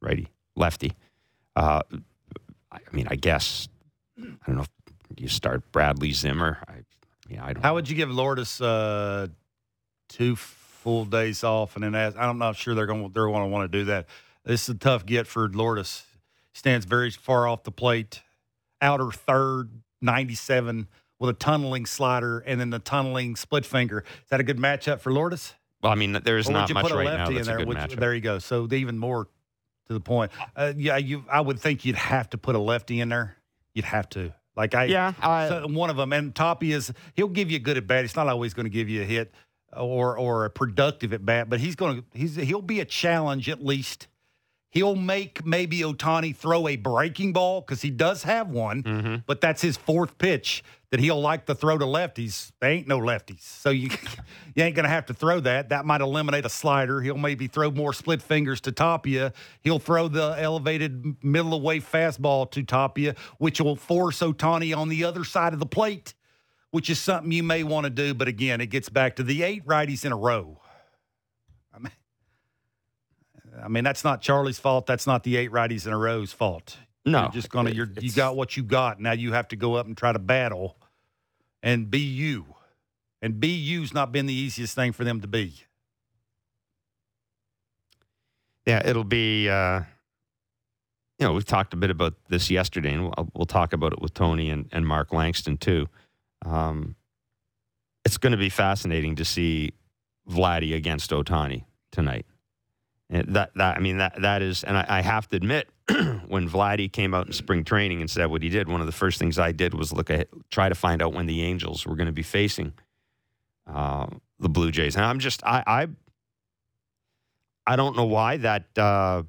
righty, 0.00 0.28
lefty. 0.54 0.92
Uh, 1.56 1.80
I 2.70 2.78
mean, 2.92 3.08
I 3.10 3.16
guess 3.16 3.68
I 4.18 4.46
don't 4.46 4.56
know. 4.56 4.64
if 5.10 5.20
You 5.20 5.28
start 5.28 5.70
Bradley 5.72 6.12
Zimmer. 6.12 6.58
I, 6.68 6.74
yeah, 7.28 7.44
I 7.44 7.52
don't. 7.54 7.62
How 7.62 7.74
would 7.74 7.88
you 7.88 7.96
give 7.96 8.10
Lourdes 8.10 8.60
uh, 8.60 9.28
two 10.08 10.36
full 10.84 11.04
days 11.06 11.42
off 11.42 11.74
and 11.74 11.82
then 11.82 11.94
ask? 11.94 12.16
I'm 12.16 12.38
not 12.38 12.54
sure 12.56 12.74
they're 12.74 12.86
going 12.86 13.08
to 13.08 13.12
they're 13.12 13.26
going 13.26 13.42
to 13.42 13.48
want 13.48 13.72
to 13.72 13.78
do 13.78 13.84
that. 13.86 14.06
This 14.44 14.64
is 14.64 14.68
a 14.68 14.78
tough 14.78 15.04
get 15.06 15.26
for 15.26 15.48
Lourdes. 15.48 16.04
Stands 16.52 16.84
very 16.86 17.10
far 17.10 17.48
off 17.48 17.64
the 17.64 17.72
plate, 17.72 18.20
outer 18.80 19.10
third, 19.10 19.70
97 20.02 20.86
with 21.18 21.30
a 21.30 21.32
tunneling 21.32 21.86
slider 21.86 22.38
and 22.40 22.60
then 22.60 22.70
the 22.70 22.78
tunneling 22.78 23.34
split 23.34 23.64
finger. 23.66 24.00
Is 24.22 24.28
that 24.30 24.38
a 24.40 24.44
good 24.44 24.58
matchup 24.58 25.00
for 25.00 25.10
Lourdes? 25.12 25.54
well, 25.82 25.90
I 25.90 25.96
mean, 25.96 26.12
there's 26.24 26.48
not 26.48 26.68
you 26.68 26.74
much 26.74 26.82
put 26.84 26.92
a 26.92 26.96
right 26.96 27.04
now 27.04 27.28
that's 27.30 27.30
in 27.30 27.40
a 27.40 27.44
there? 27.44 27.56
good 27.58 27.68
Which, 27.68 27.78
matchup. 27.78 27.98
there 27.98 28.14
you 28.14 28.20
go. 28.20 28.38
So 28.38 28.68
even 28.70 28.98
more 28.98 29.26
to 29.88 29.92
the 29.94 30.00
point. 30.00 30.30
Uh, 30.54 30.72
yeah, 30.76 30.96
you. 30.98 31.24
I 31.30 31.40
would 31.40 31.58
think 31.58 31.84
you'd 31.84 31.96
have 31.96 32.30
to 32.30 32.38
put 32.38 32.54
a 32.54 32.58
lefty 32.58 33.00
in 33.00 33.08
there. 33.08 33.36
You'd 33.74 33.84
have 33.86 34.08
to. 34.10 34.32
Like 34.56 34.74
I, 34.76 34.84
Yeah, 34.84 35.14
I- 35.20 35.48
so 35.48 35.66
one 35.66 35.90
of 35.90 35.96
them. 35.96 36.12
And 36.12 36.32
Toppy 36.34 36.72
is 36.72 36.92
he'll 37.14 37.26
give 37.28 37.50
you 37.50 37.56
a 37.56 37.60
good 37.60 37.76
at 37.76 37.86
bat. 37.88 38.02
He's 38.04 38.14
not 38.14 38.28
always 38.28 38.54
going 38.54 38.64
to 38.66 38.70
give 38.70 38.88
you 38.88 39.02
a 39.02 39.04
hit 39.04 39.34
or 39.76 40.16
or 40.18 40.44
a 40.44 40.50
productive 40.50 41.12
at 41.12 41.24
bat, 41.24 41.48
but 41.50 41.60
he's 41.60 41.76
going 41.76 41.98
to 42.02 42.04
he's 42.18 42.36
he'll 42.36 42.62
be 42.62 42.80
a 42.80 42.84
challenge 42.84 43.48
at 43.48 43.64
least. 43.64 44.08
He'll 44.70 44.96
make 44.96 45.46
maybe 45.46 45.78
Otani 45.82 46.34
throw 46.34 46.66
a 46.66 46.74
breaking 46.74 47.32
ball 47.32 47.60
because 47.60 47.80
he 47.82 47.90
does 47.90 48.24
have 48.24 48.48
one, 48.50 48.82
Mm-hmm. 48.82 49.14
but 49.24 49.40
that's 49.40 49.62
his 49.62 49.76
fourth 49.76 50.18
pitch 50.18 50.64
that 50.90 50.98
he'll 50.98 51.20
like 51.20 51.46
to 51.46 51.54
throw 51.54 51.78
to 51.78 51.84
lefties. 51.84 52.50
They 52.60 52.72
ain't 52.72 52.88
no 52.88 52.98
lefties, 52.98 53.42
so 53.42 53.70
you 53.70 53.90
you 54.56 54.64
ain't 54.64 54.74
gonna 54.74 54.88
have 54.88 55.06
to 55.06 55.14
throw 55.14 55.38
that. 55.40 55.68
That 55.68 55.84
might 55.86 56.00
eliminate 56.00 56.44
a 56.44 56.48
slider. 56.48 57.00
He'll 57.00 57.16
maybe 57.16 57.46
throw 57.46 57.70
more 57.70 57.92
split 57.92 58.20
fingers 58.20 58.60
to 58.62 58.72
Tapia. 58.72 59.32
He'll 59.60 59.78
throw 59.78 60.08
the 60.08 60.34
elevated 60.40 61.22
middle 61.22 61.54
of 61.54 61.62
way 61.62 61.78
fastball 61.78 62.50
to 62.50 62.64
Tapia, 62.64 63.14
which 63.38 63.60
will 63.60 63.76
force 63.76 64.18
Otani 64.18 64.76
on 64.76 64.88
the 64.88 65.04
other 65.04 65.22
side 65.22 65.52
of 65.52 65.60
the 65.60 65.66
plate, 65.66 66.14
which 66.74 66.90
is 66.90 66.98
something 66.98 67.30
you 67.30 67.44
may 67.44 67.62
want 67.62 67.84
to 67.84 67.90
do. 67.90 68.14
But 68.14 68.26
again, 68.26 68.60
it 68.60 68.66
gets 68.66 68.88
back 68.88 69.14
to 69.16 69.22
the 69.22 69.44
eight 69.44 69.64
righties 69.64 70.04
in 70.04 70.10
a 70.10 70.16
row. 70.16 70.58
I 71.72 71.78
mean, 71.78 71.92
I 73.62 73.68
mean 73.68 73.84
that's 73.84 74.02
not 74.02 74.20
Charlie's 74.20 74.58
fault. 74.58 74.84
That's 74.84 75.06
not 75.06 75.22
the 75.22 75.36
eight 75.36 75.52
righties 75.52 75.86
in 75.86 75.92
a 75.92 75.98
row's 75.98 76.32
fault. 76.32 76.76
No, 77.06 77.22
You're 77.22 77.30
just 77.30 77.48
gonna 77.48 77.70
you're, 77.70 77.88
you 78.00 78.10
got 78.10 78.34
what 78.34 78.56
you 78.56 78.64
got. 78.64 78.98
Now 78.98 79.12
you 79.12 79.34
have 79.34 79.46
to 79.48 79.56
go 79.56 79.74
up 79.74 79.86
and 79.86 79.96
try 79.96 80.12
to 80.12 80.18
battle 80.18 80.76
and 81.62 81.88
be 81.88 82.00
you. 82.00 82.44
And 83.22 83.38
be 83.38 83.50
you's 83.54 83.94
not 83.94 84.10
been 84.10 84.26
the 84.26 84.34
easiest 84.34 84.74
thing 84.74 84.90
for 84.90 85.04
them 85.04 85.20
to 85.20 85.28
be. 85.28 85.54
Yeah, 88.66 88.84
it'll 88.84 89.04
be. 89.04 89.48
Uh, 89.48 89.82
you 91.20 91.26
know, 91.28 91.34
we've 91.34 91.44
talked 91.44 91.72
a 91.72 91.76
bit 91.76 91.90
about 91.90 92.14
this 92.30 92.50
yesterday, 92.50 92.94
and 92.94 93.04
we'll, 93.04 93.30
we'll 93.32 93.46
talk 93.46 93.72
about 93.72 93.92
it 93.92 94.02
with 94.02 94.12
Tony 94.12 94.50
and, 94.50 94.68
and 94.72 94.84
Mark 94.84 95.12
Langston 95.12 95.56
too. 95.56 95.86
Um, 96.44 96.96
it's 98.04 98.18
going 98.18 98.32
to 98.32 98.38
be 98.38 98.48
fascinating 98.48 99.16
to 99.16 99.24
see 99.24 99.72
Vladdy 100.28 100.74
against 100.74 101.10
Otani 101.10 101.64
tonight. 101.90 102.26
And 103.10 103.34
that 103.34 103.50
that 103.56 103.76
I 103.76 103.80
mean 103.80 103.98
that 103.98 104.20
that 104.22 104.42
is, 104.42 104.64
and 104.64 104.76
I, 104.76 104.86
I 104.88 105.00
have 105.02 105.28
to 105.28 105.36
admit, 105.36 105.68
when 106.26 106.48
Vladdy 106.48 106.90
came 106.90 107.14
out 107.14 107.26
in 107.26 107.32
spring 107.32 107.62
training 107.64 108.00
and 108.00 108.10
said 108.10 108.26
what 108.26 108.42
he 108.42 108.48
did, 108.48 108.68
one 108.68 108.80
of 108.80 108.86
the 108.86 108.92
first 108.92 109.18
things 109.18 109.38
I 109.38 109.52
did 109.52 109.74
was 109.74 109.92
look 109.92 110.10
at 110.10 110.28
try 110.50 110.68
to 110.68 110.74
find 110.74 111.02
out 111.02 111.12
when 111.12 111.26
the 111.26 111.42
Angels 111.42 111.86
were 111.86 111.96
going 111.96 112.06
to 112.06 112.12
be 112.12 112.22
facing 112.22 112.72
uh, 113.66 114.06
the 114.38 114.48
Blue 114.48 114.70
Jays, 114.70 114.96
and 114.96 115.04
I'm 115.04 115.18
just 115.18 115.44
I 115.44 115.62
I 115.66 115.88
I 117.66 117.76
don't 117.76 117.96
know 117.96 118.06
why 118.06 118.38
that 118.38 118.66
uh, 118.76 119.22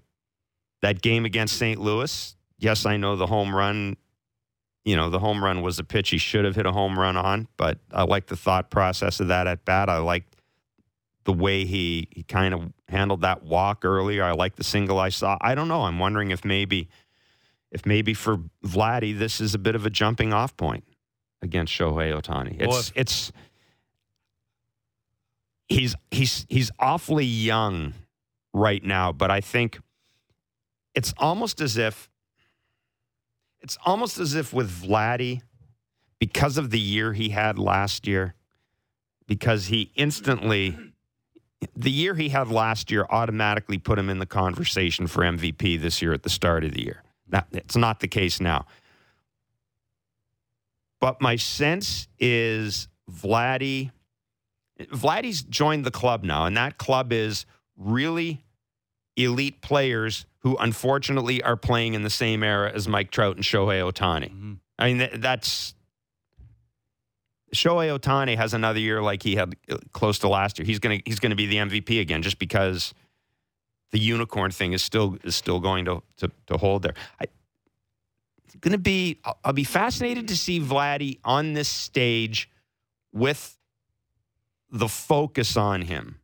that 0.82 1.02
game 1.02 1.26
against 1.26 1.58
St. 1.58 1.80
Louis. 1.80 2.36
Yes, 2.58 2.86
I 2.86 2.98
know 2.98 3.16
the 3.16 3.28
home 3.28 3.54
run. 3.54 3.98
You 4.86 4.96
know, 4.96 5.10
the 5.10 5.20
home 5.20 5.44
run 5.44 5.62
was 5.64 5.80
a 5.80 5.84
pitch 5.84 6.12
he 6.12 6.18
should 6.20 6.46
have 6.46 6.56
hit 6.56 6.66
a 6.68 6.72
home 6.72 6.98
run 6.98 7.18
on, 7.18 7.48
but 7.58 7.80
I 7.92 8.04
like 8.04 8.28
the 8.28 8.36
thought 8.38 8.70
process 8.70 9.20
of 9.20 9.28
that 9.30 9.48
at 9.48 9.66
bat. 9.66 9.90
I 9.90 9.98
like 9.98 10.26
the 11.24 11.34
way 11.34 11.66
he 11.66 12.08
he 12.12 12.22
kind 12.24 12.54
of 12.54 12.72
handled 12.88 13.22
that 13.22 13.44
walk 13.44 13.84
earlier. 13.84 14.24
I 14.24 14.34
like 14.34 14.56
the 14.58 14.64
single 14.64 15.00
I 15.00 15.10
saw. 15.10 15.38
I 15.42 15.56
don't 15.56 15.68
know. 15.68 15.82
I'm 15.82 15.98
wondering 15.98 16.30
if 16.30 16.46
maybe 16.46 16.88
if 17.72 17.84
maybe 17.86 18.14
for 18.14 18.38
Vladdy 18.64 19.18
this 19.18 19.42
is 19.42 19.56
a 19.56 19.58
bit 19.58 19.74
of 19.74 19.88
a 19.88 19.90
jumping 19.90 20.34
off 20.34 20.56
point 20.56 20.84
against 21.42 21.74
Shohei 21.74 22.14
Otani. 22.16 22.60
Well, 22.68 22.78
It's 22.78 22.90
if- 22.90 22.98
it's 22.98 23.32
he's 25.68 25.96
he's 26.12 26.46
he's 26.48 26.70
awfully 26.80 27.26
young 27.26 27.94
right 28.54 28.84
now, 28.84 29.12
but 29.12 29.32
I 29.32 29.42
think 29.42 29.80
it's 30.94 31.14
almost 31.18 31.60
as 31.60 31.76
if 31.76 32.08
it's 33.66 33.80
almost 33.84 34.20
as 34.20 34.36
if 34.36 34.54
with 34.54 34.70
Vladdy, 34.70 35.42
because 36.20 36.60
of 36.60 36.70
the 36.70 36.80
year 36.80 37.14
he 37.14 37.30
had 37.30 37.58
last 37.58 38.06
year, 38.06 38.36
because 39.26 39.66
he 39.66 39.92
instantly 39.96 40.78
the 41.76 41.90
year 41.90 42.14
he 42.14 42.30
had 42.30 42.50
last 42.50 42.92
year 42.92 43.08
automatically 43.10 43.80
put 43.80 43.98
him 43.98 44.08
in 44.08 44.20
the 44.20 44.26
conversation 44.28 45.08
for 45.08 45.24
MVP 45.24 45.82
this 45.82 46.00
year 46.00 46.14
at 46.14 46.22
the 46.22 46.30
start 46.30 46.64
of 46.64 46.74
the 46.74 46.84
year. 46.84 47.02
Now, 47.28 47.44
it's 47.54 47.76
not 47.76 48.02
the 48.02 48.08
case 48.08 48.40
now. 48.40 48.68
But 51.02 51.20
my 51.20 51.36
sense 51.36 52.08
is 52.20 52.88
Vladdy 53.12 53.90
Vladdy's 54.80 55.42
joined 55.42 55.86
the 55.86 55.92
club 55.92 56.24
now, 56.24 56.46
and 56.46 56.56
that 56.56 56.78
club 56.78 57.12
is 57.12 57.48
really 57.76 58.44
elite 59.18 59.62
players 59.62 60.28
who 60.46 60.56
unfortunately 60.58 61.42
are 61.42 61.58
playing 61.58 61.96
in 61.96 62.04
the 62.04 62.10
same 62.10 62.44
era 62.44 62.72
as 62.72 62.88
Mike 62.88 63.10
Trout 63.10 63.36
and 63.36 63.44
Shohei 63.44 63.82
Otani. 63.82 64.60
I 64.78 64.94
mean, 64.94 65.10
that's 65.20 65.74
Shohei 67.56 67.98
Otani 67.98 68.38
has 68.38 68.54
another 68.54 68.80
year 68.80 69.02
like 69.02 69.24
he 69.24 69.36
had 69.36 69.56
uh, 69.72 69.78
close 69.92 70.20
to 70.20 70.28
last 70.28 70.60
year. 70.60 70.68
He's 70.68 70.78
gonna 70.78 71.00
he's 71.04 71.20
gonna 71.20 71.36
be 71.36 71.48
the 71.48 71.56
MVP 71.56 72.00
again, 72.00 72.22
just 72.22 72.38
because 72.38 72.94
the 73.92 73.98
unicorn 73.98 74.52
thing 74.52 74.74
is 74.74 74.84
still 74.84 75.18
is 75.24 75.36
still 75.36 75.60
going 75.60 75.86
to 75.86 76.04
to, 76.18 76.30
to 76.46 76.58
hold 76.58 76.84
there. 76.84 76.94
I, 77.20 77.26
it's 78.44 78.56
gonna 78.62 78.78
be. 78.78 79.20
I'll, 79.26 79.40
I'll 79.46 79.54
be 79.54 79.64
fascinated 79.64 80.28
to 80.28 80.38
see 80.38 80.60
Vladdy 80.60 81.18
on 81.24 81.54
this 81.54 81.70
stage 81.70 82.52
with 83.12 83.58
the 84.70 84.90
focus 84.90 85.58
on 85.58 85.82
him, 85.82 86.20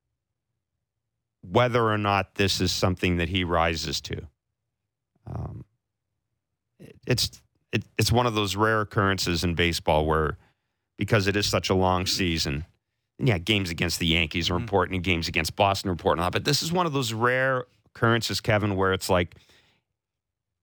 whether 1.41 1.83
or 1.83 1.97
not 1.97 2.35
this 2.35 2.61
is 2.61 2.71
something 2.71 3.17
that 3.17 3.29
he 3.29 3.43
rises 3.43 3.99
to. 4.01 4.21
Um, 5.27 5.65
it- 6.79 6.95
it's 7.07 7.41
it, 7.71 7.85
it's 7.97 8.11
one 8.11 8.25
of 8.25 8.33
those 8.33 8.57
rare 8.57 8.81
occurrences 8.81 9.45
in 9.45 9.55
baseball 9.55 10.05
where, 10.05 10.37
because 10.97 11.27
it 11.27 11.37
is 11.37 11.45
such 11.47 11.69
a 11.69 11.73
long 11.73 12.05
season, 12.05 12.65
and 13.17 13.29
yeah, 13.29 13.37
games 13.37 13.69
against 13.69 13.97
the 13.99 14.07
Yankees 14.07 14.49
are 14.49 14.55
Mhm. 14.55 14.61
important, 14.63 14.95
and 14.95 15.03
games 15.05 15.29
against 15.29 15.55
Boston 15.55 15.87
are 15.89 15.93
important, 15.93 16.29
but 16.33 16.43
this 16.43 16.61
is 16.61 16.73
one 16.73 16.85
of 16.85 16.91
those 16.91 17.13
rare 17.13 17.65
occurrences, 17.85 18.41
Kevin, 18.41 18.75
where 18.75 18.91
it's 18.91 19.09
like 19.09 19.35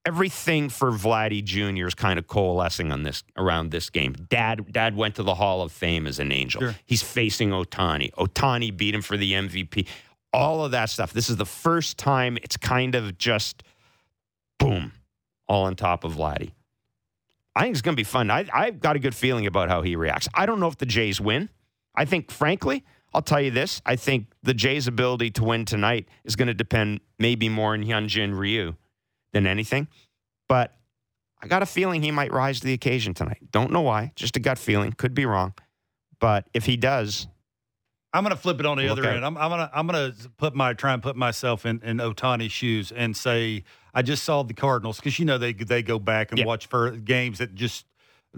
everything 0.05 0.69
for 0.69 0.91
Vladdy 0.93 1.43
Jr. 1.43 1.87
is 1.87 1.95
kind 1.95 2.19
of 2.19 2.27
coalescing 2.27 2.93
on 2.93 3.05
this 3.05 3.25
around 3.37 3.71
this 3.71 3.89
game. 3.91 4.13
Dad, 4.29 4.71
Dad 4.73 4.95
went 4.97 5.15
to 5.17 5.23
the 5.23 5.35
Hall 5.37 5.63
of 5.63 5.73
Fame 5.73 6.07
as 6.07 6.19
an 6.19 6.31
angel. 6.31 6.61
Sure. 6.61 6.75
He's 6.87 7.03
facing 7.03 7.51
Otani. 7.51 8.11
Otani 8.13 8.75
beat 8.77 8.95
him 8.95 9.03
for 9.03 9.17
the 9.17 9.33
MVP. 9.33 9.87
All 10.33 10.65
of 10.65 10.73
that 10.73 10.91
stuff. 10.91 11.13
This 11.13 11.31
is 11.31 11.37
the 11.37 11.47
first 11.47 11.99
time 11.99 12.37
it's 12.37 12.57
kind 12.57 12.95
of 12.95 13.17
just 13.19 13.63
boom, 14.59 14.93
all 15.49 15.65
on 15.65 15.75
top 15.75 16.05
of 16.05 16.15
Vladdy. 16.15 16.53
I 17.57 17.63
think 17.63 17.75
it's 17.75 17.83
going 17.83 17.95
to 17.95 18.01
be 18.01 18.05
fun. 18.05 18.31
I, 18.31 18.47
I've 18.53 18.81
got 18.81 18.95
a 18.95 18.99
good 18.99 19.15
feeling 19.15 19.47
about 19.47 19.69
how 19.69 19.83
he 19.83 19.97
reacts. 19.97 20.29
I 20.35 20.47
don't 20.47 20.61
know 20.61 20.69
if 20.69 20.77
the 20.77 20.87
Jays 20.87 21.21
win. 21.21 21.49
I 21.95 22.05
think, 22.05 22.31
frankly, 22.31 22.85
I'll 23.13 23.23
tell 23.23 23.41
you 23.41 23.51
this. 23.51 23.83
I 23.85 23.97
think 23.97 24.27
the 24.43 24.55
Jays' 24.55 24.87
ability 24.87 25.31
to 25.33 25.45
win 25.45 25.65
tonight 25.65 26.09
is 26.25 26.37
going 26.37 26.49
to 26.49 26.55
depend 26.55 27.01
maybe 27.19 27.49
more 27.49 27.73
on 27.73 27.83
Hyunjin 27.83 28.39
Ryu 28.39 28.77
than 29.33 29.47
anything. 29.47 29.89
But 30.49 30.75
I 31.43 31.49
got 31.49 31.63
a 31.63 31.67
feeling 31.67 32.03
he 32.03 32.11
might 32.11 32.33
rise 32.33 32.61
to 32.61 32.67
the 32.67 32.75
occasion 32.75 33.15
tonight. 33.15 33.39
Don't 33.51 33.73
know 33.73 33.81
why. 33.81 34.13
Just 34.15 34.37
a 34.37 34.41
gut 34.41 34.59
feeling. 34.59 34.93
Could 34.93 35.15
be 35.15 35.27
wrong. 35.27 35.55
But 36.21 36.49
if 36.53 36.67
he 36.67 36.77
does, 36.77 37.29
I'm 38.13 38.25
going 38.25 38.35
to 38.35 38.41
flip 38.41 38.59
it 38.61 38.67
on 38.67 38.79
the 38.79 38.85
Look 38.85 38.93
other 38.99 39.09
end. 39.11 39.25
I'm, 39.25 39.37
I'm 39.37 39.51
going 39.51 39.61
to 39.61 39.71
I'm 39.73 39.87
going 39.87 40.13
to 40.13 40.29
put 40.39 40.55
my 40.55 40.73
try 40.73 40.93
and 40.95 41.03
put 41.03 41.17
myself 41.17 41.67
in 41.67 41.81
in 41.83 41.99
Otani's 41.99 42.53
shoes 42.53 42.91
and 42.91 43.17
say 43.17 43.65
I 43.95 44.03
just 44.03 44.25
saw 44.25 44.43
the 44.43 44.55
Cardinals 44.55 44.97
because 44.97 45.19
you 45.19 45.25
know 45.25 45.39
they 45.39 45.53
they 45.53 45.83
go 45.83 45.99
back 45.99 46.31
and 46.31 46.39
Yeah. 46.39 46.47
watch 46.47 46.67
for 46.67 46.91
games 46.93 47.39
that 47.39 47.55
just 47.55 47.85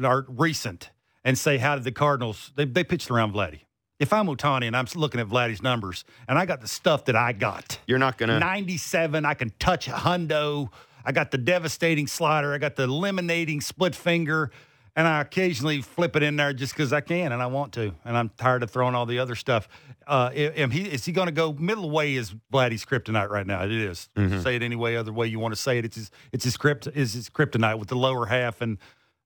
are 0.03 0.25
recent, 0.29 0.91
and 1.25 1.37
say, 1.37 1.59
how 1.59 1.75
did 1.75 1.85
the 1.85 1.93
Cardinals, 1.93 2.53
they, 2.57 2.65
they 2.65 2.85
pitched 2.85 3.11
around 3.11 3.33
Vladdy. 3.35 3.61
If 3.99 4.13
I'm 4.15 4.27
Otani 4.29 4.67
and 4.67 4.75
I'm 4.77 4.87
looking 4.95 5.21
at 5.21 5.29
Vladdy's 5.29 5.61
numbers 5.63 6.05
and 6.27 6.39
I 6.39 6.47
got 6.47 6.63
the 6.63 6.69
stuff 6.69 7.05
that 7.07 7.17
I 7.17 7.33
got, 7.33 7.79
You're 7.87 7.99
not 7.99 8.17
going 8.17 8.31
to. 8.31 8.39
97, 8.39 9.27
I 9.27 9.35
can 9.35 9.53
touch 9.59 9.89
a 9.89 9.93
hundo. 9.93 10.71
I 11.05 11.13
got 11.13 11.31
the 11.33 11.39
devastating 11.39 12.07
slider. 12.07 12.55
I 12.55 12.59
got 12.59 12.77
the 12.77 12.85
eliminating 12.85 13.61
split 13.61 13.95
finger. 13.95 14.51
And 14.97 15.07
I 15.07 15.21
occasionally 15.21 15.83
flip 15.83 16.17
it 16.17 16.23
in 16.23 16.37
there 16.37 16.53
just 16.53 16.73
because 16.75 16.93
I 16.93 17.01
can 17.01 17.33
and 17.33 17.41
I 17.41 17.47
want 17.47 17.73
to. 17.75 17.95
And 18.05 18.17
I'm 18.17 18.29
tired 18.31 18.63
of 18.63 18.71
throwing 18.71 18.95
all 18.95 19.07
the 19.07 19.19
other 19.21 19.35
stuff. 19.37 19.69
Uh, 20.07 20.31
am 20.35 20.71
he, 20.73 20.83
is 20.83 21.05
he 21.05 21.13
going 21.13 21.27
to 21.27 21.33
go 21.33 21.53
middle 21.53 21.91
way? 21.91 22.15
Is 22.17 22.35
Vladdy's 22.53 22.85
kryptonite 22.85 23.29
right 23.31 23.47
now? 23.47 23.63
It 23.65 23.71
is. 23.71 24.09
Say 24.43 24.57
it 24.57 24.63
any 24.63 24.75
way, 24.77 24.97
other 24.97 25.13
way 25.13 25.29
you 25.29 25.39
want 25.39 25.55
to 25.55 25.61
say 25.61 25.79
it. 25.79 25.85
It's 25.85 25.97
his, 25.97 26.11
it's 26.33 26.45
his 26.45 26.57
crypt 26.57 26.89
is 26.89 27.13
his 27.13 27.31
kryptonite 27.31 27.79
with 27.79 27.89
the 27.89 27.95
lower 27.97 28.27
half 28.27 28.61
and 28.61 28.79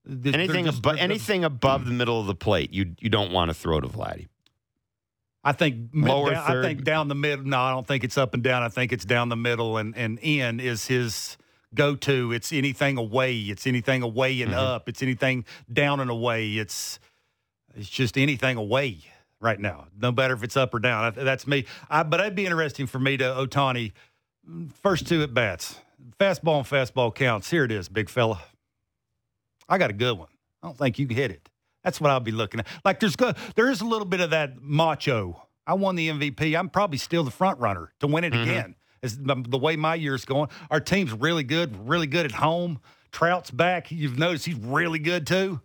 the, 0.04 0.34
Anything, 0.34 0.66
just- 0.66 0.82
abo- 0.82 0.94
they're- 0.96 1.02
anything 1.02 1.44
above 1.44 1.86
the 1.86 1.92
middle 1.92 2.20
of 2.20 2.26
the 2.26 2.34
plate, 2.34 2.72
you 2.74 2.94
you 3.00 3.08
don't 3.08 3.32
want 3.32 3.48
to 3.48 3.54
throw 3.54 3.80
to 3.80 3.88
Vladdy. 3.88 4.28
I 5.42 5.52
think 5.52 5.90
Lower 5.94 6.30
down, 6.32 6.46
third. 6.46 6.64
I 6.64 6.68
think 6.68 6.84
down 6.84 7.08
the 7.08 7.14
middle. 7.14 7.44
No, 7.46 7.58
I 7.60 7.70
don't 7.70 7.86
think 7.86 8.04
it's 8.04 8.16
up 8.18 8.34
and 8.34 8.42
down. 8.42 8.62
I 8.62 8.68
think 8.68 8.92
it's 8.92 9.04
down 9.06 9.30
the 9.30 9.36
middle, 9.36 9.78
and 9.78 9.96
and 9.96 10.18
in 10.20 10.60
is 10.60 10.86
his 10.86 11.38
go 11.74 11.96
to. 11.96 12.32
It's 12.32 12.52
anything 12.52 12.96
away. 12.98 13.36
It's 13.36 13.66
anything 13.66 14.02
away 14.02 14.42
and 14.42 14.52
mm-hmm. 14.52 14.60
up. 14.60 14.88
It's 14.88 15.02
anything 15.02 15.44
down 15.72 16.00
and 16.00 16.10
away. 16.10 16.52
It's 16.52 16.98
it's 17.74 17.88
just 17.88 18.16
anything 18.16 18.56
away 18.56 19.00
right 19.40 19.58
now. 19.58 19.86
No 19.98 20.12
matter 20.12 20.34
if 20.34 20.42
it's 20.42 20.56
up 20.56 20.74
or 20.74 20.78
down. 20.78 21.04
I- 21.04 21.10
That's 21.10 21.46
me. 21.46 21.66
I, 21.90 22.02
but 22.02 22.20
it'd 22.20 22.34
be 22.34 22.46
interesting 22.46 22.86
for 22.86 22.98
me 22.98 23.16
to 23.16 23.24
Otani 23.24 23.92
first 24.82 25.06
two 25.06 25.22
at 25.22 25.34
bats, 25.34 25.76
fastball 26.18 26.58
and 26.58 26.66
fastball 26.66 27.14
counts. 27.14 27.50
Here 27.50 27.64
it 27.64 27.72
is, 27.72 27.88
big 27.88 28.08
fella. 28.08 28.42
I 29.68 29.78
got 29.78 29.90
a 29.90 29.94
good 29.94 30.18
one. 30.18 30.28
I 30.62 30.66
don't 30.66 30.78
think 30.78 30.98
you 30.98 31.06
can 31.06 31.16
hit 31.16 31.30
it. 31.30 31.48
That's 31.82 32.00
what 32.00 32.10
I'll 32.10 32.20
be 32.20 32.32
looking 32.32 32.60
at. 32.60 32.66
Like 32.84 33.00
there's 33.00 33.16
go, 33.16 33.32
there 33.56 33.70
is 33.70 33.80
a 33.80 33.84
little 33.84 34.06
bit 34.06 34.20
of 34.20 34.30
that 34.30 34.60
macho. 34.60 35.42
I 35.66 35.74
won 35.74 35.96
the 35.96 36.08
MVP. 36.08 36.58
I'm 36.58 36.68
probably 36.68 36.98
still 36.98 37.24
the 37.24 37.30
front 37.30 37.58
runner 37.58 37.92
to 38.00 38.06
win 38.06 38.24
it 38.24 38.32
mm-hmm. 38.32 38.42
again. 38.42 38.74
The, 39.12 39.42
the 39.48 39.58
way 39.58 39.76
my 39.76 39.94
year's 39.94 40.24
going, 40.24 40.48
our 40.70 40.80
team's 40.80 41.12
really 41.12 41.44
good, 41.44 41.88
really 41.88 42.06
good 42.06 42.24
at 42.24 42.32
home. 42.32 42.80
Trout's 43.12 43.50
back. 43.50 43.92
You've 43.92 44.18
noticed 44.18 44.46
he's 44.46 44.56
really 44.56 44.98
good 44.98 45.26
too. 45.26 45.60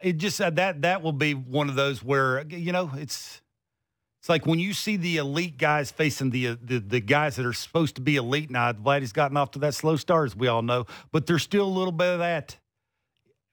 It 0.00 0.18
just 0.18 0.40
uh, 0.40 0.50
that 0.50 0.82
that 0.82 1.02
will 1.02 1.12
be 1.12 1.34
one 1.34 1.68
of 1.68 1.74
those 1.74 2.02
where 2.02 2.46
you 2.48 2.70
know 2.70 2.90
it's 2.94 3.40
it's 4.20 4.28
like 4.28 4.46
when 4.46 4.58
you 4.58 4.72
see 4.72 4.96
the 4.96 5.16
elite 5.16 5.58
guys 5.58 5.90
facing 5.90 6.30
the 6.30 6.58
the, 6.62 6.78
the 6.78 7.00
guys 7.00 7.36
that 7.36 7.46
are 7.46 7.52
supposed 7.52 7.96
to 7.96 8.00
be 8.00 8.16
elite. 8.16 8.50
Now, 8.50 8.72
Vladdy's 8.72 9.12
gotten 9.12 9.36
off 9.36 9.52
to 9.52 9.58
that 9.60 9.74
slow 9.74 9.96
start, 9.96 10.30
as 10.30 10.36
we 10.36 10.46
all 10.46 10.62
know, 10.62 10.86
but 11.10 11.26
there's 11.26 11.42
still 11.42 11.64
a 11.64 11.66
little 11.66 11.92
bit 11.92 12.12
of 12.12 12.18
that 12.18 12.58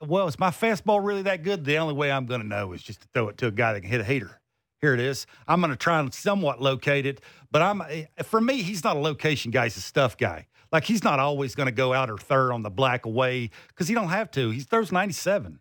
well, 0.02 0.28
is 0.28 0.40
my 0.40 0.50
fastball 0.50 1.04
really 1.04 1.24
that 1.24 1.44
good? 1.44 1.66
The 1.66 1.78
only 1.78 1.94
way 1.94 2.12
I'm 2.12 2.26
going 2.26 2.42
to 2.42 2.48
know 2.48 2.74
is 2.74 2.84
just 2.84 3.02
to 3.02 3.08
throw 3.14 3.30
it 3.30 3.38
to 3.40 3.48
a 3.48 3.52
guy 3.52 3.74
that 3.74 3.82
can 3.82 3.90
hit 3.90 4.02
a 4.02 4.04
heater. 4.04 4.40
Here 4.86 4.94
it 4.94 5.00
is. 5.00 5.26
I'm 5.48 5.62
going 5.62 5.72
to 5.72 5.76
try 5.76 6.00
and 6.00 6.14
somewhat 6.14 6.62
locate 6.62 7.08
it, 7.08 7.20
but 7.50 7.64
I'm 7.64 7.82
eh, 7.82 8.06
for 8.22 8.40
me, 8.40 8.62
he's 8.62 8.84
not 8.84 8.96
a 8.96 9.00
location 9.00 9.50
guy. 9.50 9.64
He's 9.64 9.78
a 9.78 9.82
stuff 9.82 10.16
guy. 10.16 10.46
Like 10.72 10.84
he's 10.84 11.04
not 11.04 11.20
always 11.20 11.56
going 11.56 11.66
to 11.66 11.72
go 11.72 11.92
out 11.92 12.12
or 12.12 12.20
third 12.20 12.52
on 12.52 12.62
the 12.62 12.70
black 12.70 13.08
away 13.08 13.50
because 13.70 13.88
he 13.88 13.96
don't 13.96 14.10
have 14.10 14.30
to. 14.34 14.52
He 14.52 14.60
throws 14.60 14.92
97. 14.92 15.60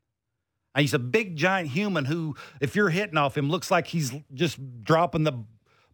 And 0.74 0.80
he's 0.82 0.92
a 0.92 0.98
big 0.98 1.36
giant 1.36 1.70
human 1.70 2.04
who, 2.04 2.36
if 2.60 2.76
you're 2.76 2.90
hitting 2.90 3.16
off 3.16 3.34
him, 3.34 3.48
looks 3.48 3.70
like 3.70 3.86
he's 3.86 4.12
just 4.34 4.58
dropping 4.84 5.24
the 5.24 5.42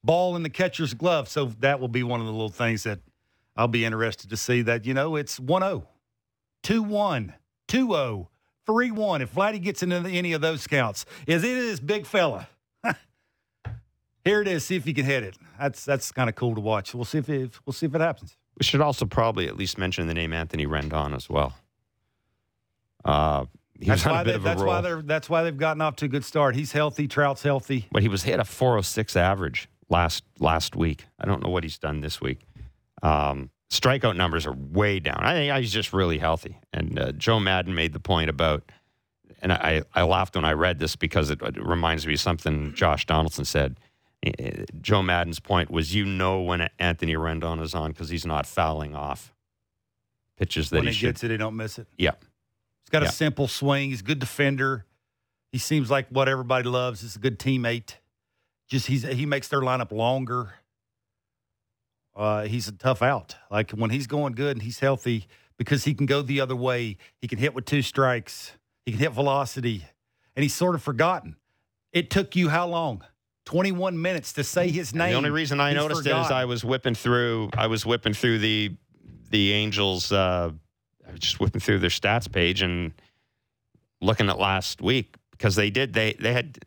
ball 0.03 0.35
in 0.35 0.43
the 0.43 0.51
catcher's 0.51 0.93
glove. 0.93 1.29
So 1.29 1.53
that 1.61 1.79
will 1.79 1.87
be 1.87 2.03
one 2.03 2.19
of 2.19 2.27
the 2.27 2.33
little 2.33 2.49
things 2.49 2.83
that 2.83 2.99
I'll 3.57 3.69
be 3.69 3.85
interested 3.85 4.29
to 4.31 4.37
see. 4.37 4.63
That 4.63 4.87
you 4.87 4.93
know, 4.93 5.15
it's 5.15 5.39
1-0, 5.39 5.87
2-1, 6.65 7.35
2-0, 7.69 8.27
3-1. 8.67 9.21
If 9.21 9.33
Vladdy 9.33 9.63
gets 9.63 9.85
into 9.85 9.99
any 10.09 10.33
of 10.33 10.41
those 10.41 10.67
counts, 10.67 11.07
is 11.29 11.45
it 11.45 11.57
is 11.57 11.79
big 11.79 12.07
fella. 12.07 12.49
Here 14.25 14.41
it 14.43 14.49
is. 14.49 14.65
See 14.65 14.77
if 14.77 14.87
you 14.87 14.95
can 14.95 15.05
hit 15.05 15.23
it. 15.23 15.37
That's 15.59 15.85
that's 15.85 16.13
kind 16.13 16.29
of 16.29 16.35
cool 16.37 16.55
to 16.55 16.61
watch. 16.61 16.95
We'll 16.95 17.05
see 17.05 17.19
if 17.19 17.29
it, 17.29 17.59
we'll 17.65 17.73
see 17.73 17.87
if 17.87 17.95
it 17.95 18.01
happens. 18.01 18.37
We 18.59 18.65
should 18.65 18.81
also 18.81 19.07
probably 19.07 19.47
at 19.47 19.57
least 19.57 19.79
mention 19.79 20.07
the 20.07 20.15
name 20.15 20.33
Anthony 20.33 20.67
Rendon 20.67 21.15
as 21.17 21.31
well. 21.31 21.55
Uh, 23.05 23.47
That's 23.79 24.05
why 24.05 24.21
a 24.21 24.25
bit 24.25 24.31
they, 24.33 24.37
of 24.37 24.43
a 24.43 24.45
that's 24.45 24.63
why 24.63 24.81
they're 24.83 25.03
that's 25.03 25.31
why 25.31 25.43
they've 25.43 25.57
gotten 25.57 25.81
off 25.81 25.97
to 25.97 26.05
a 26.05 26.09
good 26.09 26.25
start. 26.25 26.55
He's 26.55 26.73
healthy. 26.73 27.09
Trout's 27.09 27.43
healthy. 27.43 27.87
but 27.91 28.03
he 28.03 28.09
was 28.09 28.23
hit 28.25 28.39
a 28.39 28.45
406 28.45 29.17
average 29.17 29.69
last 29.89 30.23
last 30.39 30.77
week. 30.77 31.07
I 31.19 31.27
don't 31.27 31.43
know 31.43 31.51
what 31.51 31.65
he's 31.65 31.79
done 31.79 32.03
this 32.03 32.21
week. 32.21 32.41
Um, 33.03 33.49
strikeout 33.71 34.17
numbers 34.17 34.47
are 34.47 34.53
way 34.53 35.01
down. 35.01 35.21
I 35.21 35.33
think 35.33 35.57
he's 35.57 35.73
just 35.73 35.95
really 35.95 36.19
healthy. 36.19 36.59
And 36.75 36.99
uh, 36.99 37.13
Joe 37.13 37.41
Maddon 37.41 37.75
made 37.75 37.95
the 37.95 38.01
point 38.01 38.29
about, 38.29 38.71
and 39.41 39.53
I, 39.53 39.83
I 39.95 40.03
laughed 40.03 40.35
when 40.35 40.45
I 40.45 40.53
read 40.53 40.79
this 40.79 40.97
because 40.97 41.31
it, 41.31 41.41
it 41.41 41.65
reminds 41.65 42.07
me 42.07 42.13
of 42.15 42.21
something 42.21 42.75
Josh 42.75 43.07
Donaldson 43.07 43.47
said. 43.47 43.79
Uh, 44.27 44.65
Joe 44.81 45.01
Maddon's 45.03 45.41
point 45.41 45.71
was, 45.71 45.95
you 45.95 46.05
know 46.05 46.43
when 46.43 46.69
Anthony 46.79 47.15
Rendon 47.15 47.61
is 47.63 47.75
on 47.75 47.93
because 47.93 48.09
he's 48.11 48.27
not 48.27 48.47
fouling 48.47 48.95
off 48.95 49.33
pitches 50.37 50.71
that 50.71 50.77
when 50.77 50.85
he 50.85 50.91
he 50.91 50.95
should. 50.97 51.07
gets 51.07 51.25
it, 51.25 51.31
he 51.31 51.37
don't 51.37 51.57
miss 51.57 51.79
it. 51.79 51.87
Yeah. 51.97 52.13
He's 52.83 52.91
got 52.91 53.03
Yeah. 53.03 53.09
a 53.09 53.13
simple 53.13 53.49
swing. 53.49 53.91
He's 53.91 54.01
a 54.01 54.05
good 54.05 54.19
defender. 54.19 54.85
He 55.53 55.59
seems 55.59 55.91
like 55.91 56.09
what 56.09 56.29
everybody 56.29 56.69
loves. 56.69 57.01
He's 57.01 57.17
a 57.17 57.19
good 57.19 57.39
teammate. 57.39 57.95
Just 58.69 58.87
he's 58.87 59.03
he 59.03 59.27
makes 59.27 59.49
their 59.49 59.61
lineup 59.61 59.91
longer. 59.91 60.55
Uh, 62.15 62.43
he's 62.45 62.69
a 62.69 62.73
tough 62.73 63.03
out. 63.03 63.37
Like 63.51 63.71
when 63.73 63.91
he's 63.91 64.07
going 64.07 64.35
good 64.35 64.57
and 64.57 64.63
he's 64.63 64.79
healthy, 64.81 65.27
because 65.57 65.85
he 65.85 65.95
can 65.95 66.07
go 66.07 66.23
the 66.23 66.41
other 66.41 66.57
way. 66.57 66.97
He 67.21 67.29
can 67.29 67.39
hit 67.39 67.55
with 67.55 67.65
two 67.65 67.83
strikes. 67.83 68.53
He 68.85 68.93
can 68.93 69.01
hit 69.01 69.13
velocity, 69.13 69.85
and 70.37 70.43
he's 70.43 70.55
sort 70.55 70.75
of 70.75 70.83
forgotten. 70.83 71.37
It 71.93 72.11
took 72.11 72.35
you 72.37 72.49
how 72.49 72.67
long? 72.69 73.05
Twenty-one 73.51 74.01
minutes 74.01 74.35
to 74.35 74.45
say 74.45 74.71
his 74.71 74.95
name. 74.95 75.11
The 75.11 75.17
only 75.17 75.31
reason 75.31 75.59
I 75.59 75.73
noticed 75.73 76.07
it 76.07 76.17
is. 76.17 76.31
I 76.31 76.45
was 76.45 76.65
whipping 76.65 76.95
through. 76.95 77.51
I 77.57 77.67
was 77.67 77.85
whipping 77.85 78.15
through 78.15 78.39
the 78.39 78.77
the 79.31 79.53
Angels. 79.53 80.13
Uh, 80.13 80.53
I 81.07 81.11
was 81.11 81.19
just 81.19 81.41
whipping 81.41 81.61
through 81.61 81.81
their 81.81 81.91
stats 81.91 82.31
page 82.31 82.63
and 82.63 82.93
looking 84.01 84.29
at 84.29 84.39
last 84.39 84.81
week 84.81 85.17
because 85.33 85.57
they 85.57 85.69
did. 85.69 85.95
They 85.95 86.13
they 86.13 86.33
had 86.33 86.59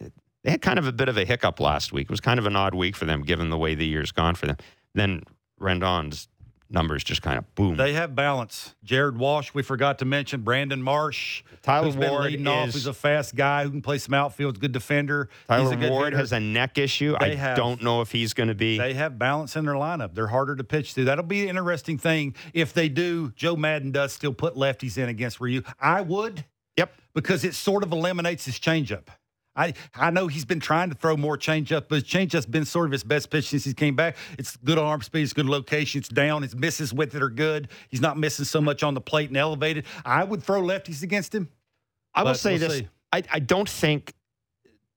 they 0.43 0.51
had 0.51 0.61
kind 0.61 0.77
of 0.77 0.85
a 0.85 0.91
bit 0.91 1.07
of 1.07 1.17
a 1.17 1.23
hiccup 1.23 1.61
last 1.61 1.93
week. 1.93 2.05
It 2.05 2.11
was 2.11 2.19
kind 2.19 2.37
of 2.37 2.45
an 2.45 2.57
odd 2.57 2.75
week 2.75 2.97
for 2.97 3.05
them, 3.05 3.21
given 3.23 3.49
the 3.49 3.57
way 3.57 3.75
the 3.75 3.85
year's 3.85 4.11
gone 4.11 4.35
for 4.35 4.47
them. 4.47 4.57
Then 4.93 5.23
Rendon's 5.61 6.27
numbers 6.73 7.03
just 7.03 7.21
kind 7.21 7.37
of 7.37 7.55
boom. 7.55 7.77
They 7.77 7.93
have 7.93 8.15
balance. 8.15 8.75
Jared 8.83 9.17
Walsh, 9.17 9.51
we 9.53 9.63
forgot 9.63 9.99
to 9.99 10.05
mention. 10.05 10.41
Brandon 10.41 10.81
Marsh. 10.81 11.43
Taylor 11.61 11.85
who's 11.85 11.95
Ward 11.95 12.25
leading 12.25 12.47
off. 12.47 12.69
is- 12.69 12.73
He's 12.73 12.87
a 12.87 12.93
fast 12.93 13.35
guy 13.35 13.63
who 13.63 13.69
can 13.69 13.81
play 13.81 13.97
some 13.97 14.13
outfield. 14.13 14.59
Good 14.59 14.71
defender. 14.71 15.29
He's 15.47 15.57
Taylor 15.57 15.73
a 15.73 15.75
good 15.77 15.91
Ward 15.91 16.05
hitter. 16.07 16.17
has 16.17 16.31
a 16.33 16.39
neck 16.39 16.77
issue. 16.77 17.15
I 17.19 17.35
have- 17.35 17.55
don't 17.55 17.81
know 17.81 18.01
if 18.01 18.11
he's 18.11 18.33
going 18.33 18.49
to 18.49 18.55
be. 18.55 18.77
They 18.77 18.93
have 18.95 19.17
balance 19.17 19.55
in 19.55 19.65
their 19.65 19.75
lineup. 19.75 20.13
They're 20.15 20.27
harder 20.27 20.55
to 20.55 20.63
pitch 20.63 20.93
to. 20.95 21.05
That'll 21.05 21.23
be 21.23 21.43
an 21.43 21.49
interesting 21.49 21.97
thing 21.97 22.35
if 22.53 22.73
they 22.73 22.89
do. 22.89 23.31
Joe 23.35 23.55
Maddon 23.55 23.91
does 23.91 24.11
still 24.13 24.33
put 24.33 24.55
lefties 24.55 24.97
in 24.97 25.07
against 25.09 25.39
Ryu. 25.39 25.61
I 25.79 26.01
would 26.01 26.43
yep. 26.75 26.93
because 27.13 27.43
it 27.43 27.53
sort 27.53 27.83
of 27.83 27.91
eliminates 27.91 28.45
his 28.45 28.59
changeup. 28.59 29.07
I 29.55 29.73
I 29.95 30.09
know 30.09 30.27
he's 30.27 30.45
been 30.45 30.59
trying 30.59 30.89
to 30.89 30.95
throw 30.95 31.15
more 31.15 31.37
changeup, 31.37 31.85
but 31.89 31.95
his 31.95 32.03
changeup's 32.03 32.45
been 32.45 32.65
sort 32.65 32.87
of 32.87 32.91
his 32.91 33.03
best 33.03 33.29
pitch 33.29 33.49
since 33.49 33.63
he 33.63 33.73
came 33.73 33.95
back. 33.95 34.17
It's 34.37 34.57
good 34.57 34.77
arm 34.77 35.01
speed, 35.01 35.23
it's 35.23 35.33
good 35.33 35.45
location, 35.45 35.99
it's 35.99 36.09
down, 36.09 36.41
his 36.41 36.55
misses 36.55 36.93
with 36.93 37.15
it 37.15 37.21
are 37.21 37.29
good. 37.29 37.69
He's 37.89 38.01
not 38.01 38.17
missing 38.17 38.45
so 38.45 38.61
much 38.61 38.83
on 38.83 38.93
the 38.93 39.01
plate 39.01 39.29
and 39.29 39.37
elevated. 39.37 39.85
I 40.05 40.23
would 40.23 40.43
throw 40.43 40.61
lefties 40.61 41.03
against 41.03 41.33
him. 41.33 41.49
I 42.15 42.23
will 42.23 42.35
say 42.35 42.57
we'll 42.57 42.69
this. 42.69 42.83
I, 43.11 43.23
I 43.31 43.39
don't 43.39 43.69
think 43.69 44.13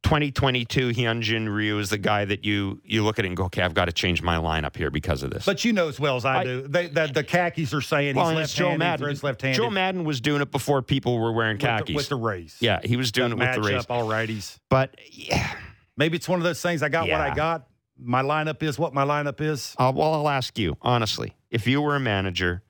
2022 0.07 0.91
Hyunjin 0.91 1.53
Ryu 1.53 1.79
is 1.81 1.91
the 1.91 1.99
guy 1.99 2.25
that 2.25 2.45
you 2.45 2.81
you 2.85 3.03
look 3.03 3.19
at 3.19 3.25
and 3.25 3.37
go, 3.37 3.45
okay, 3.47 3.63
I've 3.63 3.75
got 3.75 3.87
to 3.87 3.93
change 3.93 4.23
my 4.23 4.37
lineup 4.37 4.77
here 4.77 4.89
because 4.89 5.25
of 5.25 5.31
this. 5.31 5.45
But 5.45 5.65
you 5.65 5.73
know 5.73 5.89
as 5.89 5.99
well 5.99 6.15
as 6.15 6.25
I, 6.25 6.39
I- 6.39 6.45
do, 6.45 6.69
they, 6.69 6.87
the, 6.87 7.11
the 7.13 7.25
khakis 7.25 7.75
are 7.75 7.81
saying 7.81 8.15
well, 8.15 8.31
he's 8.37 8.53
Joe 8.53 8.77
Maddon. 8.77 9.05
throws 9.05 9.25
left-handed. 9.25 9.57
Joe 9.57 9.69
Maddon 9.69 10.05
was 10.05 10.21
doing 10.21 10.43
it 10.43 10.53
before 10.53 10.81
people 10.81 11.19
were 11.19 11.33
wearing 11.33 11.57
with 11.57 11.63
the- 11.63 11.67
khakis. 11.67 11.97
with 11.97 12.09
the 12.09 12.17
Rays. 12.17 12.57
yeah, 12.61 12.79
he 12.85 12.97
was 12.97 13.11
doing 13.11 13.33
it 13.33 13.39
with 13.39 13.53
the 13.55 13.61
Rays. 13.63 13.85
Matchup, 13.85 13.91
all 13.91 14.09
righties. 14.09 14.59
But 14.71 14.95
yeah, 15.11 15.53
Maybe 15.97 16.17
it's 16.17 16.29
one 16.29 16.39
of 16.39 16.45
those 16.45 16.63
things. 16.63 16.85
I 16.85 16.89
got 16.89 17.09
what 17.09 17.21
I 17.21 17.35
got. 17.35 17.67
My 17.99 18.23
lineup 18.23 18.63
is 18.63 18.79
what 18.79 18.95
my 18.95 19.05
lineup 19.05 19.41
is. 19.41 19.75
uh, 19.79 19.91
well, 19.95 20.15
I'll 20.15 20.29
ask 20.29 20.57
you 20.59 20.77
honestly: 20.83 21.35
if 21.51 21.67
you 21.67 21.81
were 21.83 21.97
a 21.97 22.01
manager, 22.01 22.63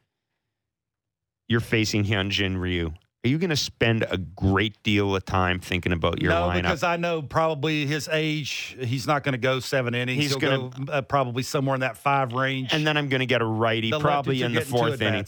you're 1.49 1.61
facing 1.61 2.05
Hyunjin 2.05 2.57
Ryu. 2.59 2.94
Are 3.26 3.28
you 3.28 3.38
going 3.38 3.50
to 3.50 3.56
spend 3.56 4.06
a 4.08 4.18
great 4.18 4.80
deal 4.84 5.16
of 5.16 5.24
time 5.24 5.58
thinking 5.58 5.90
about 5.90 6.22
your 6.22 6.30
no, 6.30 6.42
lineup? 6.42 6.62
because 6.62 6.84
I 6.84 6.96
know 6.96 7.22
probably 7.22 7.84
his 7.84 8.08
age, 8.12 8.76
he's 8.80 9.04
not 9.04 9.24
going 9.24 9.32
to 9.32 9.38
go 9.38 9.58
seven 9.58 9.96
innings. 9.96 10.22
He's 10.22 10.36
gonna- 10.36 10.70
go 10.70 10.92
uh, 10.92 11.02
probably 11.02 11.42
somewhere 11.42 11.74
in 11.74 11.80
that 11.80 11.96
five 11.96 12.34
range. 12.34 12.72
and 12.72 12.86
then 12.86 12.96
I'm 12.96 13.08
going 13.08 13.18
to 13.18 13.26
get 13.26 13.42
a 13.42 13.44
righty, 13.44 13.90
The 13.90 13.98
probably 13.98 14.42
in 14.42 14.52
the 14.52 14.60
fourth 14.60 15.02
inning. 15.02 15.26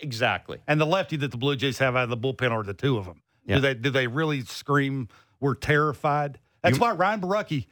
Exactly. 0.00 0.60
And 0.66 0.80
the 0.80 0.86
lefty 0.86 1.16
that 1.16 1.30
the 1.30 1.36
Blue 1.36 1.56
Jays 1.56 1.76
have 1.76 1.94
out 1.94 2.04
of 2.04 2.08
the 2.08 2.16
bullpen 2.16 2.52
are 2.52 2.62
the 2.62 2.72
two 2.72 2.96
of 2.96 3.04
them. 3.04 3.20
Yeah. 3.44 3.56
Do 3.56 3.60
they 3.60 3.74
do 3.74 3.90
they 3.90 4.06
really 4.06 4.42
scream? 4.42 5.08
We're 5.38 5.54
terrified. 5.54 6.38
That's 6.62 6.76
You- 6.76 6.80
why 6.80 6.92
Ryan 6.92 7.20
Borucki 7.20 7.66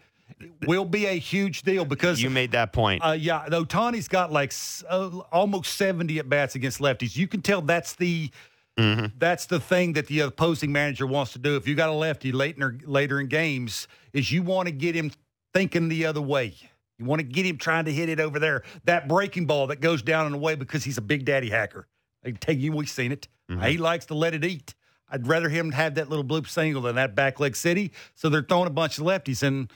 will 0.67 0.85
be 0.85 1.07
a 1.07 1.19
huge 1.19 1.63
deal 1.63 1.87
because 1.87 2.21
You 2.21 2.29
made 2.29 2.53
that 2.53 2.75
point. 2.75 3.03
Uh, 3.03 3.13
yeah, 3.13 3.47
Otani's 3.49 4.09
got 4.09 4.31
like 4.31 4.53
uh, 4.91 5.21
almost 5.33 5.75
70 5.77 6.19
at 6.19 6.29
bats 6.29 6.55
against 6.55 6.81
lefties. 6.81 7.17
You 7.17 7.27
can 7.27 7.41
tell 7.41 7.63
that's 7.63 7.95
the 7.95 8.31
Mm-hmm. 8.79 9.19
That's 9.19 9.47
the 9.47 9.61
thing 9.61 9.93
that 9.93 10.09
the 10.09 10.21
opposing 10.21 10.73
manager 10.73 11.07
wants 11.07 11.33
to 11.35 11.39
do. 11.39 11.57
If 11.57 11.69
you 11.69 11.75
got 11.75 11.91
a 11.91 11.93
lefty 11.93 12.33
later 12.33 12.79
later 12.85 13.21
in 13.21 13.29
games, 13.29 13.87
is 14.13 14.33
you 14.33 14.43
want 14.43 14.67
to 14.67 14.73
get 14.73 14.95
him 14.95 15.13
thinking 15.53 15.89
the 15.89 16.07
other 16.07 16.21
way. 16.21 16.55
You 16.99 17.05
want 17.05 17.21
to 17.21 17.25
get 17.25 17.47
him 17.47 17.57
trying 17.57 17.85
to 17.85 17.93
hit 17.93 18.09
it 18.09 18.21
over 18.21 18.39
there. 18.39 18.63
That 18.85 19.09
breaking 19.09 19.47
ball 19.47 19.69
that 19.69 19.81
goes 19.81 20.03
down 20.03 20.27
and 20.27 20.35
away 20.35 20.55
because 20.55 20.85
he's 20.85 20.99
a 20.99 21.03
big 21.03 21.25
daddy 21.25 21.51
hacker. 21.51 21.87
I 22.25 22.31
tell 22.33 22.55
you, 22.55 22.73
we've 22.73 22.89
seen 22.89 23.13
it. 23.13 23.29
Mm-hmm. 23.51 23.63
He 23.63 23.79
likes 23.79 24.07
to 24.07 24.15
let 24.15 24.35
it 24.35 24.45
eat. 24.45 24.75
I'd 25.09 25.27
rather 25.27 25.49
him 25.49 25.73
have 25.73 25.97
that 25.97 26.09
little 26.09 26.25
bloop 26.25 26.49
single 26.49 26.83
than 26.83 26.97
that 26.97 27.15
back 27.15 27.39
leg 27.39 27.55
city. 27.57 27.93
So 28.15 28.29
they're 28.29 28.43
throwing 28.43 28.67
a 28.67 28.71
bunch 28.71 28.99
of 28.99 29.05
lefties. 29.05 29.43
And 29.43 29.71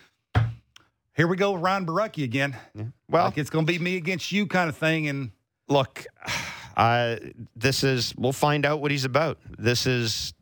here 1.14 1.28
we 1.28 1.36
go, 1.36 1.54
Ryan 1.54 1.86
Borucki 1.86 2.24
again. 2.24 2.56
Well, 3.08 3.26
Like 3.26 3.38
it's 3.38 3.50
going 3.50 3.66
to 3.66 3.72
be 3.72 3.78
me 3.78 3.96
against 3.96 4.32
you 4.32 4.46
kind 4.46 4.68
of 4.68 4.76
thing. 4.76 5.08
And 5.08 5.32
look, 5.68 6.06
uh, 6.78 7.16
this 7.56 7.82
is 7.82 8.14
we'll 8.16 8.32
find 8.32 8.64
out 8.64 8.80
what 8.80 8.92
he's 8.92 9.04
about. 9.04 9.38
This 9.58 9.84
is 9.84 10.32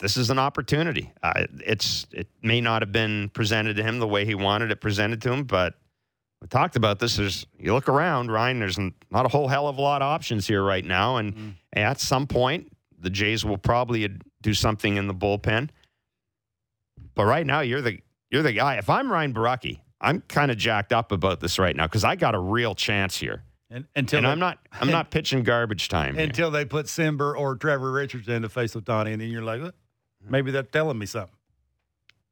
this 0.00 0.16
is 0.16 0.30
an 0.30 0.38
opportunity. 0.38 1.12
Uh, 1.22 1.46
it's 1.64 2.06
it 2.12 2.28
may 2.42 2.62
not 2.62 2.80
have 2.80 2.92
been 2.92 3.28
presented 3.28 3.76
to 3.76 3.82
him 3.82 3.98
the 3.98 4.08
way 4.08 4.24
he 4.24 4.34
wanted 4.34 4.70
it 4.70 4.80
presented 4.80 5.20
to 5.22 5.32
him, 5.32 5.44
but 5.44 5.74
we 6.40 6.48
talked 6.48 6.76
about 6.76 6.98
this. 6.98 7.16
There's 7.16 7.46
you 7.58 7.74
look 7.74 7.90
around, 7.90 8.32
Ryan. 8.32 8.58
There's 8.58 8.78
not 8.78 9.26
a 9.26 9.28
whole 9.28 9.48
hell 9.48 9.68
of 9.68 9.76
a 9.76 9.82
lot 9.82 10.00
of 10.00 10.06
options 10.06 10.46
here 10.46 10.64
right 10.64 10.84
now, 10.84 11.18
and 11.18 11.56
at 11.74 12.00
some 12.00 12.26
point, 12.26 12.74
the 12.98 13.10
Jays 13.10 13.44
will 13.44 13.58
probably 13.58 14.08
do 14.40 14.54
something 14.54 14.96
in 14.96 15.08
the 15.08 15.14
bullpen. 15.14 15.68
But 17.14 17.26
right 17.26 17.46
now, 17.46 17.60
you're 17.60 17.82
the 17.82 18.00
you're 18.30 18.42
the 18.42 18.54
guy. 18.54 18.76
If 18.76 18.88
I'm 18.88 19.12
Ryan 19.12 19.34
Borucki, 19.34 19.80
I'm 20.00 20.22
kind 20.22 20.50
of 20.50 20.56
jacked 20.56 20.94
up 20.94 21.12
about 21.12 21.40
this 21.40 21.58
right 21.58 21.76
now 21.76 21.86
because 21.86 22.02
I 22.02 22.16
got 22.16 22.34
a 22.34 22.40
real 22.40 22.74
chance 22.74 23.18
here. 23.18 23.44
And 23.72 23.86
until 23.96 24.18
And 24.18 24.26
they- 24.26 24.30
I'm 24.30 24.38
not 24.38 24.58
I'm 24.80 24.90
not 24.90 25.10
pitching 25.10 25.42
garbage 25.42 25.88
time. 25.88 26.14
here. 26.14 26.24
until 26.24 26.50
they 26.50 26.64
put 26.64 26.86
Cimber 26.86 27.36
or 27.36 27.56
Trevor 27.56 27.90
Richards 27.90 28.28
in 28.28 28.42
to 28.42 28.48
face 28.48 28.74
Otani, 28.74 29.12
and 29.12 29.20
then 29.22 29.28
you're 29.30 29.42
like, 29.42 29.62
"Uh, 29.62 29.72
maybe 30.28 30.50
they're 30.50 30.62
telling 30.62 30.98
me 30.98 31.06
something. 31.06 31.34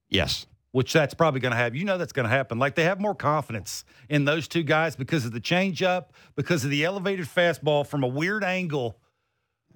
Yes. 0.09 0.47
Which 0.73 0.93
that's 0.93 1.15
probably 1.15 1.41
going 1.41 1.51
to 1.53 1.57
happen. 1.57 1.77
You 1.79 1.85
know 1.85 1.99
that's 1.99 2.13
going 2.13 2.25
to 2.29 2.31
happen. 2.31 2.59
Like 2.59 2.75
they 2.77 2.85
have 2.85 3.01
more 3.01 3.15
confidence 3.15 3.85
in 4.09 4.25
those 4.25 4.47
two 4.47 4.63
guys 4.63 4.95
because 4.97 5.25
of 5.25 5.33
the 5.33 5.41
changeup, 5.41 6.07
because 6.37 6.63
of 6.65 6.71
the 6.71 6.85
elevated 6.85 7.27
fastball 7.27 7.85
from 7.87 8.05
a 8.05 8.07
weird 8.07 8.45
angle. 8.45 8.99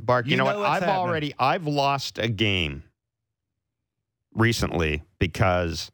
Bark, 0.00 0.26
you, 0.26 0.32
You 0.32 0.36
know, 0.36 0.44
know 0.50 0.58
what? 0.60 0.68
I've 0.68 0.82
happening. 0.82 0.96
already 1.00 1.34
I've 1.38 1.66
lost 1.66 2.18
a 2.18 2.28
game 2.28 2.84
recently 4.34 5.02
because 5.18 5.90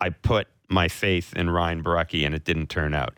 I 0.00 0.10
put 0.10 0.48
my 0.68 0.88
faith 0.88 1.34
in 1.36 1.50
Ryan 1.50 1.82
Borucki 1.84 2.24
and 2.24 2.34
it 2.34 2.44
didn't 2.44 2.68
turn 2.68 2.94
out. 2.94 3.16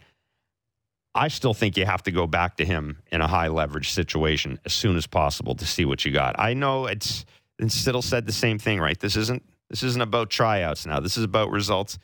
I 1.14 1.28
still 1.28 1.54
think 1.54 1.76
you 1.76 1.86
have 1.86 2.02
to 2.04 2.10
go 2.10 2.26
back 2.26 2.56
to 2.56 2.64
him 2.64 2.98
in 3.12 3.20
a 3.20 3.26
high 3.26 3.48
leverage 3.48 3.90
situation 3.90 4.58
as 4.64 4.72
soon 4.72 4.96
as 4.96 5.06
possible 5.06 5.54
to 5.54 5.64
see 5.64 5.84
what 5.84 6.04
you 6.04 6.10
got. 6.10 6.34
I 6.38 6.54
know 6.54 6.86
it's 6.86 7.24
and 7.58 7.70
Siddle 7.70 8.02
said 8.02 8.26
the 8.26 8.32
same 8.32 8.58
thing, 8.58 8.80
right? 8.80 8.98
This 8.98 9.16
isn't 9.16 9.42
this 9.70 9.82
isn't 9.82 10.02
about 10.02 10.30
tryouts 10.30 10.86
now. 10.86 11.00
This 11.00 11.16
is 11.16 11.24
about 11.24 11.50
results. 11.50 11.98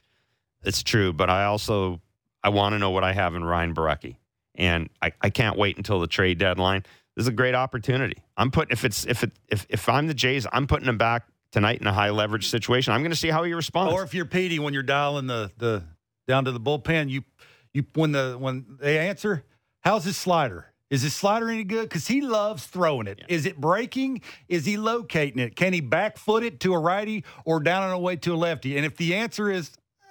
It's 0.62 0.82
true, 0.82 1.12
but 1.12 1.28
I 1.28 1.44
also 1.44 2.00
I 2.42 2.50
want 2.50 2.74
to 2.74 2.78
know 2.78 2.90
what 2.90 3.04
I 3.04 3.12
have 3.12 3.34
in 3.34 3.44
Ryan 3.44 3.74
Borucki. 3.74 4.16
And 4.54 4.90
I, 5.00 5.12
I 5.20 5.30
can't 5.30 5.56
wait 5.56 5.76
until 5.76 6.00
the 6.00 6.06
trade 6.06 6.38
deadline. 6.38 6.82
This 7.16 7.24
is 7.24 7.28
a 7.28 7.32
great 7.32 7.54
opportunity. 7.54 8.22
I'm 8.36 8.50
putting 8.50 8.72
if 8.72 8.84
it's 8.84 9.06
if 9.06 9.24
it 9.24 9.32
if 9.48 9.66
if 9.68 9.88
I'm 9.88 10.06
the 10.06 10.14
Jays, 10.14 10.46
I'm 10.52 10.66
putting 10.66 10.88
him 10.88 10.98
back 10.98 11.24
tonight 11.50 11.80
in 11.80 11.86
a 11.86 11.92
high 11.92 12.10
leverage 12.10 12.48
situation. 12.48 12.92
I'm 12.92 13.00
going 13.00 13.10
to 13.10 13.16
see 13.16 13.28
how 13.28 13.42
he 13.42 13.52
responds. 13.54 13.92
Or 13.92 14.02
if 14.02 14.14
you're 14.14 14.24
Petey 14.24 14.58
when 14.58 14.72
you're 14.72 14.82
dialing 14.82 15.26
the 15.26 15.50
the 15.58 15.82
down 16.28 16.44
to 16.44 16.52
the 16.52 16.60
bullpen, 16.60 17.10
you 17.10 17.24
you 17.72 17.84
when 17.94 18.12
the 18.12 18.36
when 18.38 18.78
they 18.80 18.98
answer, 18.98 19.44
how's 19.80 20.04
his 20.04 20.16
slider? 20.16 20.66
Is 20.90 21.02
his 21.02 21.14
slider 21.14 21.48
any 21.48 21.62
good? 21.62 21.88
Because 21.88 22.08
he 22.08 22.20
loves 22.20 22.66
throwing 22.66 23.06
it. 23.06 23.22
Is 23.28 23.46
it 23.46 23.60
breaking? 23.60 24.22
Is 24.48 24.66
he 24.66 24.76
locating 24.76 25.38
it? 25.38 25.54
Can 25.54 25.72
he 25.72 25.80
back 25.80 26.18
foot 26.18 26.42
it 26.42 26.58
to 26.60 26.74
a 26.74 26.78
righty 26.78 27.24
or 27.44 27.60
down 27.60 27.84
and 27.84 27.92
away 27.92 28.16
to 28.16 28.34
a 28.34 28.36
lefty? 28.36 28.76
And 28.76 28.84
if 28.84 28.96
the 28.96 29.14
answer 29.14 29.48
is, 29.48 29.70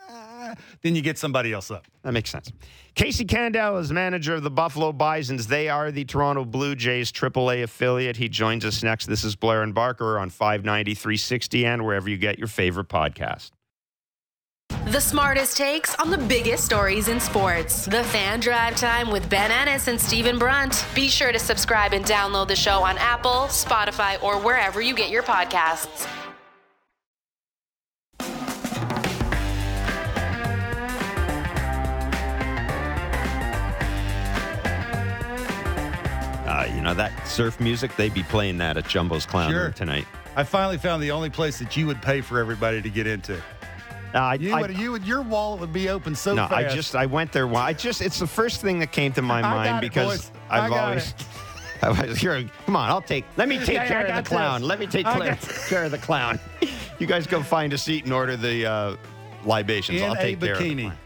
uh, 0.09 0.55
then 0.81 0.95
you 0.95 1.01
get 1.01 1.17
somebody 1.17 1.51
else 1.51 1.69
up. 1.69 1.85
That 2.03 2.13
makes 2.13 2.29
sense. 2.29 2.51
Casey 2.95 3.25
Candaele 3.25 3.79
is 3.81 3.91
manager 3.91 4.35
of 4.35 4.43
the 4.43 4.49
Buffalo 4.49 4.93
Bisons. 4.93 5.47
They 5.47 5.67
are 5.67 5.91
the 5.91 6.05
Toronto 6.05 6.45
Blue 6.45 6.75
Jays 6.75 7.11
AAA 7.11 7.63
affiliate. 7.63 8.15
He 8.15 8.29
joins 8.29 8.63
us 8.63 8.81
next. 8.81 9.07
This 9.07 9.25
is 9.25 9.35
Blair 9.35 9.63
and 9.63 9.75
Barker 9.75 10.17
on 10.17 10.29
590, 10.29 10.95
360, 10.95 11.65
and 11.65 11.85
wherever 11.85 12.09
you 12.09 12.17
get 12.17 12.39
your 12.39 12.47
favorite 12.47 12.87
podcast. 12.87 13.51
The 14.89 14.99
smartest 14.99 15.55
takes 15.55 15.93
on 15.99 16.09
the 16.09 16.17
biggest 16.17 16.65
stories 16.65 17.09
in 17.09 17.19
sports. 17.19 17.85
The 17.85 18.03
Fan 18.05 18.39
Drive 18.39 18.75
Time 18.75 19.11
with 19.11 19.29
Ben 19.29 19.51
Ennis 19.51 19.87
and 19.87 20.01
Stephen 20.01 20.39
Brunt. 20.39 20.83
Be 20.95 21.07
sure 21.09 21.31
to 21.31 21.37
subscribe 21.37 21.93
and 21.93 22.03
download 22.03 22.47
the 22.47 22.55
show 22.55 22.81
on 22.81 22.97
Apple, 22.97 23.45
Spotify, 23.49 24.19
or 24.23 24.39
wherever 24.39 24.81
you 24.81 24.95
get 24.95 25.11
your 25.11 25.21
podcasts. 25.21 26.07
Uh, 36.47 36.65
you 36.73 36.81
know, 36.81 36.95
that 36.95 37.11
surf 37.27 37.59
music, 37.59 37.95
they'd 37.95 38.13
be 38.13 38.23
playing 38.23 38.57
that 38.57 38.75
at 38.75 38.85
Jumbo's 38.85 39.27
Clown 39.27 39.51
Sure. 39.51 39.69
Tonight. 39.71 40.07
I 40.35 40.43
finally 40.43 40.79
found 40.79 41.03
the 41.03 41.11
only 41.11 41.29
place 41.29 41.59
that 41.59 41.77
you 41.77 41.85
would 41.85 42.01
pay 42.01 42.21
for 42.21 42.39
everybody 42.39 42.81
to 42.81 42.89
get 42.89 43.05
into. 43.05 43.39
Uh, 44.13 44.17
I, 44.17 44.33
You 44.35 44.53
I- 44.53 44.61
would, 44.61 44.77
you 44.77 44.91
would, 44.91 45.05
your 45.05 45.21
wallet 45.21 45.59
would 45.61 45.73
be 45.73 45.89
open 45.89 46.15
so 46.15 46.33
no, 46.33 46.47
fast. 46.47 46.53
I 46.53 46.75
just 46.75 46.95
I 46.95 47.05
went 47.05 47.31
there. 47.31 47.47
I 47.55 47.73
just 47.73 48.01
it's 48.01 48.19
the 48.19 48.27
first 48.27 48.61
thing 48.61 48.79
that 48.79 48.91
came 48.91 49.11
to 49.13 49.21
my 49.21 49.41
mind 49.41 49.81
because 49.81 50.29
boys. 50.29 50.31
I've 50.49 50.71
always. 50.71 51.13
I 51.81 51.89
was 52.07 52.17
here. 52.17 52.43
Come 52.65 52.75
on, 52.75 52.89
I'll 52.89 53.01
take. 53.01 53.23
Let 53.37 53.47
me 53.47 53.57
take 53.59 53.75
Yeah, 53.75 53.87
care 53.87 54.05
of 54.07 54.15
the 54.23 54.29
clown. 54.29 54.61
this. 54.61 54.67
Let 54.69 54.79
me 54.79 54.87
take 54.87 55.05
care, 55.05 55.37
care 55.69 55.83
of 55.85 55.91
the 55.91 55.97
clown. 55.97 56.37
You 56.99 57.07
guys 57.07 57.25
go 57.25 57.41
find 57.41 57.71
a 57.71 57.77
seat 57.77 58.03
and 58.03 58.11
order 58.11 58.35
the 58.35 58.65
uh, 58.65 58.95
libations. 59.45 60.01
in 60.01 60.05
I'll 60.07 60.13
a 60.13 60.21
take 60.21 60.41
care 60.41 60.53
of 60.53 60.59
the 60.59 60.65
bikini. 60.65 60.81
clown. 60.81 60.97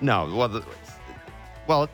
No, 0.00 0.34
well, 0.34 0.48
the, 0.48 0.64
well, 1.68 1.88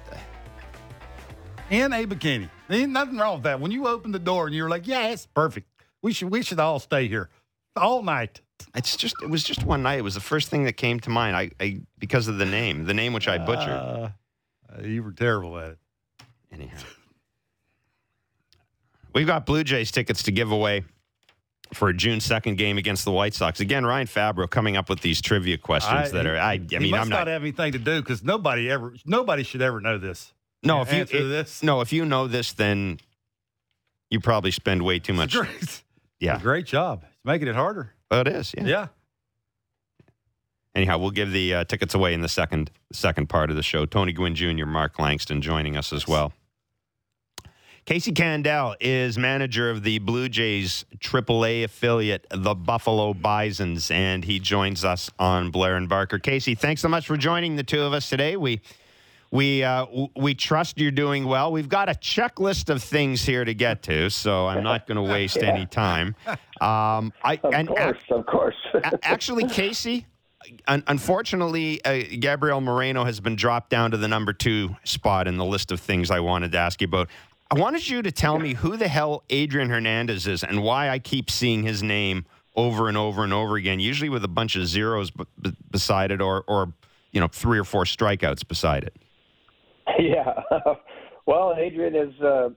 in 1.70 1.92
a 1.92 2.06
bikini. 2.06 2.48
Ain't 2.70 2.90
nothing 2.92 3.18
wrong 3.18 3.34
with 3.34 3.42
that. 3.44 3.60
When 3.60 3.70
you 3.70 3.86
open 3.86 4.12
the 4.12 4.18
door 4.18 4.46
and 4.46 4.54
you're 4.54 4.68
like, 4.70 4.86
yeah, 4.86 5.08
it's 5.08 5.26
perfect. 5.26 5.68
We 6.02 6.12
should 6.12 6.30
we 6.30 6.42
should 6.42 6.58
all 6.60 6.78
stay 6.78 7.08
here 7.08 7.28
all 7.76 8.02
night. 8.02 8.40
It's 8.74 8.96
just 8.96 9.14
it 9.22 9.30
was 9.30 9.42
just 9.42 9.64
one 9.64 9.82
night. 9.82 9.98
It 9.98 10.02
was 10.02 10.14
the 10.14 10.20
first 10.20 10.48
thing 10.48 10.64
that 10.64 10.74
came 10.74 11.00
to 11.00 11.10
mind. 11.10 11.36
I, 11.36 11.50
I 11.60 11.80
because 11.98 12.28
of 12.28 12.38
the 12.38 12.46
name, 12.46 12.84
the 12.84 12.94
name 12.94 13.12
which 13.12 13.28
I 13.28 13.38
butchered. 13.38 13.68
Uh, 13.70 14.08
uh, 14.76 14.82
you 14.82 15.02
were 15.02 15.12
terrible 15.12 15.58
at 15.58 15.72
it. 15.72 15.78
Anyhow, 16.52 16.78
we've 19.14 19.26
got 19.26 19.46
Blue 19.46 19.64
Jays 19.64 19.90
tickets 19.90 20.22
to 20.24 20.32
give 20.32 20.50
away 20.50 20.84
for 21.74 21.88
a 21.88 21.94
June 21.94 22.20
second 22.20 22.56
game 22.58 22.78
against 22.78 23.04
the 23.04 23.10
White 23.12 23.34
Sox. 23.34 23.60
Again, 23.60 23.84
Ryan 23.84 24.06
Fabro 24.06 24.48
coming 24.48 24.76
up 24.76 24.88
with 24.88 25.00
these 25.00 25.20
trivia 25.20 25.58
questions 25.58 26.12
that 26.12 26.26
are. 26.26 26.36
I, 26.38 26.52
I 26.54 26.78
mean, 26.78 26.94
I'm 26.94 27.08
not 27.08 27.18
not. 27.20 27.26
have 27.26 27.42
anything 27.42 27.72
to 27.72 27.78
do 27.78 28.00
because 28.00 28.22
nobody 28.22 28.70
ever 28.70 28.94
nobody 29.04 29.42
should 29.42 29.62
ever 29.62 29.80
know 29.80 29.98
this. 29.98 30.32
no, 30.62 30.82
if 30.82 30.92
you 30.92 31.02
it- 31.02 31.28
this. 31.28 31.62
no, 31.62 31.80
if 31.80 31.92
you 31.92 32.04
know 32.04 32.26
this, 32.28 32.52
then 32.52 32.98
you 34.10 34.20
probably 34.20 34.50
spend 34.52 34.82
way 34.82 34.98
too 34.98 35.12
much. 35.12 35.32
Great, 35.34 35.82
Yeah, 36.20 36.38
great 36.40 36.66
job. 36.66 37.02
It's 37.04 37.24
making 37.24 37.48
it 37.48 37.54
harder. 37.56 37.92
Oh, 38.10 38.20
it 38.20 38.28
is. 38.28 38.54
Yeah. 38.56 38.64
Yeah. 38.64 38.86
Anyhow, 40.74 40.98
we'll 40.98 41.10
give 41.10 41.32
the 41.32 41.54
uh, 41.54 41.64
tickets 41.64 41.94
away 41.94 42.12
in 42.12 42.20
the 42.20 42.28
second 42.28 42.70
second 42.92 43.28
part 43.28 43.48
of 43.48 43.56
the 43.56 43.62
show. 43.62 43.86
Tony 43.86 44.12
Gwynn 44.12 44.34
Jr., 44.34 44.66
Mark 44.66 44.98
Langston 44.98 45.40
joining 45.40 45.76
us 45.76 45.92
as 45.92 46.06
well. 46.06 46.34
Casey 47.86 48.12
Candaele 48.12 48.74
is 48.80 49.16
manager 49.16 49.70
of 49.70 49.84
the 49.84 50.00
Blue 50.00 50.28
Jays 50.28 50.84
AAA 50.98 51.62
affiliate, 51.62 52.26
the 52.30 52.54
Buffalo 52.54 53.14
Bisons, 53.14 53.92
and 53.92 54.24
he 54.24 54.40
joins 54.40 54.84
us 54.84 55.08
on 55.20 55.50
Blair 55.50 55.76
and 55.76 55.88
Barker. 55.88 56.18
Casey, 56.18 56.56
thanks 56.56 56.82
so 56.82 56.88
much 56.88 57.06
for 57.06 57.16
joining 57.16 57.54
the 57.54 57.62
two 57.62 57.80
of 57.80 57.92
us 57.92 58.10
today. 58.10 58.36
We 58.36 58.60
we 59.30 59.62
uh, 59.64 59.84
w- 59.86 60.08
we 60.16 60.34
trust 60.34 60.78
you're 60.78 60.90
doing 60.90 61.24
well. 61.24 61.52
We've 61.52 61.68
got 61.68 61.88
a 61.88 61.92
checklist 61.92 62.70
of 62.70 62.82
things 62.82 63.22
here 63.24 63.44
to 63.44 63.54
get 63.54 63.82
to, 63.84 64.08
so 64.10 64.46
I'm 64.46 64.62
not 64.62 64.86
going 64.86 64.96
to 65.04 65.12
waste 65.12 65.38
any 65.38 65.66
time. 65.66 66.14
Um, 66.60 67.12
I 67.22 67.40
Of 67.42 67.52
and 67.54 67.68
course, 67.68 67.98
of 68.10 68.26
course. 68.26 68.54
actually, 69.02 69.48
Casey, 69.48 70.06
un- 70.68 70.84
unfortunately, 70.86 71.84
uh, 71.84 72.02
Gabriel 72.20 72.60
Moreno 72.60 73.04
has 73.04 73.20
been 73.20 73.36
dropped 73.36 73.70
down 73.70 73.90
to 73.90 73.96
the 73.96 74.08
number 74.08 74.32
two 74.32 74.76
spot 74.84 75.26
in 75.28 75.36
the 75.36 75.44
list 75.44 75.72
of 75.72 75.80
things 75.80 76.10
I 76.10 76.20
wanted 76.20 76.52
to 76.52 76.58
ask 76.58 76.80
you 76.80 76.86
about. 76.86 77.08
I 77.50 77.58
wanted 77.60 77.88
you 77.88 78.02
to 78.02 78.10
tell 78.10 78.38
me 78.40 78.54
who 78.54 78.76
the 78.76 78.88
hell 78.88 79.22
Adrian 79.30 79.70
Hernandez 79.70 80.26
is 80.26 80.42
and 80.42 80.62
why 80.64 80.88
I 80.88 80.98
keep 80.98 81.30
seeing 81.30 81.62
his 81.62 81.80
name 81.82 82.26
over 82.56 82.88
and 82.88 82.96
over 82.96 83.22
and 83.22 83.32
over 83.32 83.56
again, 83.56 83.78
usually 83.78 84.08
with 84.08 84.24
a 84.24 84.28
bunch 84.28 84.56
of 84.56 84.66
zeros 84.66 85.10
b- 85.12 85.24
b- 85.40 85.54
beside 85.70 86.10
it 86.10 86.20
or, 86.20 86.42
or, 86.48 86.72
you 87.12 87.20
know, 87.20 87.28
three 87.28 87.58
or 87.58 87.64
four 87.64 87.84
strikeouts 87.84 88.48
beside 88.48 88.82
it. 88.82 88.96
yeah. 89.98 90.32
well, 91.26 91.54
Adrian 91.58 91.94
has 91.94 92.22
uh, 92.22 92.48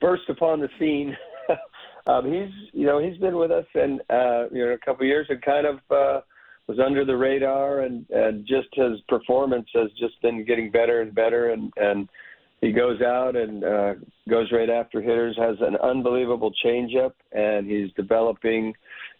burst 0.00 0.28
upon 0.28 0.60
the 0.60 0.68
scene. 0.78 1.16
um, 2.06 2.24
he's, 2.26 2.50
you 2.72 2.86
know, 2.86 2.98
he's 2.98 3.18
been 3.18 3.36
with 3.36 3.50
us 3.50 3.66
and 3.74 4.00
uh, 4.10 4.48
you 4.50 4.64
know 4.64 4.72
a 4.72 4.78
couple 4.84 5.02
of 5.02 5.08
years 5.08 5.26
and 5.28 5.42
kind 5.42 5.66
of 5.66 5.76
uh, 5.90 6.20
was 6.66 6.78
under 6.84 7.04
the 7.04 7.16
radar, 7.16 7.80
and 7.80 8.06
and 8.10 8.46
just 8.46 8.68
his 8.72 9.00
performance 9.08 9.68
has 9.74 9.90
just 9.98 10.20
been 10.22 10.44
getting 10.44 10.70
better 10.70 11.00
and 11.00 11.14
better, 11.14 11.50
and 11.50 11.72
and 11.76 12.08
he 12.60 12.72
goes 12.72 13.00
out 13.02 13.36
and 13.36 13.64
uh, 13.64 13.94
goes 14.28 14.50
right 14.52 14.70
after 14.70 15.00
hitters. 15.00 15.36
Has 15.38 15.56
an 15.60 15.76
unbelievable 15.76 16.52
changeup, 16.64 17.12
and 17.32 17.68
he's 17.70 17.92
developing, 17.92 18.72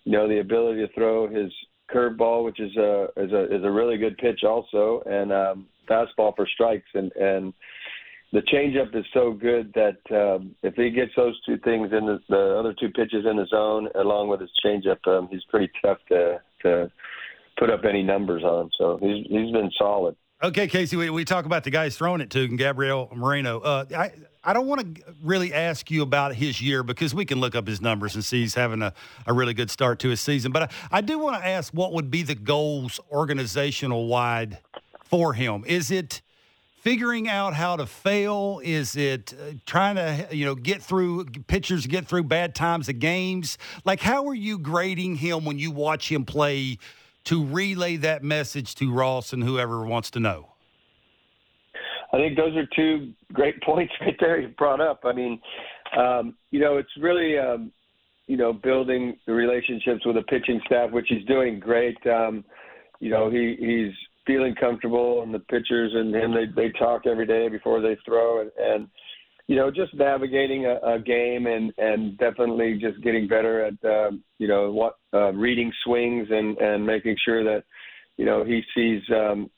you 0.05 0.13
know, 0.13 0.29
the 0.29 0.41
ability 0.41 0.87
to 0.87 0.93
throw 0.95 1.29
his 1.29 1.53
curveball, 1.95 2.45
which 2.45 2.61
is 2.61 2.75
a 2.77 3.09
is 3.17 3.33
a 3.33 3.55
is 3.55 3.65
a 3.65 3.71
really 3.71 3.99
good 3.99 4.17
pitch 4.19 4.41
also, 4.45 5.03
and 5.07 5.33
um, 5.33 5.67
fastball 5.87 6.35
for 6.37 6.47
strikes. 6.47 6.89
And 6.95 7.13
and 7.13 7.53
the 8.33 8.43
changeup 8.53 8.95
is 8.97 9.05
so 9.15 9.33
good 9.33 9.73
that 9.75 9.99
um, 10.11 10.55
if 10.63 10.75
he 10.75 10.91
gets 10.91 11.13
those 11.17 11.41
two 11.47 11.57
things 11.59 11.91
in 11.93 12.07
the, 12.07 12.19
the 12.29 12.57
other 12.59 12.75
two 12.79 12.89
pitches 12.89 13.25
in 13.25 13.37
the 13.37 13.47
zone, 13.47 13.89
along 13.95 14.29
with 14.29 14.41
his 14.41 14.51
changeup, 14.65 15.07
um, 15.07 15.29
he's 15.31 15.45
pretty 15.51 15.71
tough 15.83 15.99
to 16.09 16.41
to 16.63 16.91
put 17.59 17.71
up 17.71 17.85
any 17.89 18.03
numbers 18.03 18.43
on. 18.43 18.71
So 18.79 18.99
he's 19.01 19.27
he's 19.29 19.53
been 19.53 19.71
solid. 19.79 20.17
Okay, 20.43 20.67
Casey, 20.67 20.97
we, 20.97 21.09
we 21.11 21.25
talk 21.25 21.47
about 21.47 21.65
the 21.65 21.71
guys 21.71 21.97
throwing 21.97 22.21
it 22.21 22.29
to 22.31 22.45
and 22.45 22.59
Gabriel 22.59 23.09
Moreno. 23.15 23.61
Uh, 23.61 23.85
I 23.97 24.11
I 24.43 24.53
don't 24.53 24.67
want 24.67 24.97
to 24.97 25.15
really 25.23 25.55
ask 25.55 25.91
you 25.91 26.03
about 26.03 26.35
his 26.35 26.61
year 26.61 26.83
because 26.83 27.15
we 27.15 27.25
can 27.25 27.41
look 27.41 27.55
up 27.55 27.67
his 27.67 27.81
numbers 27.81 28.15
and 28.15 28.25
see 28.25 28.43
he's 28.43 28.55
having 28.55 28.83
a, 28.83 28.93
a 29.27 29.33
really 29.33 29.55
good 29.55 29.71
start 29.71 30.01
to 30.01 30.11
his 30.11 30.21
season. 30.21 30.53
But 30.53 30.65
I, 30.65 30.99
I 30.99 31.01
do 31.01 31.19
want 31.19 31.41
to 31.41 31.49
ask 31.49 31.73
what 31.73 31.93
would 31.93 32.11
be 32.11 32.23
the 32.23 32.35
goals 32.35 33.01
organizational 33.11 34.07
wide 34.07 34.59
for 35.05 35.33
him? 35.33 35.65
Is 35.67 35.91
it 35.91 36.21
figuring 36.81 37.29
out 37.29 37.55
how 37.55 37.77
to 37.77 37.87
fail? 37.87 38.61
Is 38.63 38.97
it 38.97 39.33
uh, 39.33 39.55
trying 39.67 39.97
to 39.97 40.29
you 40.35 40.45
know 40.45 40.55
get 40.55 40.83
through 40.83 41.27
pitchers 41.47 41.87
get 41.87 42.07
through 42.07 42.25
bad 42.25 42.55
times 42.55 42.89
of 42.89 42.99
games? 42.99 43.59
Like 43.85 44.01
how 44.01 44.27
are 44.29 44.35
you 44.35 44.59
grading 44.59 45.17
him 45.17 45.45
when 45.45 45.59
you 45.59 45.71
watch 45.71 46.11
him 46.11 46.25
play? 46.25 46.79
to 47.25 47.45
relay 47.45 47.97
that 47.97 48.23
message 48.23 48.75
to 48.77 48.93
Ross 48.93 49.33
and 49.33 49.43
whoever 49.43 49.85
wants 49.85 50.11
to 50.13 50.21
know? 50.21 50.49
I 52.13 52.19
think 52.19 52.37
those 52.37 52.55
are 52.57 52.67
two 52.77 53.13
great 53.33 53.61
points 53.63 53.93
right 54.01 54.17
there 54.21 54.41
you 54.41 54.49
brought 54.49 54.81
up. 54.81 55.01
I 55.05 55.13
mean, 55.13 55.41
um, 55.97 56.35
you 56.51 56.61
know, 56.61 56.77
it's 56.77 56.91
really, 57.01 57.39
um, 57.39 57.73
you 58.27 58.37
know, 58.37 58.53
building 58.53 59.17
the 59.27 59.33
relationships 59.33 60.07
with 60.07 60.17
the 60.17 60.23
pitching 60.23 60.61
staff, 60.67 60.91
which 60.91 61.07
he's 61.09 61.25
doing 61.27 61.59
great. 61.59 61.97
Um, 62.07 62.45
you 63.01 63.11
know, 63.11 63.31
he, 63.31 63.57
he's 63.59 63.93
feeling 64.27 64.55
comfortable, 64.55 65.23
and 65.23 65.33
the 65.35 65.39
pitchers 65.39 65.93
and 65.95 66.15
him 66.15 66.33
they 66.33 66.47
they 66.55 66.73
talk 66.79 67.07
every 67.07 67.27
day 67.27 67.49
before 67.49 67.81
they 67.81 67.97
throw, 68.05 68.41
and, 68.41 68.51
and 68.59 68.89
you 69.47 69.57
know, 69.57 69.71
just 69.71 69.95
navigating 69.95 70.67
a, 70.67 70.77
a 70.95 70.99
game 70.99 71.47
and 71.47 71.73
and 71.77 72.17
definitely 72.19 72.79
just 72.81 73.03
getting 73.03 73.29
better 73.29 73.65
at 73.67 73.75
um, 73.85 74.23
you 74.39 74.49
know 74.49 74.73
what 74.73 74.97
uh, 75.13 75.33
reading 75.33 75.73
swings 75.85 76.29
and 76.31 76.57
and 76.59 76.85
making 76.85 77.17
sure 77.25 77.45
that 77.45 77.65
you 78.17 78.25
know 78.25 78.45
he 78.45 78.63
sees 78.75 79.03
um, 79.11 79.51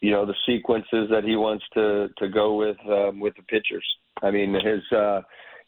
you 0.00 0.10
know 0.10 0.26
the 0.26 0.34
sequences 0.46 1.08
that 1.10 1.24
he 1.24 1.36
wants 1.36 1.64
to 1.74 2.08
to 2.18 2.28
go 2.28 2.56
with 2.56 2.76
um, 2.86 3.18
with 3.20 3.34
the 3.36 3.42
pitchers. 3.44 3.86
I 4.22 4.30
mean 4.30 4.52
his 4.54 4.82
uh, 4.96 5.22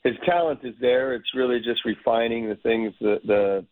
his 0.04 0.14
talent 0.26 0.60
is 0.64 0.74
there. 0.80 1.14
It's 1.14 1.34
really 1.34 1.60
just 1.60 1.84
refining 1.84 2.48
the 2.48 2.56
things 2.56 2.92
the 3.00 3.20
the 3.24 3.66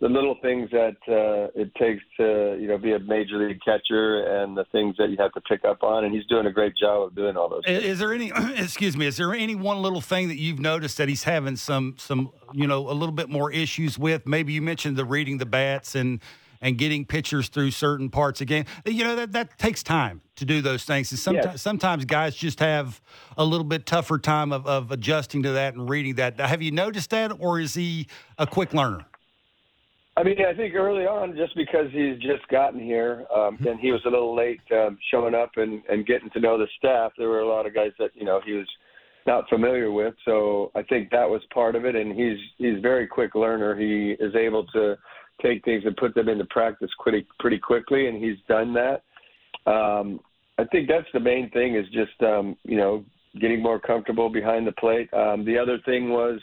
the 0.00 0.08
little 0.08 0.36
things 0.40 0.70
that 0.70 0.96
uh, 1.08 1.50
it 1.60 1.74
takes 1.74 2.02
to 2.16 2.56
you 2.60 2.68
know 2.68 2.78
be 2.78 2.92
a 2.92 2.98
major 3.00 3.36
league 3.36 3.58
catcher 3.64 4.42
and 4.42 4.56
the 4.56 4.64
things 4.70 4.94
that 4.98 5.10
you 5.10 5.16
have 5.18 5.32
to 5.32 5.40
pick 5.40 5.64
up 5.64 5.82
on 5.82 6.04
and 6.04 6.14
he's 6.14 6.24
doing 6.26 6.46
a 6.46 6.52
great 6.52 6.74
job 6.76 7.02
of 7.02 7.14
doing 7.16 7.36
all 7.36 7.48
those 7.48 7.62
is, 7.66 7.84
is, 7.84 7.98
there 7.98 8.12
any 8.12 8.30
excuse 8.56 8.96
me 8.96 9.06
is 9.06 9.16
there 9.16 9.34
any 9.34 9.54
one 9.54 9.82
little 9.82 10.00
thing 10.00 10.28
that 10.28 10.38
you've 10.38 10.60
noticed 10.60 10.96
that 10.98 11.08
he's 11.08 11.24
having 11.24 11.56
some 11.56 11.94
some 11.98 12.30
you 12.52 12.66
know 12.66 12.88
a 12.90 12.92
little 12.92 13.14
bit 13.14 13.28
more 13.28 13.50
issues 13.50 13.98
with? 13.98 14.26
Maybe 14.26 14.52
you 14.52 14.62
mentioned 14.62 14.96
the 14.96 15.04
reading 15.04 15.38
the 15.38 15.46
bats 15.46 15.94
and 15.94 16.20
and 16.60 16.76
getting 16.76 17.04
pitchers 17.04 17.48
through 17.48 17.70
certain 17.70 18.10
parts 18.10 18.40
of 18.40 18.48
game 18.48 18.64
you 18.84 19.04
know 19.04 19.14
that 19.16 19.32
that 19.32 19.58
takes 19.58 19.82
time 19.82 20.20
to 20.34 20.44
do 20.44 20.60
those 20.60 20.84
things 20.84 21.10
and 21.12 21.18
sometimes 21.18 21.46
yes. 21.46 21.62
sometimes 21.62 22.04
guys 22.04 22.34
just 22.34 22.58
have 22.58 23.00
a 23.36 23.44
little 23.44 23.64
bit 23.64 23.86
tougher 23.86 24.18
time 24.18 24.52
of, 24.52 24.66
of 24.66 24.90
adjusting 24.90 25.42
to 25.42 25.52
that 25.52 25.74
and 25.74 25.88
reading 25.88 26.14
that. 26.16 26.38
Have 26.40 26.62
you 26.62 26.70
noticed 26.70 27.10
that 27.10 27.32
or 27.38 27.60
is 27.60 27.74
he 27.74 28.06
a 28.38 28.46
quick 28.46 28.72
learner 28.74 29.04
I 30.18 30.24
mean, 30.24 30.36
I 30.44 30.52
think 30.52 30.74
early 30.74 31.04
on, 31.04 31.36
just 31.36 31.54
because 31.54 31.86
he's 31.92 32.16
just 32.16 32.46
gotten 32.50 32.80
here 32.80 33.24
um, 33.32 33.54
mm-hmm. 33.54 33.68
and 33.68 33.78
he 33.78 33.92
was 33.92 34.00
a 34.04 34.10
little 34.10 34.34
late 34.34 34.60
um, 34.72 34.98
showing 35.12 35.32
up 35.32 35.52
and, 35.56 35.80
and 35.88 36.04
getting 36.06 36.28
to 36.30 36.40
know 36.40 36.58
the 36.58 36.66
staff, 36.76 37.12
there 37.16 37.28
were 37.28 37.40
a 37.40 37.48
lot 37.48 37.66
of 37.66 37.74
guys 37.74 37.92
that 38.00 38.10
you 38.14 38.24
know 38.24 38.40
he 38.44 38.54
was 38.54 38.66
not 39.28 39.48
familiar 39.48 39.92
with. 39.92 40.14
So 40.24 40.72
I 40.74 40.82
think 40.82 41.10
that 41.10 41.28
was 41.28 41.40
part 41.54 41.76
of 41.76 41.84
it. 41.84 41.94
And 41.94 42.18
he's 42.18 42.36
he's 42.56 42.78
a 42.78 42.80
very 42.80 43.06
quick 43.06 43.36
learner. 43.36 43.78
He 43.78 44.16
is 44.18 44.34
able 44.34 44.66
to 44.72 44.96
take 45.40 45.64
things 45.64 45.84
and 45.86 45.96
put 45.96 46.16
them 46.16 46.28
into 46.28 46.46
practice 46.46 46.90
pretty 47.00 47.24
pretty 47.38 47.58
quickly, 47.60 48.08
and 48.08 48.22
he's 48.22 48.38
done 48.48 48.74
that. 48.74 49.04
Um, 49.70 50.18
I 50.58 50.64
think 50.64 50.88
that's 50.88 51.06
the 51.14 51.20
main 51.20 51.48
thing 51.50 51.76
is 51.76 51.86
just 51.92 52.20
um, 52.22 52.56
you 52.64 52.76
know 52.76 53.04
getting 53.40 53.62
more 53.62 53.78
comfortable 53.78 54.30
behind 54.30 54.66
the 54.66 54.72
plate. 54.72 55.12
Um, 55.14 55.44
the 55.44 55.56
other 55.56 55.78
thing 55.84 56.08
was 56.08 56.40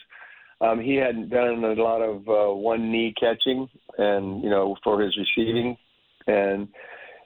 um, 0.65 0.79
he 0.79 0.95
hadn't 0.95 1.29
done 1.29 1.63
a 1.63 1.73
lot 1.73 2.01
of 2.01 2.27
uh, 2.27 2.53
one 2.53 2.91
knee 2.91 3.13
catching, 3.19 3.67
and 3.97 4.43
you 4.43 4.49
know 4.49 4.75
for 4.83 5.01
his 5.01 5.15
receiving, 5.17 5.77
and 6.27 6.67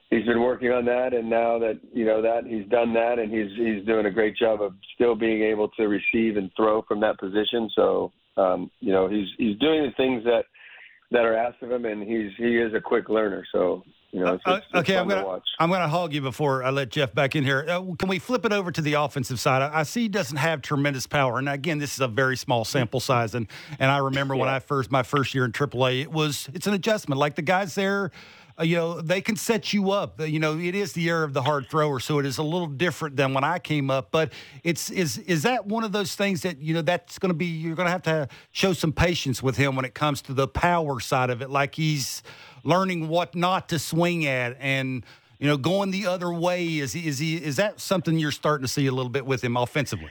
he's 0.10 0.26
been 0.26 0.42
working 0.42 0.72
on 0.72 0.86
that. 0.86 1.14
And 1.14 1.30
now 1.30 1.60
that 1.60 1.80
you 1.94 2.06
know 2.06 2.22
that 2.22 2.46
he's 2.46 2.68
done 2.70 2.94
that, 2.94 3.20
and 3.20 3.32
he's 3.32 3.52
he's 3.58 3.86
doing 3.86 4.06
a 4.06 4.12
great 4.12 4.36
job 4.36 4.62
of 4.62 4.74
still 4.96 5.16
being 5.16 5.44
able 5.44 5.70
to 5.70 5.88
receive 5.88 6.38
and 6.38 6.52
throw 6.56 6.82
from 6.84 7.00
that 7.02 7.20
position. 7.20 7.70
So 7.76 8.12
um, 8.38 8.72
you 8.80 8.92
know 8.92 9.08
he's 9.08 9.28
he's 9.38 9.58
doing 9.60 9.84
the 9.84 9.94
things 9.98 10.24
that 10.26 10.44
that 11.12 11.26
are 11.26 11.36
asked 11.36 11.62
of 11.62 11.72
him, 11.72 11.86
and 11.86 12.02
he's 12.04 12.32
he 12.38 12.58
is 12.58 12.74
a 12.74 12.82
quick 12.82 13.10
learner. 13.10 13.46
So 13.52 13.84
you 14.12 14.22
know, 14.22 14.34
it's, 14.34 14.44
uh, 14.46 14.60
it's 14.64 14.74
okay, 14.74 14.98
I'm 14.98 15.08
gonna 15.08 15.22
to 15.22 15.42
I'm 15.60 15.70
gonna 15.70 15.88
hog 15.88 16.14
you 16.14 16.22
before 16.22 16.64
I 16.64 16.72
let 16.72 16.90
Jeff 16.90 17.14
back 17.14 17.36
in 17.36 17.44
here. 17.44 17.64
Uh, 17.68 17.94
can 17.98 18.10
we 18.10 18.18
flip 18.18 18.44
it 18.44 18.52
over 18.52 18.72
to 18.72 18.82
the 18.82 18.94
offensive 18.94 19.40
side? 19.40 19.62
I, 19.62 19.82
I, 19.82 19.84
see 19.84 20.02
he 20.04 20.08
doesn't 20.08 20.38
have 20.38 20.64
tremendous 20.64 21.06
power, 21.06 21.38
and 21.38 21.48
again, 21.48 21.78
this 21.78 21.94
is 21.94 22.00
a 22.00 22.08
very 22.08 22.36
small 22.36 22.66
sample 22.66 23.00
size. 23.00 23.36
And 23.36 23.48
and 23.78 23.92
I 23.92 23.98
remember 23.98 24.34
yeah. 24.34 24.42
when 24.42 24.50
I 24.50 24.60
first 24.60 24.90
my 24.90 25.04
first 25.04 25.36
year 25.36 25.46
in 25.46 25.52
AAA, 25.52 26.02
it 26.02 26.12
was 26.12 26.50
it's 26.56 26.66
an 26.66 26.74
adjustment. 26.74 27.20
Like 27.20 27.36
the 27.36 27.44
guys 27.44 27.76
there. 27.76 28.12
Uh, 28.60 28.64
you 28.64 28.76
know 28.76 29.00
they 29.00 29.22
can 29.22 29.38
set 29.38 29.72
you 29.72 29.92
up. 29.92 30.20
You 30.20 30.40
know 30.40 30.58
it 30.60 30.76
is 30.76 30.92
the 30.92 31.08
era 31.08 31.24
of 31.24 31.34
the 31.34 31.42
hard 31.42 31.70
thrower, 31.70 32.02
so 32.02 32.20
it 32.20 32.26
is 32.26 32.40
a 32.40 32.44
little 32.44 32.68
different 32.68 33.16
than 33.16 33.34
when 33.34 33.46
I 33.46 33.58
came 33.58 33.90
up. 33.90 34.10
But 34.12 34.34
it's 34.66 34.90
is 34.90 35.18
is 35.20 35.44
that 35.44 35.68
one 35.68 35.86
of 35.86 35.94
those 35.94 36.16
things 36.16 36.42
that 36.42 36.60
you 36.62 36.74
know 36.74 36.82
that's 36.82 37.20
going 37.20 37.30
to 37.30 37.38
be 37.38 37.46
you're 37.46 37.76
going 37.76 37.86
to 37.86 37.92
have 37.92 38.02
to 38.02 38.28
show 38.52 38.74
some 38.74 38.92
patience 38.92 39.42
with 39.42 39.56
him 39.56 39.78
when 39.78 39.86
it 39.86 39.94
comes 39.94 40.22
to 40.24 40.34
the 40.34 40.46
power 40.46 41.00
side 41.00 41.30
of 41.30 41.42
it. 41.42 41.50
Like 41.50 41.76
he's 41.76 42.22
learning 42.64 43.08
what 43.08 43.36
not 43.36 43.70
to 43.70 43.80
swing 43.80 44.26
at 44.26 44.56
and 44.60 45.04
you 45.40 45.48
know 45.48 45.58
going 45.58 45.92
the 45.92 46.06
other 46.06 46.32
way 46.32 46.66
is 46.80 46.94
he 46.94 47.08
is 47.08 47.20
he 47.20 47.36
is 47.38 47.56
that 47.56 47.80
something 47.80 48.18
you're 48.18 48.32
starting 48.32 48.64
to 48.64 48.72
see 48.72 48.88
a 48.88 48.92
little 48.92 49.10
bit 49.10 49.26
with 49.26 49.44
him 49.44 49.58
offensively 49.58 50.10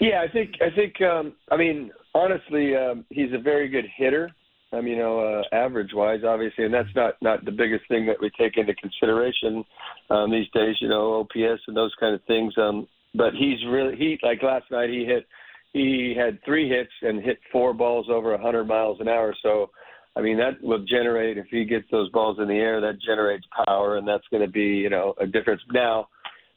yeah 0.00 0.22
i 0.22 0.28
think 0.28 0.54
i 0.60 0.74
think 0.74 1.00
um 1.02 1.32
i 1.50 1.56
mean 1.56 1.90
honestly 2.14 2.74
um 2.76 3.04
he's 3.10 3.32
a 3.32 3.38
very 3.38 3.68
good 3.68 3.86
hitter 3.96 4.30
I 4.74 4.80
mean, 4.80 4.94
you 4.94 4.98
know, 5.00 5.20
uh, 5.20 5.54
average 5.54 5.90
wise, 5.92 6.20
obviously, 6.26 6.64
and 6.64 6.72
that's 6.72 6.88
not 6.96 7.14
not 7.20 7.44
the 7.44 7.52
biggest 7.52 7.86
thing 7.88 8.06
that 8.06 8.16
we 8.20 8.30
take 8.30 8.56
into 8.56 8.74
consideration 8.74 9.64
um, 10.08 10.30
these 10.30 10.48
days. 10.54 10.76
You 10.80 10.88
know, 10.88 11.20
OPS 11.20 11.60
and 11.68 11.76
those 11.76 11.94
kind 12.00 12.14
of 12.14 12.22
things. 12.24 12.56
Um, 12.56 12.88
but 13.14 13.34
he's 13.34 13.58
really 13.68 13.96
he 13.96 14.18
like 14.22 14.42
last 14.42 14.70
night 14.70 14.88
he 14.88 15.04
hit 15.04 15.26
he 15.72 16.14
had 16.16 16.42
three 16.44 16.68
hits 16.68 16.92
and 17.02 17.22
hit 17.22 17.38
four 17.50 17.72
balls 17.72 18.06
over 18.10 18.30
a 18.30 18.36
100 18.36 18.64
miles 18.64 18.98
an 19.00 19.08
hour. 19.08 19.34
So 19.42 19.70
I 20.14 20.20
mean, 20.20 20.36
that 20.38 20.62
will 20.62 20.84
generate 20.84 21.38
if 21.38 21.46
he 21.50 21.64
gets 21.64 21.86
those 21.90 22.10
balls 22.10 22.38
in 22.38 22.48
the 22.48 22.54
air, 22.54 22.80
that 22.80 23.00
generates 23.00 23.46
power, 23.66 23.96
and 23.96 24.06
that's 24.06 24.26
going 24.30 24.44
to 24.44 24.50
be 24.50 24.66
you 24.66 24.90
know 24.90 25.14
a 25.20 25.26
difference. 25.26 25.62
Now, 25.72 26.08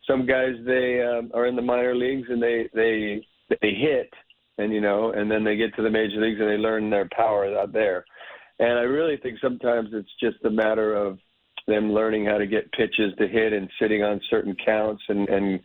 some 0.07 0.25
guys 0.25 0.55
they 0.65 1.01
um, 1.01 1.31
are 1.33 1.47
in 1.47 1.55
the 1.55 1.61
minor 1.61 1.95
leagues 1.95 2.27
and 2.29 2.41
they 2.41 2.69
they 2.73 3.25
they 3.49 3.71
hit, 3.71 4.11
and 4.57 4.73
you 4.73 4.81
know, 4.81 5.11
and 5.11 5.31
then 5.31 5.43
they 5.43 5.55
get 5.55 5.75
to 5.75 5.81
the 5.81 5.89
major 5.89 6.19
leagues 6.19 6.39
and 6.39 6.49
they 6.49 6.57
learn 6.57 6.89
their 6.89 7.07
power 7.15 7.57
out 7.57 7.71
there. 7.71 8.05
And 8.59 8.79
I 8.79 8.83
really 8.83 9.17
think 9.17 9.39
sometimes 9.41 9.89
it's 9.91 10.09
just 10.19 10.43
a 10.45 10.49
matter 10.49 10.93
of 10.93 11.17
them 11.67 11.91
learning 11.91 12.25
how 12.25 12.37
to 12.37 12.45
get 12.45 12.71
pitches 12.73 13.13
to 13.17 13.27
hit 13.27 13.51
and 13.51 13.69
sitting 13.81 14.03
on 14.03 14.21
certain 14.29 14.55
counts 14.65 15.01
and 15.07 15.27
and 15.29 15.59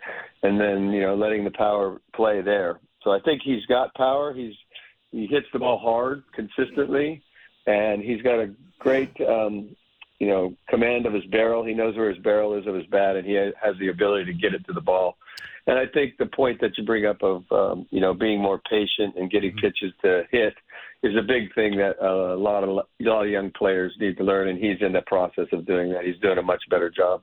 and 0.44 0.60
then 0.60 0.92
you 0.92 1.02
know 1.02 1.16
letting 1.16 1.42
the 1.42 1.50
power 1.50 2.00
play 2.14 2.40
there. 2.40 2.78
So 3.02 3.10
I 3.10 3.18
think 3.24 3.42
he's 3.44 3.66
got 3.66 3.94
power. 3.94 4.32
He's 4.32 4.54
he 5.10 5.26
hits 5.26 5.46
the 5.52 5.58
ball 5.58 5.78
hard 5.78 6.22
consistently 6.34 7.22
and 7.66 8.02
he's 8.02 8.22
got 8.22 8.38
a 8.38 8.50
great 8.78 9.10
um, 9.20 9.74
you 10.18 10.28
know 10.28 10.54
command 10.68 11.06
of 11.06 11.12
his 11.12 11.24
barrel. 11.26 11.64
He 11.64 11.74
knows 11.74 11.96
where 11.96 12.10
his 12.10 12.22
barrel 12.22 12.54
is 12.54 12.66
of 12.66 12.74
his 12.74 12.86
bat, 12.86 13.16
and 13.16 13.26
he 13.26 13.34
has 13.34 13.76
the 13.78 13.88
ability 13.88 14.26
to 14.26 14.34
get 14.34 14.54
it 14.54 14.64
to 14.66 14.72
the 14.72 14.80
ball. 14.80 15.16
And 15.66 15.78
I 15.78 15.86
think 15.86 16.16
the 16.18 16.26
point 16.26 16.60
that 16.60 16.76
you 16.76 16.84
bring 16.84 17.06
up 17.06 17.22
of 17.22 17.44
um, 17.50 17.86
you 17.90 18.00
know 18.00 18.14
being 18.14 18.40
more 18.40 18.60
patient 18.70 19.16
and 19.16 19.30
getting 19.30 19.50
mm-hmm. 19.50 19.66
pitches 19.66 19.92
to 20.02 20.24
hit 20.30 20.54
is 21.02 21.16
a 21.16 21.22
big 21.22 21.54
thing 21.54 21.76
that 21.78 21.96
uh, 22.02 22.34
a 22.34 22.36
lot 22.36 22.62
of 22.62 22.70
a 22.70 22.82
lot 23.00 23.24
of 23.24 23.30
young 23.30 23.50
players 23.50 23.94
need 23.98 24.16
to 24.18 24.24
learn, 24.24 24.48
and 24.48 24.58
he's 24.58 24.80
in 24.80 24.92
the 24.92 25.02
process 25.02 25.46
of 25.52 25.66
doing 25.66 25.92
that. 25.92 26.04
He's 26.04 26.18
doing 26.18 26.38
a 26.38 26.42
much 26.42 26.62
better 26.70 26.90
job. 26.90 27.22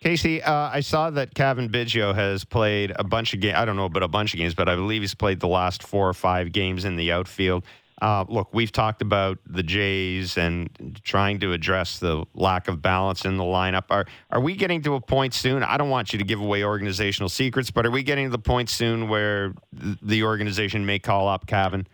Casey, 0.00 0.42
uh, 0.42 0.70
I 0.72 0.80
saw 0.80 1.10
that 1.10 1.34
Cavan 1.34 1.68
Biggio 1.68 2.14
has 2.14 2.42
played 2.42 2.90
a 2.96 3.04
bunch 3.04 3.34
of 3.34 3.40
games. 3.40 3.56
I 3.58 3.66
don't 3.66 3.76
know 3.76 3.84
about 3.84 4.02
a 4.02 4.08
bunch 4.08 4.32
of 4.32 4.38
games, 4.38 4.54
but 4.54 4.66
I 4.66 4.74
believe 4.74 5.02
he's 5.02 5.14
played 5.14 5.40
the 5.40 5.48
last 5.48 5.82
four 5.82 6.08
or 6.08 6.14
five 6.14 6.52
games 6.52 6.86
in 6.86 6.96
the 6.96 7.12
outfield. 7.12 7.64
Uh, 8.00 8.24
look, 8.28 8.48
we've 8.54 8.72
talked 8.72 9.02
about 9.02 9.38
the 9.46 9.62
Jays 9.62 10.38
and 10.38 11.00
trying 11.02 11.38
to 11.40 11.52
address 11.52 11.98
the 11.98 12.24
lack 12.34 12.68
of 12.68 12.80
balance 12.80 13.24
in 13.24 13.36
the 13.36 13.44
lineup. 13.44 13.84
Are 13.90 14.06
are 14.30 14.40
we 14.40 14.56
getting 14.56 14.82
to 14.82 14.94
a 14.94 15.00
point 15.00 15.34
soon? 15.34 15.62
I 15.62 15.76
don't 15.76 15.90
want 15.90 16.12
you 16.12 16.18
to 16.18 16.24
give 16.24 16.40
away 16.40 16.64
organizational 16.64 17.28
secrets, 17.28 17.70
but 17.70 17.84
are 17.84 17.90
we 17.90 18.02
getting 18.02 18.26
to 18.26 18.30
the 18.30 18.38
point 18.38 18.70
soon 18.70 19.08
where 19.08 19.54
the 19.72 20.22
organization 20.22 20.86
may 20.86 20.98
call 20.98 21.28
up 21.28 21.46
Cavan? 21.46 21.86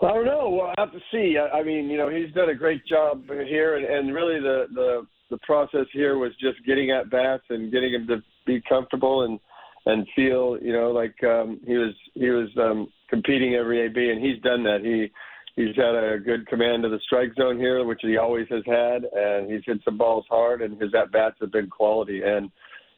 I 0.00 0.14
don't 0.14 0.26
know. 0.26 0.48
We'll 0.50 0.72
have 0.78 0.92
to 0.92 1.00
see. 1.10 1.36
I, 1.38 1.58
I 1.58 1.62
mean, 1.64 1.90
you 1.90 1.98
know, 1.98 2.08
he's 2.08 2.32
done 2.32 2.50
a 2.50 2.54
great 2.54 2.86
job 2.86 3.24
here, 3.26 3.76
and, 3.76 3.84
and 3.84 4.14
really 4.14 4.40
the, 4.40 4.66
the 4.72 5.06
the 5.30 5.38
process 5.38 5.86
here 5.92 6.16
was 6.16 6.32
just 6.40 6.64
getting 6.64 6.90
at 6.90 7.10
bats 7.10 7.42
and 7.50 7.70
getting 7.72 7.92
him 7.92 8.06
to 8.06 8.22
be 8.46 8.62
comfortable 8.68 9.24
and 9.24 9.40
and 9.86 10.06
feel, 10.14 10.58
you 10.60 10.72
know, 10.72 10.90
like 10.90 11.14
um, 11.24 11.60
he 11.66 11.76
was 11.76 11.94
he 12.14 12.30
was 12.30 12.48
um, 12.58 12.88
competing 13.08 13.54
every 13.54 13.80
AB, 13.80 14.10
and 14.10 14.24
he's 14.24 14.40
done 14.42 14.62
that. 14.64 14.80
He 14.82 15.10
he's 15.60 15.74
had 15.76 15.94
a 15.94 16.18
good 16.18 16.46
command 16.46 16.84
of 16.84 16.90
the 16.90 17.00
strike 17.04 17.34
zone 17.34 17.58
here, 17.58 17.84
which 17.84 18.00
he 18.02 18.16
always 18.16 18.46
has 18.50 18.62
had, 18.66 19.04
and 19.12 19.50
he's 19.50 19.62
hit 19.66 19.80
some 19.84 19.98
balls 19.98 20.24
hard, 20.28 20.62
and 20.62 20.80
his 20.80 20.94
at 20.94 21.10
bats 21.12 21.36
have 21.40 21.52
been 21.52 21.68
quality, 21.68 22.22
and 22.22 22.50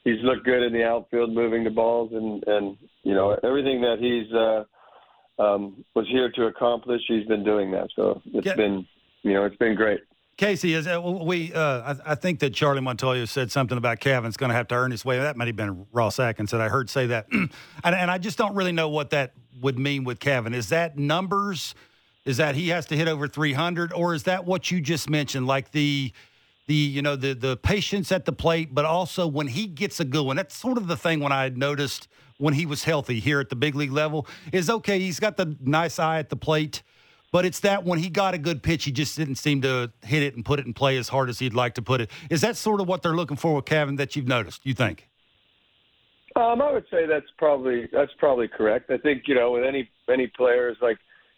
he's 0.04 0.22
looked 0.22 0.44
good 0.44 0.62
in 0.62 0.72
the 0.72 0.84
outfield, 0.84 1.32
moving 1.32 1.64
the 1.64 1.70
balls, 1.70 2.10
and 2.12 2.44
and 2.46 2.76
you 3.02 3.14
know 3.14 3.36
everything 3.42 3.80
that 3.80 3.98
he's 3.98 4.32
uh, 4.34 5.42
um, 5.42 5.84
was 5.94 6.06
here 6.10 6.30
to 6.32 6.46
accomplish, 6.46 7.00
he's 7.08 7.26
been 7.26 7.44
doing 7.44 7.70
that. 7.72 7.88
So 7.96 8.20
it's 8.26 8.46
yeah. 8.46 8.54
been 8.54 8.86
you 9.22 9.32
know 9.32 9.44
it's 9.44 9.56
been 9.56 9.74
great. 9.74 10.00
Casey, 10.36 10.72
is 10.72 10.86
that, 10.86 11.04
we? 11.04 11.52
Uh, 11.52 11.94
I, 12.06 12.12
I, 12.12 12.14
think 12.14 12.38
that 12.38 12.54
Charlie 12.54 12.80
Montoyo 12.80 13.28
said 13.28 13.52
something 13.52 13.76
about 13.76 14.00
Cavan's 14.00 14.38
going 14.38 14.48
to 14.48 14.56
have 14.56 14.68
to 14.68 14.74
earn 14.74 14.90
his 14.90 15.04
way. 15.04 15.18
That 15.18 15.36
might 15.36 15.48
have 15.48 15.56
been 15.56 15.86
Ross 15.92 16.18
Atkins 16.18 16.52
that 16.52 16.62
I 16.62 16.70
heard 16.70 16.88
say 16.88 17.08
that, 17.08 17.26
and, 17.30 17.50
and 17.84 18.10
I 18.10 18.16
just 18.16 18.38
don't 18.38 18.54
really 18.54 18.72
know 18.72 18.88
what 18.88 19.10
that 19.10 19.34
would 19.60 19.78
mean 19.78 20.04
with 20.04 20.20
Kevin? 20.20 20.54
Is 20.54 20.68
that 20.68 20.98
numbers? 20.98 21.74
Is 22.24 22.36
that 22.36 22.54
he 22.54 22.68
has 22.68 22.86
to 22.86 22.96
hit 22.96 23.08
over 23.08 23.26
300, 23.26 23.92
or 23.92 24.14
is 24.14 24.24
that 24.24 24.44
what 24.44 24.70
you 24.70 24.80
just 24.80 25.08
mentioned, 25.08 25.46
like 25.46 25.72
the 25.72 26.12
the 26.66 26.74
you 26.74 27.02
know 27.02 27.16
the 27.16 27.34
the 27.34 27.56
patience 27.56 28.12
at 28.12 28.24
the 28.24 28.32
plate, 28.32 28.74
but 28.74 28.84
also 28.84 29.26
when 29.26 29.48
he 29.48 29.66
gets 29.66 30.00
a 30.00 30.04
good 30.04 30.24
one? 30.24 30.36
That's 30.36 30.54
sort 30.54 30.76
of 30.76 30.86
the 30.86 30.96
thing 30.96 31.20
when 31.20 31.32
I 31.32 31.48
noticed 31.48 32.08
when 32.38 32.54
he 32.54 32.66
was 32.66 32.84
healthy 32.84 33.20
here 33.20 33.38
at 33.38 33.50
the 33.50 33.56
big 33.56 33.74
league 33.74 33.92
level 33.92 34.26
is 34.52 34.70
okay. 34.70 34.98
He's 34.98 35.20
got 35.20 35.36
the 35.36 35.56
nice 35.60 35.98
eye 35.98 36.18
at 36.18 36.30
the 36.30 36.36
plate, 36.36 36.82
but 37.32 37.44
it's 37.44 37.60
that 37.60 37.84
when 37.84 37.98
he 37.98 38.08
got 38.08 38.34
a 38.34 38.38
good 38.38 38.62
pitch, 38.62 38.84
he 38.84 38.92
just 38.92 39.16
didn't 39.16 39.36
seem 39.36 39.60
to 39.62 39.92
hit 40.02 40.22
it 40.22 40.34
and 40.34 40.44
put 40.44 40.58
it 40.58 40.66
in 40.66 40.72
play 40.72 40.96
as 40.96 41.08
hard 41.08 41.28
as 41.28 41.38
he'd 41.38 41.54
like 41.54 41.74
to 41.74 41.82
put 41.82 42.00
it. 42.00 42.10
Is 42.30 42.40
that 42.40 42.56
sort 42.56 42.80
of 42.80 42.88
what 42.88 43.02
they're 43.02 43.16
looking 43.16 43.36
for 43.36 43.54
with 43.54 43.66
Kevin 43.66 43.96
that 43.96 44.16
you've 44.16 44.26
noticed? 44.26 44.64
You 44.64 44.74
think? 44.74 45.09
Um, 46.40 46.62
I 46.62 46.72
would 46.72 46.86
say 46.90 47.06
that's 47.06 47.30
probably 47.36 47.86
that's 47.92 48.12
probably 48.18 48.48
correct. 48.48 48.90
I 48.90 48.96
think 48.98 49.24
you 49.26 49.34
know 49.34 49.52
with 49.52 49.64
any 49.64 49.88
any 50.10 50.26
players 50.26 50.76
like 50.80 50.96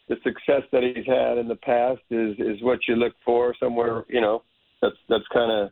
the 0.09 0.17
success 0.23 0.63
that 0.73 0.83
he's 0.83 1.07
had 1.07 1.39
in 1.39 1.49
the 1.49 1.57
past 1.57 2.01
is 2.11 2.37
is 2.39 2.63
what 2.63 2.79
you 2.87 2.95
look 2.95 3.15
for 3.25 3.55
somewhere. 3.59 4.05
You 4.09 4.21
know, 4.21 4.43
that's 4.81 4.97
that's 5.09 5.25
kind 5.33 5.51
of 5.51 5.71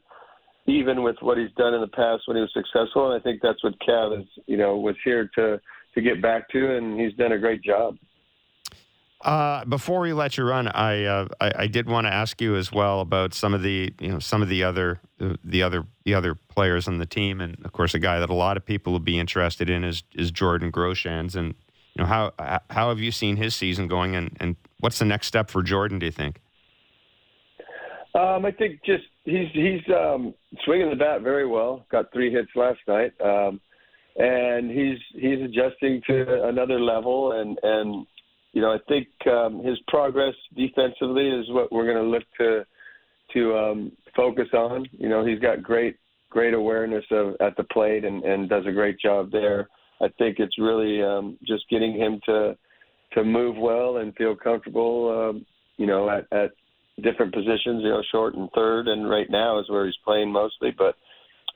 even 0.66 1.02
with 1.02 1.16
what 1.20 1.38
he's 1.38 1.52
done 1.56 1.74
in 1.74 1.80
the 1.80 1.88
past 1.88 2.22
when 2.26 2.36
he 2.36 2.40
was 2.40 2.52
successful. 2.52 3.10
And 3.10 3.20
I 3.20 3.22
think 3.22 3.40
that's 3.40 3.62
what 3.62 3.74
Cav 3.80 4.20
is. 4.20 4.26
You 4.46 4.56
know, 4.56 4.76
was 4.76 4.96
here 5.04 5.30
to 5.36 5.60
to 5.94 6.00
get 6.00 6.20
back 6.20 6.48
to, 6.50 6.76
and 6.76 6.98
he's 7.00 7.14
done 7.14 7.32
a 7.32 7.38
great 7.38 7.62
job. 7.62 7.96
Uh, 9.22 9.66
before 9.66 10.00
we 10.00 10.14
let 10.14 10.38
you 10.38 10.44
run, 10.44 10.66
I, 10.68 11.04
uh, 11.04 11.28
I, 11.40 11.52
I 11.58 11.66
did 11.66 11.86
want 11.86 12.06
to 12.06 12.12
ask 12.12 12.40
you 12.40 12.56
as 12.56 12.72
well 12.72 13.00
about 13.00 13.34
some 13.34 13.52
of 13.52 13.62
the 13.62 13.92
you 14.00 14.08
know 14.08 14.18
some 14.18 14.40
of 14.40 14.48
the 14.48 14.64
other 14.64 14.98
the 15.44 15.62
other 15.62 15.84
the 16.04 16.14
other 16.14 16.34
players 16.34 16.88
on 16.88 16.96
the 16.96 17.04
team, 17.04 17.42
and 17.42 17.62
of 17.64 17.72
course 17.72 17.92
a 17.92 17.98
guy 17.98 18.18
that 18.18 18.30
a 18.30 18.34
lot 18.34 18.56
of 18.56 18.64
people 18.64 18.92
will 18.92 18.98
be 18.98 19.18
interested 19.18 19.68
in 19.68 19.84
is 19.84 20.02
is 20.14 20.30
Jordan 20.30 20.72
Groshans, 20.72 21.36
and 21.36 21.54
you 21.94 22.02
know 22.02 22.06
how 22.06 22.32
how 22.70 22.88
have 22.88 22.98
you 22.98 23.12
seen 23.12 23.36
his 23.36 23.54
season 23.54 23.88
going, 23.88 24.16
and, 24.16 24.34
and 24.40 24.56
what's 24.78 24.98
the 24.98 25.04
next 25.04 25.26
step 25.26 25.50
for 25.50 25.62
Jordan? 25.62 25.98
Do 25.98 26.06
you 26.06 26.12
think? 26.12 26.40
Um, 28.14 28.46
I 28.46 28.52
think 28.52 28.80
just 28.86 29.04
he's 29.24 29.48
he's 29.52 29.82
um, 29.94 30.32
swinging 30.64 30.88
the 30.88 30.96
bat 30.96 31.20
very 31.20 31.46
well. 31.46 31.84
Got 31.90 32.10
three 32.10 32.32
hits 32.32 32.48
last 32.56 32.80
night, 32.88 33.12
um, 33.20 33.60
and 34.16 34.70
he's 34.70 34.98
he's 35.12 35.42
adjusting 35.42 36.00
to 36.06 36.44
another 36.48 36.80
level, 36.80 37.32
and 37.32 37.58
and 37.62 38.06
you 38.52 38.60
know, 38.60 38.72
I 38.72 38.78
think 38.88 39.08
um, 39.26 39.62
his 39.64 39.78
progress 39.88 40.34
defensively 40.56 41.28
is 41.28 41.46
what 41.50 41.70
we're 41.70 41.84
going 41.84 42.02
to 42.04 42.10
look 42.10 42.24
to 42.38 42.64
to 43.34 43.56
um, 43.56 43.92
focus 44.16 44.48
on. 44.52 44.86
You 44.92 45.08
know, 45.08 45.24
he's 45.24 45.38
got 45.38 45.62
great 45.62 45.96
great 46.30 46.54
awareness 46.54 47.04
of 47.10 47.34
at 47.40 47.56
the 47.56 47.64
plate 47.64 48.04
and, 48.04 48.24
and 48.24 48.48
does 48.48 48.64
a 48.66 48.72
great 48.72 48.98
job 49.00 49.30
there. 49.30 49.68
I 50.00 50.08
think 50.18 50.38
it's 50.38 50.58
really 50.58 51.02
um, 51.02 51.38
just 51.46 51.68
getting 51.70 51.94
him 51.94 52.20
to 52.26 52.56
to 53.14 53.24
move 53.24 53.56
well 53.56 53.98
and 53.98 54.14
feel 54.16 54.36
comfortable. 54.36 55.30
Um, 55.30 55.46
you 55.76 55.86
know, 55.86 56.10
at, 56.10 56.26
at 56.36 56.50
different 57.02 57.32
positions. 57.32 57.82
You 57.82 57.90
know, 57.90 58.02
short 58.10 58.34
and 58.34 58.48
third, 58.54 58.88
and 58.88 59.08
right 59.08 59.30
now 59.30 59.60
is 59.60 59.68
where 59.68 59.86
he's 59.86 59.94
playing 60.04 60.32
mostly. 60.32 60.70
But 60.76 60.96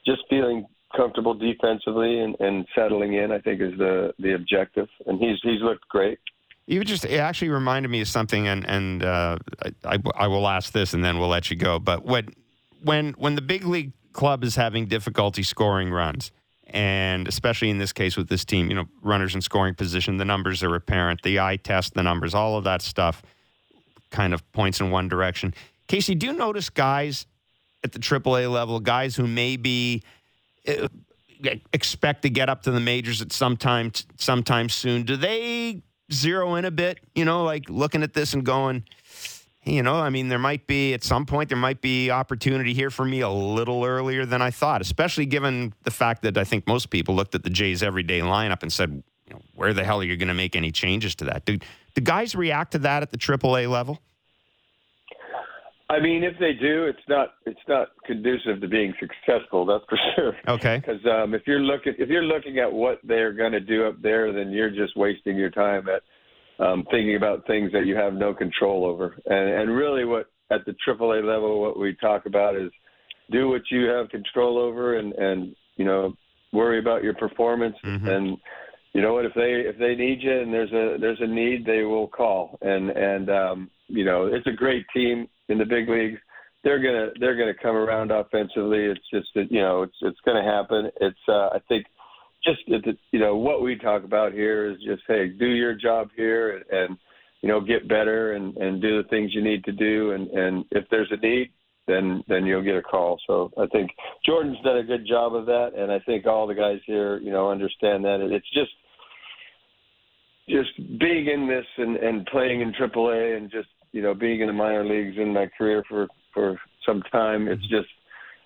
just 0.07 0.23
feeling 0.31 0.67
comfortable 0.97 1.35
defensively 1.35 2.21
and, 2.21 2.37
and 2.39 2.67
settling 2.77 3.15
in, 3.15 3.33
I 3.33 3.41
think, 3.41 3.61
is 3.61 3.77
the 3.79 4.13
the 4.19 4.35
objective. 4.35 4.89
And 5.07 5.19
he's 5.19 5.39
he's 5.43 5.61
looked 5.61 5.89
great. 5.89 6.19
You 6.67 6.83
just 6.85 7.05
it 7.05 7.19
actually 7.19 7.51
reminded 7.51 7.91
me 7.91 8.01
of 8.01 8.09
something, 8.09 8.49
and 8.49 8.67
and 8.69 9.05
uh, 9.05 9.39
I, 9.85 9.99
I 10.15 10.27
will 10.29 10.49
ask 10.49 10.73
this, 10.73 10.95
and 10.95 11.05
then 11.05 11.19
we'll 11.19 11.29
let 11.29 11.51
you 11.51 11.57
go. 11.57 11.79
But 11.79 12.05
when 12.05 12.35
when 12.83 13.13
when 13.13 13.35
the 13.35 13.43
big 13.43 13.65
league 13.65 13.93
club 14.13 14.45
is 14.45 14.57
having 14.57 14.87
difficulty 14.87 15.43
scoring 15.43 15.91
runs, 15.91 16.33
and 16.67 17.29
especially 17.29 17.69
in 17.69 17.79
this 17.79 17.93
case 17.93 18.17
with 18.17 18.29
this 18.29 18.45
team, 18.45 18.69
you 18.69 18.75
know, 18.75 18.87
runners 19.03 19.35
in 19.35 19.43
scoring 19.43 19.75
position, 19.75 20.17
the 20.17 20.25
numbers 20.25 20.63
are 20.63 20.75
apparent. 20.75 21.23
The 21.23 21.39
eye 21.39 21.57
test, 21.57 21.95
the 21.95 22.03
numbers, 22.03 22.35
all 22.35 22.57
of 22.57 22.65
that 22.65 22.81
stuff, 22.81 23.23
kind 24.11 24.33
of 24.33 24.51
points 24.53 24.81
in 24.81 24.91
one 24.91 25.09
direction. 25.09 25.55
Casey, 25.87 26.15
do 26.15 26.27
you 26.27 26.33
notice 26.33 26.71
guys 26.71 27.27
at 27.83 27.93
the 27.93 27.99
AAA 27.99 28.51
level, 28.51 28.81
guys 28.81 29.15
who 29.15 29.27
maybe 29.27 30.03
uh, 30.67 30.89
expect 31.73 32.23
to 32.23 32.31
get 32.31 32.49
up 32.49 32.63
to 32.63 32.71
the 32.71 32.81
majors 32.81 33.21
at 33.21 33.33
some 33.33 33.57
time 33.57 33.93
sometime 34.17 34.71
soon? 34.71 35.03
Do 35.03 35.17
they 35.17 35.83
zero 36.15 36.55
in 36.55 36.65
a 36.65 36.71
bit, 36.71 36.99
you 37.15 37.25
know, 37.25 37.45
like 37.45 37.69
looking 37.69 38.03
at 38.03 38.15
this 38.15 38.35
and 38.35 38.45
going, 38.45 38.85
you 39.65 39.83
know, 39.83 39.97
I 39.97 40.11
mean, 40.11 40.29
there 40.29 40.39
might 40.39 40.67
be 40.67 40.93
at 40.93 41.03
some 41.03 41.25
point 41.25 41.49
there 41.49 41.59
might 41.59 41.81
be 41.81 42.11
opportunity 42.11 42.75
here 42.75 42.91
for 42.91 43.05
me 43.05 43.21
a 43.21 43.31
little 43.31 43.85
earlier 43.85 44.27
than 44.27 44.43
I 44.43 44.51
thought, 44.51 44.81
especially 44.81 45.27
given 45.27 45.73
the 45.85 45.91
fact 45.91 46.23
that 46.23 46.37
I 46.37 46.45
think 46.45 46.67
most 46.67 46.91
people 46.91 47.15
looked 47.15 47.35
at 47.35 47.45
the 47.45 47.51
Jays 47.51 47.83
everyday 47.83 48.21
lineup 48.21 48.63
and 48.63 48.73
said, 48.73 49.03
you 49.27 49.35
know, 49.35 49.41
where 49.55 49.73
the 49.73 49.85
hell 49.85 50.01
are 50.01 50.05
you 50.05 50.17
going 50.17 50.29
to 50.29 50.35
make 50.35 50.55
any 50.55 50.71
changes 50.71 51.15
to 51.17 51.25
that? 51.27 51.47
Do, 51.47 51.57
do 51.57 52.01
guys 52.03 52.35
react 52.35 52.73
to 52.73 52.79
that 52.81 53.03
at 53.03 53.11
the 53.11 53.17
AAA 53.17 53.71
level? 53.71 54.01
I 55.95 56.01
mean, 56.01 56.25
if 56.25 56.35
they 56.41 56.53
do, 56.53 56.85
it's 56.85 57.07
not 57.09 57.35
it's 57.47 57.61
not 57.69 57.89
conducive 58.05 58.61
to 58.61 58.69
being 58.69 58.93
successful. 58.99 59.65
That's 59.65 59.85
for 59.89 59.99
sure. 60.15 60.37
Okay. 60.49 60.79
Because 60.85 61.01
um, 61.07 61.35
if 61.35 61.43
you're 61.47 61.61
looking 61.61 61.95
if 61.99 62.09
you're 62.09 62.25
looking 62.25 62.59
at 62.59 62.73
what 62.73 62.99
they're 63.05 63.33
going 63.33 63.53
to 63.53 63.61
do 63.61 63.87
up 63.87 64.03
there, 64.03 64.33
then 64.33 64.51
you're 64.51 64.71
just 64.71 64.97
wasting 64.97 65.37
your 65.37 65.51
time 65.51 65.87
at 65.89 66.03
um, 66.65 66.85
thinking 66.91 67.17
about 67.17 67.47
things 67.47 67.71
that 67.73 67.87
you 67.87 67.95
have 67.97 68.15
no 68.15 68.35
control 68.35 68.85
over. 68.85 69.17
And 69.27 69.49
and 69.61 69.77
really, 69.77 70.05
what 70.05 70.27
at 70.51 70.65
the 70.67 70.75
AAA 70.87 71.25
level, 71.25 71.61
what 71.61 71.79
we 71.79 71.97
talk 72.01 72.27
about 72.27 72.57
is 72.57 72.71
do 73.31 73.49
what 73.49 73.63
you 73.71 73.87
have 73.87 74.09
control 74.09 74.59
over, 74.59 74.99
and 74.99 75.13
and 75.13 75.55
you 75.77 75.85
know 75.85 76.15
worry 76.53 76.81
about 76.81 77.05
your 77.05 77.15
performance. 77.15 77.77
Mm-hmm. 77.85 78.09
And 78.09 78.39
you 78.95 79.03
know 79.03 79.15
what, 79.15 79.27
if 79.27 79.35
they 79.35 79.63
if 79.69 79.79
they 79.79 79.95
need 79.95 80.23
you 80.23 80.41
and 80.41 80.53
there's 80.53 80.73
a 80.73 80.99
there's 81.01 81.21
a 81.21 81.27
need, 81.27 81.65
they 81.65 81.83
will 81.83 82.09
call. 82.09 82.59
And 82.63 82.91
and 82.91 83.31
um, 83.31 83.71
you 83.87 84.05
know 84.05 84.27
it's 84.27 84.47
a 84.49 84.53
great 84.53 84.87
team 84.93 85.29
in 85.49 85.59
the 85.59 85.65
big 85.65 85.89
leagues, 85.89 86.19
they're 86.63 86.83
gonna 86.83 87.11
they're 87.21 87.37
gonna 87.37 87.55
come 87.55 87.77
around 87.77 88.11
offensively. 88.11 88.85
It's 88.85 89.11
just 89.13 89.29
that 89.35 89.51
you 89.51 89.61
know 89.61 89.83
it's 89.83 89.97
it's 90.03 90.21
gonna 90.25 90.45
happen. 90.45 90.91
It's 91.01 91.19
uh, 91.29 91.49
I 91.49 91.59
think 91.69 91.87
just 92.45 92.61
you 93.11 93.21
know 93.21 93.37
what 93.37 93.63
we 93.63 93.77
talk 93.77 94.05
about 94.05 94.33
here 94.33 94.71
is 94.71 94.79
just 94.85 95.03
hey 95.09 95.29
do 95.29 95.47
your 95.47 95.75
job 95.75 96.09
here 96.17 96.57
and, 96.57 96.65
and 96.71 96.99
you 97.43 97.49
know 97.49 97.61
get 97.61 97.89
better 97.89 98.33
and 98.33 98.57
and 98.57 98.81
do 98.81 99.03
the 99.03 99.09
things 99.09 99.35
you 99.35 99.43
need 99.43 99.65
to 99.65 99.73
do 99.73 100.13
and 100.13 100.29
and 100.29 100.65
if 100.71 100.85
there's 100.91 101.11
a 101.11 101.17
need 101.17 101.51
then 101.87 102.23
then 102.29 102.47
you'll 102.47 102.63
get 102.63 102.77
a 102.77 102.83
call. 102.83 103.19
So 103.27 103.51
I 103.59 103.67
think 103.67 103.91
Jordan's 104.25 104.61
done 104.65 104.79
a 104.79 104.83
good 104.83 105.07
job 105.07 105.35
of 105.35 105.47
that, 105.47 105.73
and 105.77 105.93
I 105.93 105.99
think 106.01 106.27
all 106.27 106.47
the 106.47 106.55
guys 106.55 106.79
here, 106.87 107.19
you 107.19 107.31
know, 107.31 107.51
understand 107.51 108.05
that. 108.05 108.21
It's 108.21 108.51
just 108.53 108.71
just 110.49 110.99
being 110.99 111.27
in 111.27 111.47
this 111.49 111.67
and 111.79 111.97
and 111.97 112.27
playing 112.27 112.61
in 112.61 112.73
AAA 112.73 113.37
and 113.37 113.51
just 113.51 113.69
you 113.95 114.03
know, 114.03 114.13
being 114.13 114.41
in 114.41 114.49
the 114.49 114.53
minor 114.53 114.85
leagues 114.85 115.17
in 115.17 115.33
my 115.33 115.47
career 115.57 115.85
for 115.89 116.09
for 116.35 116.61
some 116.85 117.01
time, 117.13 117.47
it's 117.47 117.63
just 117.69 117.89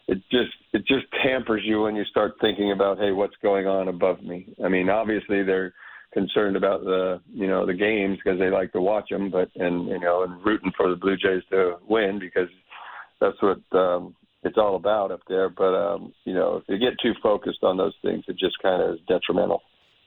it 0.06 0.18
just 0.30 0.52
it 0.74 0.86
just 0.86 1.06
hampers 1.22 1.62
you 1.64 1.80
when 1.80 1.96
you 1.96 2.04
start 2.04 2.34
thinking 2.38 2.70
about 2.70 2.98
hey, 2.98 3.12
what's 3.12 3.36
going 3.42 3.66
on 3.66 3.88
above 3.88 4.22
me. 4.22 4.54
I 4.62 4.68
mean, 4.68 4.90
obviously 4.90 5.42
they're 5.42 5.72
concerned 6.12 6.56
about 6.56 6.84
the 6.84 7.20
you 7.32 7.46
know 7.46 7.64
the 7.64 7.72
games 7.72 8.18
because 8.22 8.38
they 8.38 8.50
like 8.50 8.72
to 8.72 8.82
watch 8.82 9.08
them, 9.08 9.30
but 9.30 9.48
and 9.56 9.88
you 9.88 9.98
know 9.98 10.22
and 10.22 10.44
rooting 10.44 10.70
for 10.76 10.90
the 10.90 10.96
Blue 10.96 11.16
Jays 11.16 11.42
to 11.50 11.76
win 11.88 12.18
because 12.18 12.50
that's 13.18 13.40
what 13.40 13.60
um, 13.72 14.14
it's 14.42 14.58
all 14.58 14.76
about 14.76 15.10
up 15.10 15.20
there. 15.28 15.48
But 15.48 15.74
um, 15.74 16.12
you 16.26 16.34
know, 16.34 16.56
if 16.56 16.64
you 16.68 16.78
get 16.78 16.98
too 17.02 17.14
focused 17.22 17.60
on 17.62 17.78
those 17.78 17.94
things, 18.02 18.22
it 18.28 18.36
just 18.38 18.56
kind 18.62 18.82
of 18.82 18.96
is 18.96 19.00
detrimental. 19.08 19.62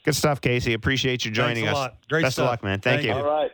Good 0.05 0.15
stuff, 0.15 0.39
Casey. 0.39 0.73
Appreciate 0.73 1.25
you 1.25 1.31
joining 1.31 1.65
Thanks 1.65 1.71
us. 1.71 1.77
A 1.77 1.79
lot. 1.79 1.97
Great 2.09 2.23
Best 2.23 2.33
stuff. 2.35 2.43
of 2.43 2.49
luck, 2.51 2.63
man. 2.63 2.79
Thank, 2.79 3.01
Thank 3.01 3.07
you. 3.07 3.13
All 3.13 3.25
right. 3.25 3.51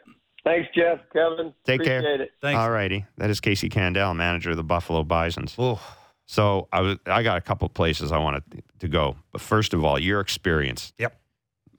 Thanks, 0.48 0.70
Jeff, 0.74 1.00
Kevin. 1.12 1.54
Take 1.66 1.84
care. 1.84 2.00
Appreciate 2.00 2.22
it. 2.22 2.32
Thanks. 2.41 2.58
All 2.58 2.70
righty. 2.72 3.06
That 3.18 3.30
is 3.30 3.41
Casey 3.41 3.68
Candaele, 3.70 4.16
manager 4.16 4.52
of 4.52 4.58
the 4.58 4.64
Buffalo 4.64 5.04
Bisons. 5.04 5.56
Oh, 5.60 5.80
So 6.26 6.68
I 6.72 6.82
was 6.82 6.98
I 7.06 7.22
got 7.24 7.38
a 7.38 7.41
couple 7.41 7.68
places 7.70 8.12
I 8.14 8.18
wanted 8.18 8.43
to 8.80 8.88
go. 8.88 9.18
But 9.34 9.41
first 9.41 9.74
of 9.74 9.84
all, 9.84 10.00
your 10.00 10.22
experience. 10.22 10.93
Yep. 10.98 11.20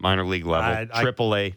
Minor 0.00 0.26
league 0.26 0.44
level, 0.46 0.70
I- 0.70 0.86
I- 0.92 1.02
triple 1.02 1.34
A, 1.34 1.54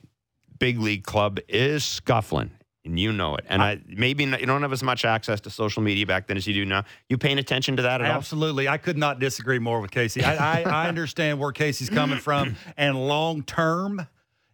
big 0.58 0.80
league 0.80 1.04
club 1.04 1.40
is 1.50 1.84
scuffling. 1.84 2.52
And 2.84 3.00
you 3.00 3.12
know 3.12 3.36
it. 3.36 3.46
And 3.48 3.62
I, 3.62 3.80
maybe 3.88 4.26
not, 4.26 4.40
you 4.40 4.48
don't 4.48 4.64
have 4.64 4.74
as 4.74 4.82
much 4.82 5.06
access 5.06 5.40
to 5.42 5.52
social 5.52 5.84
media 5.84 6.08
back 6.08 6.26
then 6.26 6.36
as 6.38 6.48
you 6.48 6.54
do 6.56 6.66
now. 6.66 6.84
You 7.10 7.18
paying 7.20 7.38
attention 7.38 7.76
to 7.76 7.84
that 7.84 8.02
at 8.02 8.10
all? 8.10 8.18
Absolutely. 8.18 8.68
I 8.68 8.78
could 8.78 8.98
not 8.98 9.20
disagree 9.20 9.60
more 9.60 9.82
with 9.82 9.92
Casey. 9.92 10.24
I, 10.24 10.62
I, 10.62 10.64
I 10.64 10.88
understand 10.88 11.40
where 11.40 11.52
Casey's 11.52 11.92
coming 11.92 12.18
from. 12.18 12.56
And 12.78 12.96
long 13.08 13.44
term, 13.44 14.08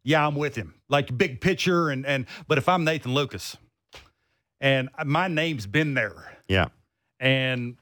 yeah, 0.07 0.25
I'm 0.25 0.35
with 0.35 0.55
him. 0.55 0.73
Like 0.89 1.15
big 1.17 1.41
picture 1.41 1.89
and 1.89 2.05
and 2.05 2.25
but 2.47 2.57
if 2.57 2.69
I'm 2.69 2.83
Nathan 2.85 3.11
Lukes 3.13 3.55
and 4.61 4.89
my 5.05 5.27
name's 5.27 5.67
been 5.67 5.93
there 5.93 6.37
Yeah. 6.47 6.67
and 7.19 7.75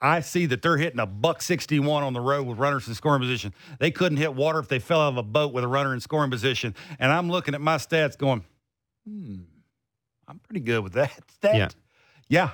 I 0.00 0.20
see 0.20 0.46
that 0.46 0.62
they're 0.62 0.76
hitting 0.76 1.00
a 1.00 1.06
buck 1.06 1.42
61 1.42 2.02
on 2.04 2.12
the 2.12 2.20
road 2.20 2.46
with 2.46 2.58
runners 2.58 2.86
in 2.86 2.94
scoring 2.94 3.20
position. 3.20 3.52
They 3.80 3.90
couldn't 3.90 4.18
hit 4.18 4.34
water 4.34 4.58
if 4.60 4.68
they 4.68 4.78
fell 4.78 5.00
out 5.00 5.08
of 5.08 5.16
a 5.16 5.22
boat 5.22 5.52
with 5.54 5.64
a 5.64 5.68
runner 5.68 5.92
in 5.94 6.00
scoring 6.00 6.30
position. 6.30 6.74
And 6.98 7.10
I'm 7.10 7.30
looking 7.30 7.54
at 7.54 7.60
my 7.62 7.76
stats 7.76 8.16
going, 8.16 8.44
hmm, 9.08 9.36
I'm 10.28 10.38
pretty 10.38 10.60
good 10.60 10.84
with 10.84 10.92
that 10.92 11.12
stat. 11.34 11.56
Yeah. 11.56 11.68
Yeah, 12.28 12.50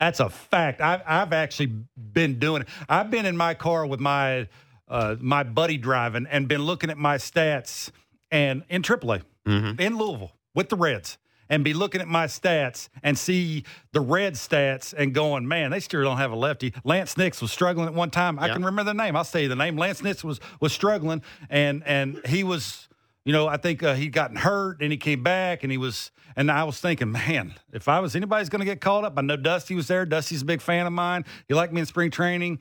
that's 0.00 0.20
a 0.20 0.28
fact. 0.30 0.80
I've, 0.80 1.02
I've 1.06 1.32
actually 1.32 1.72
been 1.96 2.38
doing 2.38 2.62
it. 2.62 2.68
I've 2.88 3.10
been 3.10 3.26
in 3.26 3.36
my 3.36 3.54
car 3.54 3.86
with 3.86 4.00
my 4.00 4.48
uh, 4.88 5.16
my 5.20 5.42
buddy 5.42 5.76
driving 5.78 6.26
and 6.30 6.48
been 6.48 6.62
looking 6.62 6.90
at 6.90 6.96
my 6.98 7.16
stats 7.16 7.90
and 8.30 8.62
in 8.68 8.82
AAA 8.82 9.22
Mm-hmm. 9.46 9.80
in 9.80 9.96
Louisville 9.96 10.32
with 10.56 10.70
the 10.70 10.76
Reds 10.76 11.18
and 11.48 11.62
be 11.62 11.72
looking 11.72 12.00
at 12.00 12.08
my 12.08 12.26
stats 12.26 12.88
and 13.04 13.16
see 13.16 13.62
the 13.92 14.00
red 14.00 14.34
stats 14.34 14.92
and 14.92 15.14
going, 15.14 15.46
man, 15.46 15.70
they 15.70 15.78
still 15.78 16.02
don't 16.02 16.16
have 16.16 16.32
a 16.32 16.36
lefty. 16.36 16.72
Laynce 16.84 17.16
Nix 17.16 17.40
was 17.40 17.52
struggling 17.52 17.86
at 17.86 17.94
one 17.94 18.10
time. 18.10 18.40
I 18.40 18.48
Yeah. 18.48 18.54
can 18.54 18.64
remember 18.64 18.92
the 18.92 18.94
name. 19.00 19.14
I'll 19.14 19.22
say 19.22 19.46
the 19.46 19.54
name. 19.54 19.76
Laynce 19.76 20.02
Nix 20.02 20.24
was 20.24 20.40
was 20.60 20.72
struggling 20.72 21.22
and 21.48 21.84
and 21.86 22.20
he 22.26 22.42
was, 22.42 22.88
you 23.24 23.32
know, 23.32 23.46
I 23.46 23.56
think 23.56 23.84
uh, 23.84 23.94
he'd 23.94 24.12
gotten 24.12 24.36
hurt 24.36 24.80
and 24.82 24.90
he 24.90 24.98
came 24.98 25.22
back 25.22 25.62
and 25.62 25.70
he 25.70 25.78
was 25.78 26.10
and 26.34 26.50
I 26.50 26.64
was 26.64 26.80
thinking, 26.80 27.12
man, 27.12 27.54
if 27.72 27.86
I 27.86 28.00
was 28.00 28.16
anybody's 28.16 28.48
going 28.48 28.58
to 28.60 28.66
get 28.66 28.80
called 28.80 29.04
up, 29.04 29.14
I 29.16 29.22
know 29.22 29.36
Dusty 29.36 29.76
was 29.76 29.86
there. 29.86 30.04
Dusty's 30.04 30.42
a 30.42 30.44
big 30.44 30.60
fan 30.60 30.86
of 30.88 30.92
mine. 30.92 31.24
He 31.46 31.54
liked 31.54 31.72
me 31.72 31.78
in 31.80 31.86
spring 31.86 32.10
training. 32.10 32.58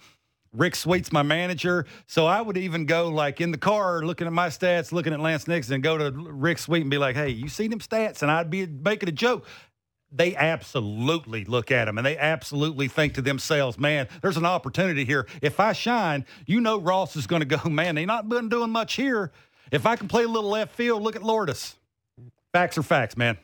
Rick 0.57 0.75
Sweet's 0.75 1.11
my 1.11 1.23
manager. 1.23 1.85
So 2.07 2.25
I 2.25 2.41
would 2.41 2.57
even 2.57 2.85
go 2.85 3.09
like 3.09 3.41
in 3.41 3.51
the 3.51 3.57
car 3.57 4.01
looking 4.03 4.27
at 4.27 4.33
my 4.33 4.47
stats, 4.47 4.91
looking 4.91 5.13
at 5.13 5.19
Lance 5.19 5.47
Nixon, 5.47 5.75
and 5.75 5.83
go 5.83 5.97
to 5.97 6.11
Rick 6.11 6.59
Sweet 6.59 6.81
and 6.81 6.89
be 6.89 6.97
like, 6.97 7.15
hey, 7.15 7.29
you 7.29 7.49
seen 7.49 7.69
them 7.69 7.79
stats? 7.79 8.21
And 8.21 8.31
I'd 8.31 8.49
be 8.49 8.65
making 8.65 9.09
a 9.09 9.11
joke. 9.11 9.45
They 10.11 10.35
absolutely 10.35 11.43
look 11.45 11.71
at 11.71 11.85
them 11.85 11.97
and 11.97 12.05
they 12.05 12.17
absolutely 12.17 12.87
think 12.87 13.15
to 13.15 13.21
themselves, 13.21 13.77
man, 13.77 14.07
there's 14.21 14.37
an 14.37 14.45
opportunity 14.45 15.03
here. 15.03 15.27
If 15.41 15.59
I 15.59 15.73
shine, 15.73 16.25
you 16.45 16.61
know 16.61 16.79
Ross 16.79 17.15
is 17.15 17.27
going 17.27 17.41
to 17.41 17.57
go, 17.57 17.69
man, 17.69 17.95
they 17.95 18.05
not 18.05 18.29
been 18.29 18.49
doing 18.49 18.69
much 18.69 18.93
here. 18.93 19.31
If 19.71 19.85
I 19.85 19.95
can 19.95 20.07
play 20.07 20.23
a 20.23 20.27
little 20.27 20.51
left 20.51 20.73
field, 20.73 21.01
look 21.01 21.15
at 21.15 21.23
Lourdes. 21.23 21.75
Facts 22.53 22.77
are 22.77 22.83
facts, 22.83 23.17
man. 23.17 23.37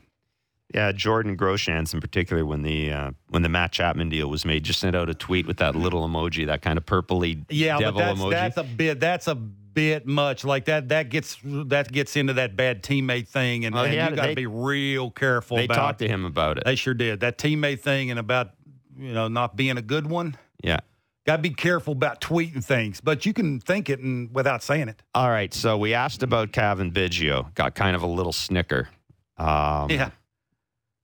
Yeah, 0.73 0.91
Jordan 0.91 1.35
Groshans 1.35 1.93
in 1.93 1.99
particular, 2.01 2.45
when 2.45 2.61
the 2.61 2.91
uh, 2.91 3.11
when 3.29 3.41
the 3.41 3.49
Matt 3.49 3.71
Chapman 3.71 4.09
deal 4.09 4.29
was 4.29 4.45
made, 4.45 4.63
just 4.63 4.79
sent 4.79 4.95
out 4.95 5.09
a 5.09 5.13
tweet 5.13 5.45
with 5.47 5.57
that 5.57 5.75
little 5.75 6.07
emoji, 6.07 6.45
that 6.47 6.61
kind 6.61 6.77
of 6.77 6.85
purpley 6.85 7.43
Yeah, 7.49 7.77
devil 7.77 7.99
but 7.99 8.05
that's 8.05 8.19
emoji. 8.19 8.31
that's 8.31 8.57
a 8.57 8.63
bit 8.63 8.99
that's 8.99 9.27
a 9.27 9.35
bit 9.35 10.05
much. 10.05 10.43
Like 10.45 10.65
that 10.65 10.89
that 10.89 11.09
gets 11.09 11.37
that 11.43 11.91
gets 11.91 12.15
into 12.15 12.33
that 12.33 12.55
bad 12.55 12.83
teammate 12.83 13.27
thing, 13.27 13.65
and, 13.65 13.75
Well, 13.75 13.85
and 13.85 13.93
yeah, 13.93 14.09
you 14.09 14.15
got 14.15 14.27
to 14.27 14.35
be 14.35 14.47
real 14.47 15.11
careful. 15.11 15.57
they 15.57 15.65
about, 15.65 15.75
talked 15.75 15.99
to 15.99 16.07
him 16.07 16.25
about 16.25 16.57
it. 16.57 16.63
They 16.65 16.75
sure 16.75 16.93
did 16.93 17.19
that 17.21 17.37
teammate 17.37 17.81
thing, 17.81 18.09
and 18.09 18.19
about 18.19 18.51
you 18.97 19.13
know 19.13 19.27
not 19.27 19.55
being 19.55 19.77
a 19.77 19.81
good 19.81 20.07
one. 20.07 20.37
yeah. 20.63 20.79
Got 21.27 21.35
to 21.35 21.41
be 21.43 21.51
careful 21.51 21.91
about 21.93 22.19
tweeting 22.19 22.63
things, 22.65 22.99
but 22.99 23.27
you 23.27 23.33
can 23.33 23.59
think 23.59 23.91
it 23.91 23.99
and 23.99 24.33
without 24.33 24.63
saying 24.63 24.89
it. 24.89 25.03
All 25.13 25.29
right. 25.29 25.53
So 25.53 25.77
we 25.77 25.93
asked 25.93 26.23
about 26.23 26.51
Cavan 26.51 26.91
Biggio. 26.91 27.53
Got 27.53 27.75
kind 27.75 27.95
of 27.95 28.01
a 28.01 28.07
little 28.07 28.31
snicker. 28.31 28.89
Um, 29.37 29.91
yeah. 29.91 30.09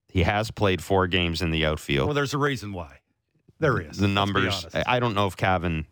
He 0.10 0.24
has 0.24 0.52
played 0.52 0.84
four 0.84 1.08
games 1.08 1.42
in 1.42 1.52
the 1.52 1.66
outfield. 1.66 2.08
Well, 2.08 2.16
there's 2.16 2.34
a 2.34 2.38
reason 2.38 2.74
why. 2.74 3.00
There 3.60 3.80
is 3.80 3.98
the 3.98 4.08
numbers. 4.08 4.66
I 4.86 5.00
don't 5.00 5.16
know 5.16 5.28
if 5.28 5.36
Cavan. 5.36 5.88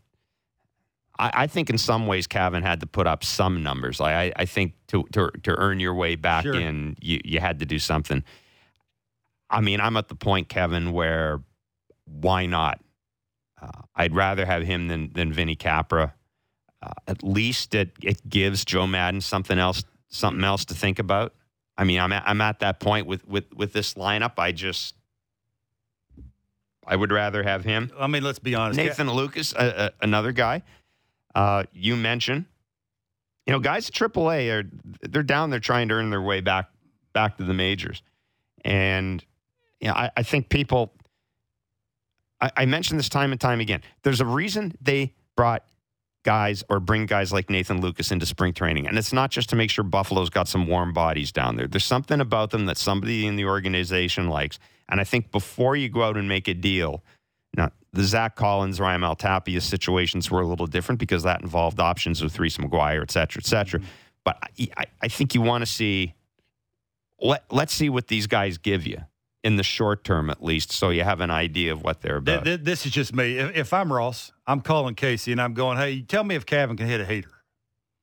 I, 1.18 1.32
I 1.34 1.48
think 1.48 1.70
in 1.70 1.78
some 1.78 2.08
ways 2.08 2.28
Cavan 2.28 2.64
had 2.64 2.82
to 2.82 2.86
put 2.88 3.08
up 3.08 3.24
some 3.24 3.64
numbers. 3.64 4.00
Like 4.00 4.14
I, 4.14 4.42
I 4.42 4.46
think 4.46 4.74
to, 4.88 5.04
to 5.14 5.32
to 5.44 5.56
earn 5.56 5.80
your 5.80 5.94
way 5.96 6.16
back 6.16 6.44
Sure. 6.44 6.54
in, 6.60 6.96
you 7.02 7.20
you 7.24 7.40
had 7.40 7.60
to 7.60 7.66
do 7.66 7.80
something. 7.80 8.24
I 9.50 9.62
mean, 9.62 9.80
I'm 9.80 9.98
at 9.98 10.08
the 10.10 10.16
point, 10.16 10.50
Kevin, 10.50 10.92
where 10.92 11.42
why 12.06 12.46
not? 12.46 12.80
Uh, 13.62 13.82
I'd 13.96 14.14
rather 14.14 14.46
have 14.46 14.64
him 14.64 14.88
than 14.88 15.12
than 15.14 15.34
Vinny 15.34 15.56
Capra. 15.56 16.14
Uh, 16.82 16.92
at 17.08 17.24
least 17.24 17.74
it 17.74 17.92
it 18.04 18.28
gives 18.30 18.64
Joe 18.64 18.86
Maddon 18.86 19.22
something 19.22 19.58
else 19.58 19.84
something 20.10 20.44
else 20.44 20.66
to 20.66 20.76
think 20.76 21.00
about. 21.00 21.34
I 21.78 21.84
mean, 21.84 22.00
I'm 22.00 22.12
at, 22.14 22.24
I'm 22.26 22.42
at 22.42 22.60
that 22.60 22.80
point 22.80 23.08
with 23.08 23.28
with 23.28 23.54
with 23.54 23.74
this 23.74 23.96
lineup. 23.96 24.34
I 24.38 24.52
just 24.52 24.96
I 26.86 26.96
would 26.96 27.12
rather 27.12 27.44
have 27.44 27.64
him. 27.64 27.92
I 27.98 28.08
mean, 28.08 28.24
let's 28.24 28.40
be 28.40 28.56
honest. 28.56 28.78
Nathan 28.78 29.08
Lukes, 29.08 29.54
uh, 29.56 29.60
uh, 29.60 29.90
another 30.02 30.32
guy. 30.32 30.64
Uh, 31.34 31.64
you 31.74 31.96
mentioned, 31.96 32.46
you 33.46 33.52
know, 33.52 33.60
guys 33.60 33.90
at 33.90 33.96
AAA 33.96 34.52
are 34.52 34.70
they're 35.02 35.24
down 35.24 35.50
there 35.50 35.60
trying 35.60 35.90
to 35.90 35.96
earn 35.96 36.10
their 36.10 36.22
way 36.22 36.42
back 36.42 36.70
back 37.14 37.38
to 37.38 37.44
the 37.44 37.54
majors, 37.54 38.02
and 38.64 39.24
you 39.80 39.88
know, 39.88 39.94
I, 39.94 40.12
I 40.16 40.24
think 40.24 40.50
people. 40.50 40.94
I, 42.40 42.52
I 42.58 42.66
mentioned 42.66 43.00
this 43.00 43.10
time 43.10 43.32
and 43.32 43.40
time 43.40 43.60
again. 43.60 43.82
There's 44.04 44.22
a 44.22 44.26
reason 44.26 44.76
they 44.82 45.14
brought 45.36 45.66
guys 46.26 46.62
or 46.68 46.82
bring 46.82 47.06
guys 47.06 47.32
like 47.32 47.50
Nathan 47.50 47.82
Lukes 47.82 48.12
into 48.12 48.26
spring 48.26 48.52
training, 48.52 48.88
and 48.88 48.98
it's 48.98 49.14
not 49.14 49.32
just 49.32 49.48
to 49.52 49.56
make 49.56 49.70
sure 49.70 49.86
Buffalo's 49.86 50.30
got 50.30 50.50
some 50.50 50.68
warm 50.68 50.92
bodies 50.92 51.32
down 51.32 51.56
there. 51.56 51.68
There's 51.68 51.86
something 51.86 52.20
about 52.20 52.50
them 52.50 52.66
that 52.66 52.78
somebody 52.78 53.26
in 53.26 53.38
the 53.38 53.46
organization 53.46 54.28
likes, 54.28 54.60
and 54.90 55.00
I 55.00 55.06
think 55.06 55.32
before 55.32 55.78
you 55.78 55.88
go 55.88 56.04
out 56.04 56.18
and 56.18 56.28
make 56.28 56.50
a 56.50 56.54
deal. 56.54 57.02
Now, 57.56 57.72
the 57.94 58.04
Zach 58.04 58.36
Collins, 58.36 58.80
Raimel 58.80 59.18
Tapia 59.18 59.62
situations 59.62 60.30
were 60.30 60.42
a 60.42 60.46
little 60.46 60.68
different 60.68 61.00
because 61.00 61.24
that 61.24 61.42
involved 61.42 61.80
options 61.80 62.22
with 62.22 62.38
Reese 62.38 62.58
McGuire, 62.58 63.02
et 63.02 63.12
cetera, 63.12 63.40
et 63.40 63.46
cetera. 63.46 63.80
Mm-hmm. 63.80 63.90
But 64.26 64.38
I, 64.44 64.68
I, 64.76 64.86
I 65.04 65.08
think 65.08 65.34
you 65.34 65.42
want 65.42 65.62
to 65.62 65.66
see, 65.66 66.16
let, 67.22 67.46
let's 67.50 67.74
see 67.74 67.90
what 67.90 68.10
these 68.10 68.28
guys 68.28 68.58
give 68.58 68.86
you 68.86 68.98
in 69.46 69.58
the 69.58 69.64
short 69.64 70.04
term, 70.04 70.30
at 70.32 70.44
least, 70.44 70.72
so 70.72 70.90
you 70.90 71.04
have 71.04 71.22
an 71.22 71.30
idea 71.30 71.72
of 71.72 71.84
what 71.84 72.02
they're 72.02 72.20
Th- 72.20 72.36
about. 72.38 72.44
th- 72.46 72.62
this 72.64 72.86
is 72.86 72.92
just 72.92 73.14
me. 73.14 73.38
If, 73.38 73.56
if 73.56 73.74
I'm 73.74 73.94
Ross, 73.94 74.32
I'm 74.48 74.60
calling 74.60 74.96
Casey 74.96 75.32
and 75.32 75.40
I'm 75.40 75.54
going, 75.54 75.78
hey, 75.78 76.02
tell 76.02 76.24
me 76.24 76.34
if 76.34 76.48
Kevin 76.48 76.76
can 76.76 76.88
hit 76.88 77.00
a 77.00 77.06
heater. 77.06 77.30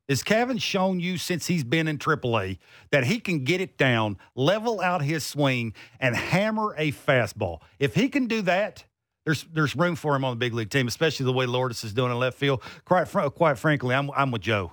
Has 0.09 0.23
Kevin 0.23 0.59
shown 0.59 1.01
you 1.01 1.19
since 1.19 1.49
he's 1.49 1.65
been 1.65 1.89
in 1.89 1.99
AAA 1.99 2.59
that 2.93 3.05
he 3.05 3.19
can 3.19 3.43
get 3.45 3.61
it 3.61 3.77
down, 3.77 4.19
level 4.37 4.81
out 4.81 5.03
his 5.03 5.25
swing, 5.25 5.75
and 5.99 6.15
hammer 6.15 6.75
a 6.79 6.93
fastball? 6.93 7.59
If 7.81 7.95
he 7.97 8.09
can 8.09 8.27
do 8.29 8.43
that, 8.43 8.85
there's 9.25 9.45
there's 9.53 9.75
room 9.75 9.95
for 9.97 10.15
him 10.15 10.25
on 10.25 10.33
the 10.33 10.37
big 10.37 10.55
league 10.55 10.71
team, 10.71 10.87
especially 10.87 11.25
the 11.27 11.33
way 11.33 11.47
Lourdes 11.47 11.83
is 11.83 11.93
doing 11.93 12.11
in 12.13 12.19
left 12.19 12.39
field. 12.39 12.63
Quite 12.85 13.09
quite 13.35 13.59
frankly, 13.59 13.95
I'm 13.95 14.11
I'm 14.13 14.31
with 14.31 14.43
Joe. 14.43 14.73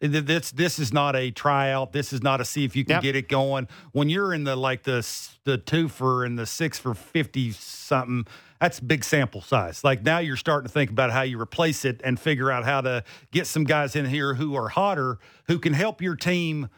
Th- 0.00 0.24
This 0.24 0.50
this 0.52 0.78
is 0.78 0.92
not 0.92 1.16
a 1.16 1.30
tryout. 1.30 1.92
This 1.92 2.12
is 2.12 2.22
not 2.22 2.40
a 2.40 2.44
see 2.44 2.64
if 2.64 2.76
you 2.76 2.84
can 2.84 2.94
Yep. 2.96 3.02
get 3.02 3.16
it 3.16 3.28
going. 3.28 3.68
When 3.92 4.08
you're 4.08 4.32
in 4.32 4.44
the 4.44 4.56
like 4.56 4.84
the 4.84 5.06
the 5.44 5.58
two 5.58 5.88
for 5.88 6.24
and 6.24 6.38
the 6.38 6.46
six 6.46 6.78
for 6.78 6.94
fifty 6.94 7.50
something, 7.52 8.26
that's 8.60 8.78
big 8.80 9.02
sample 9.04 9.40
size. 9.40 9.82
Like 9.82 10.02
now 10.04 10.18
you're 10.18 10.36
starting 10.36 10.68
to 10.68 10.72
think 10.72 10.90
about 10.90 11.10
how 11.10 11.22
you 11.22 11.40
replace 11.40 11.84
it 11.84 12.00
and 12.04 12.18
figure 12.18 12.50
out 12.50 12.64
how 12.64 12.80
to 12.82 13.02
get 13.32 13.46
some 13.46 13.64
guys 13.64 13.96
in 13.96 14.06
here 14.06 14.34
who 14.34 14.54
are 14.56 14.68
hotter 14.68 15.18
who 15.46 15.58
can 15.58 15.72
help 15.72 16.00
your 16.00 16.14
team 16.16 16.68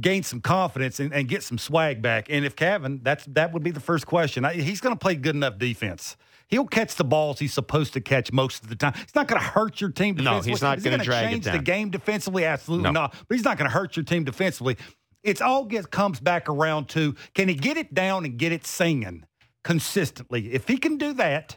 gain 0.00 0.22
some 0.24 0.40
confidence 0.40 0.98
and, 0.98 1.12
and 1.14 1.28
get 1.28 1.42
some 1.44 1.56
swag 1.56 2.02
back. 2.02 2.26
And 2.28 2.44
if 2.44 2.56
Kevin, 2.56 3.00
that's 3.02 3.24
that 3.26 3.52
would 3.52 3.62
be 3.62 3.70
the 3.70 3.80
first 3.80 4.06
question. 4.06 4.44
I, 4.44 4.54
he's 4.54 4.80
going 4.80 4.94
to 4.94 4.98
play 4.98 5.14
good 5.14 5.34
enough 5.36 5.58
defense. 5.58 6.16
He'll 6.48 6.66
catch 6.66 6.94
the 6.96 7.04
balls 7.04 7.38
he's 7.38 7.52
supposed 7.54 7.92
to 7.94 8.00
catch 8.00 8.32
most 8.32 8.62
of 8.62 8.68
the 8.68 8.76
time. 8.76 8.92
He's 8.94 9.14
not 9.14 9.28
going 9.28 9.40
to 9.40 9.46
hurt 9.46 9.80
your 9.80 9.90
team 9.90 10.16
No, 10.16 10.40
he's 10.40 10.62
not 10.62 10.78
gonna 10.82 10.98
gonna 10.98 11.04
drag 11.04 11.26
it 11.26 11.30
change 11.30 11.44
the 11.44 11.58
game 11.58 11.90
defensively. 11.90 12.44
Absolutely 12.44 12.84
No. 12.84 12.90
not. 12.92 13.14
But 13.28 13.36
he's 13.36 13.44
not 13.44 13.58
going 13.58 13.68
to 13.70 13.74
hurt 13.74 13.96
your 13.96 14.04
team 14.04 14.24
defensively. 14.24 14.76
It's 15.22 15.40
all 15.40 15.64
gets 15.64 15.86
comes 15.86 16.20
back 16.20 16.48
around 16.48 16.88
to 16.90 17.14
can 17.34 17.48
he 17.48 17.54
get 17.54 17.76
it 17.76 17.94
down 17.94 18.24
and 18.24 18.36
get 18.36 18.52
it 18.52 18.66
singing 18.66 19.24
consistently? 19.64 20.52
If 20.52 20.68
he 20.68 20.76
can 20.76 20.98
do 20.98 21.14
that 21.14 21.56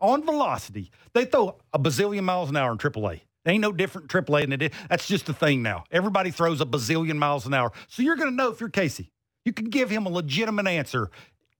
on 0.00 0.24
velocity, 0.24 0.90
they 1.14 1.24
throw 1.24 1.58
a 1.72 1.78
bazillion 1.78 2.22
miles 2.22 2.48
an 2.48 2.56
hour 2.56 2.70
in 2.72 2.78
AAA. 2.78 3.22
Ain't 3.46 3.62
no 3.62 3.72
different 3.72 4.08
AAA 4.08 4.42
than 4.42 4.52
it 4.52 4.62
is. 4.62 4.70
That's 4.88 5.08
just 5.08 5.26
the 5.26 5.32
thing 5.32 5.62
now. 5.62 5.84
Everybody 5.90 6.30
throws 6.30 6.60
a 6.60 6.66
bazillion 6.66 7.16
miles 7.16 7.46
an 7.46 7.54
hour. 7.54 7.72
So 7.88 8.02
you're 8.02 8.16
going 8.16 8.30
to 8.30 8.34
know 8.36 8.50
if 8.50 8.60
you're 8.60 8.68
Casey. 8.68 9.10
You 9.44 9.52
can 9.52 9.70
give 9.70 9.88
him 9.90 10.06
a 10.06 10.10
legitimate 10.10 10.66
answer. 10.66 11.10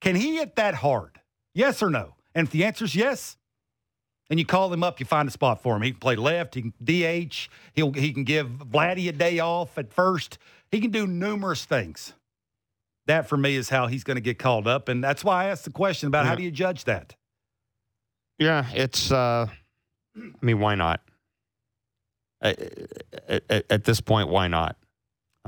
Can 0.01 0.15
he 0.15 0.37
hit 0.37 0.57
that 0.57 0.75
hard? 0.75 1.19
Yes 1.55 1.83
or 1.83 1.89
no? 1.91 2.15
And 2.35 2.47
if 2.47 2.53
the 2.53 2.65
answer 2.65 2.85
is 2.85 2.95
yes, 2.95 3.37
and 4.31 4.39
you 4.39 4.45
call 4.45 4.73
him 4.73 4.83
up, 4.83 5.01
you 5.01 5.07
find 5.07 5.27
a 5.27 5.33
spot 5.33 5.63
for 5.63 5.75
him. 5.75 5.83
He 5.83 5.93
can 5.93 6.01
play 6.01 6.17
left, 6.17 6.55
he 6.55 6.63
can 6.63 6.73
DH, 6.83 7.49
he'll 7.73 7.93
he 7.93 8.13
can 8.13 8.25
give 8.25 8.47
Vladdy 8.49 9.09
a 9.09 9.13
day 9.13 9.39
off 9.39 9.79
at 9.79 9.93
first. 9.93 10.39
He 10.71 10.81
can 10.81 10.91
do 10.91 11.07
numerous 11.07 11.65
things. 11.65 12.13
that 13.07 13.27
for 13.27 13.39
me 13.39 13.57
is 13.57 13.71
how 13.71 13.87
he's 13.87 14.05
going 14.05 14.17
to 14.17 14.21
get 14.21 14.39
called 14.39 14.69
up, 14.69 14.89
and 14.89 15.03
that's 15.03 15.25
why 15.25 15.45
I 15.45 15.49
asked 15.49 15.65
the 15.65 15.71
question 15.71 16.09
about 16.09 16.27
how 16.27 16.35
do 16.35 16.43
you 16.43 16.51
judge 16.51 16.85
that? 16.85 17.17
Yeah, 18.39 18.67
it's. 18.73 19.11
Uh, 19.11 19.47
I 20.17 20.21
mean, 20.43 20.61
why 20.61 20.75
not? 20.75 21.01
At, 22.41 22.61
at, 23.29 23.65
at 23.71 23.85
this 23.85 24.01
point, 24.01 24.29
why 24.29 24.47
not? 24.47 24.77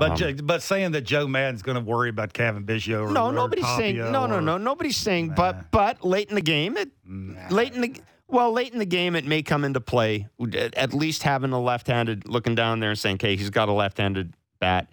But 0.01 0.19
Um, 0.19 0.35
but 0.47 0.63
saying 0.63 0.93
that 0.93 1.01
Joe 1.01 1.27
Maddon's 1.27 1.61
going 1.61 1.75
to 1.75 1.83
worry 1.83 2.09
about 2.09 2.33
Cavan 2.33 2.63
Biggio 2.65 3.07
or 3.07 3.11
no, 3.11 3.27
or 3.27 3.31
nobody's 3.31 3.67
saying. 3.77 3.97
Tapia 3.97 4.11
No, 4.11 4.25
no, 4.25 4.39
no, 4.39 4.57
nobody's 4.57 4.97
saying. 4.97 5.27
Nah. 5.27 5.35
But 5.35 5.69
but 5.69 6.03
late 6.03 6.29
in 6.29 6.35
the 6.35 6.41
game, 6.41 6.75
it 6.75 6.89
Nah. 7.05 7.49
late 7.49 7.75
in 7.75 7.81
the 7.81 8.01
well, 8.27 8.51
late 8.51 8.73
in 8.73 8.79
the 8.79 8.85
game, 8.85 9.15
it 9.15 9.25
may 9.25 9.43
come 9.43 9.63
into 9.63 9.79
play. 9.79 10.27
At 10.55 10.73
at 10.73 10.93
least 10.93 11.21
having 11.21 11.51
a 11.51 11.61
left-handed 11.61 12.27
looking 12.27 12.55
down 12.55 12.79
there 12.79 12.89
and 12.89 12.97
saying, 12.97 13.15
"Okay, 13.17 13.35
he's 13.35 13.51
got 13.51 13.69
a 13.69 13.73
left-handed 13.73 14.33
bat." 14.59 14.89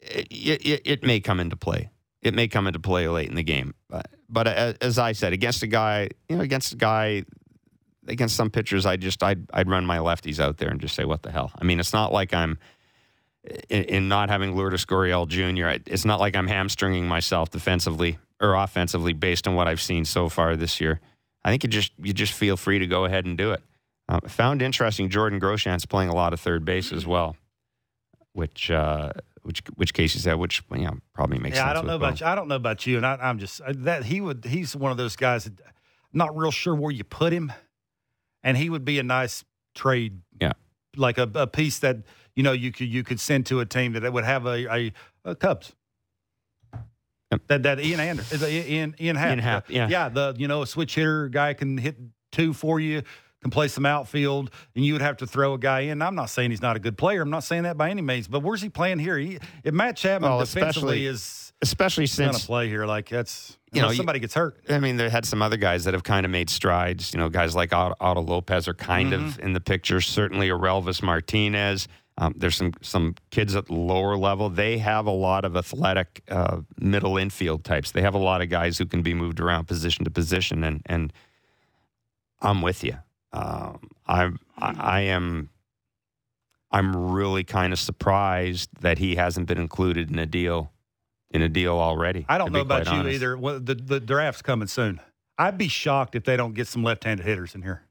It, 0.00 0.26
it, 0.66 0.82
it 0.84 1.02
may 1.04 1.20
come 1.20 1.38
into 1.38 1.56
play. 1.56 1.90
It 2.22 2.34
may 2.34 2.48
come 2.48 2.66
into 2.66 2.80
play 2.80 3.06
late 3.06 3.28
in 3.28 3.36
the 3.36 3.44
game. 3.44 3.74
But, 3.88 4.08
but 4.28 4.48
as 4.48 4.98
I 4.98 5.12
said, 5.12 5.32
against 5.32 5.62
a 5.62 5.66
guy, 5.68 6.08
you 6.28 6.36
know, 6.36 6.42
against 6.42 6.72
a 6.72 6.76
guy, 6.76 7.24
against 8.08 8.34
some 8.34 8.50
pitchers, 8.50 8.86
I 8.86 8.96
just 8.96 9.22
I'd 9.22 9.46
I'd 9.52 9.68
run 9.68 9.86
my 9.86 9.98
lefties 9.98 10.40
out 10.40 10.56
there 10.56 10.68
and 10.68 10.80
just 10.80 10.96
say, 10.96 11.04
"What 11.04 11.22
the 11.22 11.30
hell?" 11.30 11.52
I 11.60 11.64
mean, 11.64 11.78
it's 11.78 11.92
not 11.92 12.12
like 12.12 12.34
I'm 12.34 12.58
in, 13.68 13.84
in 13.84 14.08
not 14.08 14.28
having 14.28 14.56
Lourdes 14.56 14.84
Gurriel 14.84 15.26
Jr. 15.26 15.80
It's 15.86 16.04
not 16.04 16.20
like 16.20 16.36
I'm 16.36 16.46
hamstringing 16.46 17.06
myself 17.06 17.50
defensively 17.50 18.18
or 18.40 18.54
offensively 18.54 19.12
based 19.12 19.46
on 19.48 19.54
what 19.54 19.68
I've 19.68 19.80
seen 19.80 20.04
so 20.04 20.28
far 20.28 20.56
this 20.56 20.80
year. 20.80 21.00
I 21.44 21.50
think 21.50 21.62
you 21.62 21.68
just 21.68 21.92
you 21.98 22.12
just 22.12 22.32
feel 22.32 22.56
free 22.56 22.78
to 22.78 22.86
go 22.86 23.04
ahead 23.04 23.24
and 23.24 23.38
do 23.38 23.52
it. 23.52 23.62
Um, 24.08 24.20
found 24.26 24.62
interesting 24.62 25.08
Jordan 25.08 25.40
Groshans 25.40 25.88
playing 25.88 26.10
a 26.10 26.14
lot 26.14 26.32
of 26.32 26.40
third 26.40 26.64
base 26.64 26.92
as 26.92 27.06
well, 27.06 27.36
which 28.32 28.70
uh, 28.70 29.12
which 29.42 29.62
which 29.76 29.94
Casey 29.94 30.18
said, 30.18 30.34
which 30.34 30.62
you 30.72 30.84
know 30.84 30.98
probably 31.14 31.38
makes 31.38 31.56
yeah, 31.56 31.62
sense. 31.64 31.70
I 31.70 31.74
don't 31.74 31.86
know 31.86 31.96
about 31.96 32.20
you. 32.20 32.26
I 32.26 32.34
don't 32.34 32.48
know 32.48 32.56
about 32.56 32.86
you, 32.86 32.96
and 32.96 33.06
I, 33.06 33.16
I'm 33.20 33.38
just 33.38 33.60
uh, 33.60 33.72
that 33.78 34.04
he 34.04 34.20
would. 34.20 34.44
He's 34.44 34.76
one 34.76 34.90
of 34.90 34.96
those 34.96 35.16
guys. 35.16 35.44
That, 35.44 35.54
not 36.12 36.36
real 36.36 36.50
sure 36.50 36.74
where 36.74 36.90
you 36.90 37.04
put 37.04 37.32
him, 37.32 37.52
and 38.42 38.56
he 38.56 38.70
would 38.70 38.84
be 38.84 38.98
a 38.98 39.02
nice 39.02 39.44
trade. 39.74 40.20
Yeah. 40.40 40.52
like 40.96 41.18
a, 41.18 41.30
a 41.34 41.46
piece 41.46 41.78
that 41.80 41.98
you 42.36 42.42
know 42.44 42.52
you 42.52 42.70
could 42.70 42.86
you 42.88 43.02
could 43.02 43.18
send 43.18 43.46
to 43.46 43.58
a 43.60 43.66
team 43.66 43.94
that 43.94 44.12
would 44.12 44.24
have 44.24 44.46
a 44.46 44.72
a, 44.72 44.92
a 45.24 45.34
Cubs. 45.34 45.74
Yep. 47.32 47.40
That 47.48 47.62
that 47.64 47.80
Ian 47.80 47.98
Anderson, 48.00 48.48
Ian 48.48 48.94
Ian 49.00 49.16
Happ. 49.16 49.30
Ian 49.30 49.38
Happ, 49.40 49.70
yeah. 49.70 49.88
yeah. 49.88 50.08
The 50.08 50.34
you 50.38 50.46
know 50.46 50.62
a 50.62 50.66
switch 50.66 50.94
hitter 50.94 51.28
guy 51.28 51.54
can 51.54 51.76
hit 51.76 51.96
two 52.30 52.52
for 52.52 52.78
you, 52.78 53.02
can 53.42 53.50
play 53.50 53.66
some 53.66 53.84
outfield, 53.84 54.50
and 54.76 54.84
you 54.84 54.92
would 54.92 55.02
have 55.02 55.16
to 55.18 55.26
throw 55.26 55.54
a 55.54 55.58
guy 55.58 55.80
in. 55.80 56.02
I'm 56.02 56.14
not 56.14 56.30
saying 56.30 56.50
he's 56.50 56.62
not 56.62 56.76
a 56.76 56.78
good 56.78 56.96
player. 56.96 57.22
I'm 57.22 57.30
not 57.30 57.42
saying 57.42 57.64
that 57.64 57.76
by 57.76 57.90
any 57.90 58.02
means. 58.02 58.28
But 58.28 58.40
where's 58.44 58.62
he 58.62 58.68
playing 58.68 59.00
here? 59.00 59.18
He, 59.18 59.38
if 59.64 59.74
Matt 59.74 59.96
Chapman 59.96 60.30
Well, 60.30 60.38
defensively 60.40 61.06
especially- 61.06 61.06
is 61.06 61.52
especially 61.62 62.06
since 62.06 62.46
play 62.46 62.68
here, 62.68 62.86
like 62.86 63.08
that's 63.08 63.58
You 63.72 63.82
know 63.82 63.90
somebody 63.90 64.20
gets 64.20 64.34
hurt. 64.34 64.60
I 64.68 64.78
mean, 64.78 64.96
they 64.96 65.08
had 65.10 65.24
some 65.24 65.42
other 65.42 65.56
guys 65.56 65.82
that 65.84 65.94
have 65.94 66.04
kind 66.04 66.24
of 66.24 66.30
made 66.30 66.48
strides. 66.48 67.12
You 67.12 67.18
know, 67.18 67.28
guys 67.28 67.56
like 67.56 67.72
Otto, 67.72 68.20
Lopez 68.22 68.68
are 68.68 68.74
kind 68.74 69.12
Mm-hmm. 69.12 69.26
of 69.26 69.38
in 69.40 69.52
the 69.52 69.60
picture. 69.60 70.00
Certainly, 70.00 70.48
Orelvis 70.50 71.02
Martinez. 71.02 71.88
Um, 72.18 72.34
there's 72.36 72.56
some 72.56 72.72
some 72.80 73.14
kids 73.30 73.54
at 73.54 73.66
the 73.66 73.74
lower 73.74 74.16
level. 74.16 74.48
They 74.48 74.78
have 74.78 75.06
a 75.06 75.10
lot 75.10 75.44
of 75.44 75.56
athletic 75.56 76.22
uh, 76.30 76.58
middle 76.78 77.18
infield 77.18 77.64
types. 77.64 77.92
They 77.92 78.00
have 78.02 78.14
a 78.14 78.18
lot 78.18 78.40
of 78.40 78.48
guys 78.48 78.78
who 78.78 78.86
can 78.86 79.02
be 79.02 79.12
moved 79.12 79.38
around 79.38 79.66
position 79.66 80.04
to 80.04 80.10
position. 80.10 80.64
And 80.64 80.82
and 80.86 81.12
I'm 82.40 82.62
with 82.62 82.82
you. 82.82 82.96
Um, 83.32 83.80
I'm 84.06 84.38
I, 84.56 84.74
I 84.78 85.00
am. 85.02 85.50
I'm 86.70 87.12
really 87.12 87.44
kind 87.44 87.72
of 87.72 87.78
surprised 87.78 88.70
that 88.80 88.98
he 88.98 89.16
hasn't 89.16 89.46
been 89.46 89.58
included 89.58 90.10
in 90.10 90.18
a 90.18 90.26
deal 90.26 90.72
in 91.30 91.42
a 91.42 91.48
deal 91.48 91.78
already. 91.78 92.24
I 92.28 92.38
don't 92.38 92.52
know 92.52 92.60
about 92.60 92.86
you 92.86 92.92
honest. 92.92 93.14
either. 93.14 93.36
Well, 93.36 93.60
the 93.60 93.74
the 93.74 94.00
draft's 94.00 94.42
coming 94.42 94.68
soon. 94.68 95.00
I'd 95.38 95.58
be 95.58 95.68
shocked 95.68 96.14
if 96.14 96.24
they 96.24 96.36
don't 96.36 96.54
get 96.54 96.66
some 96.66 96.82
left-handed 96.82 97.26
hitters 97.26 97.54
in 97.54 97.60
here. 97.60 97.82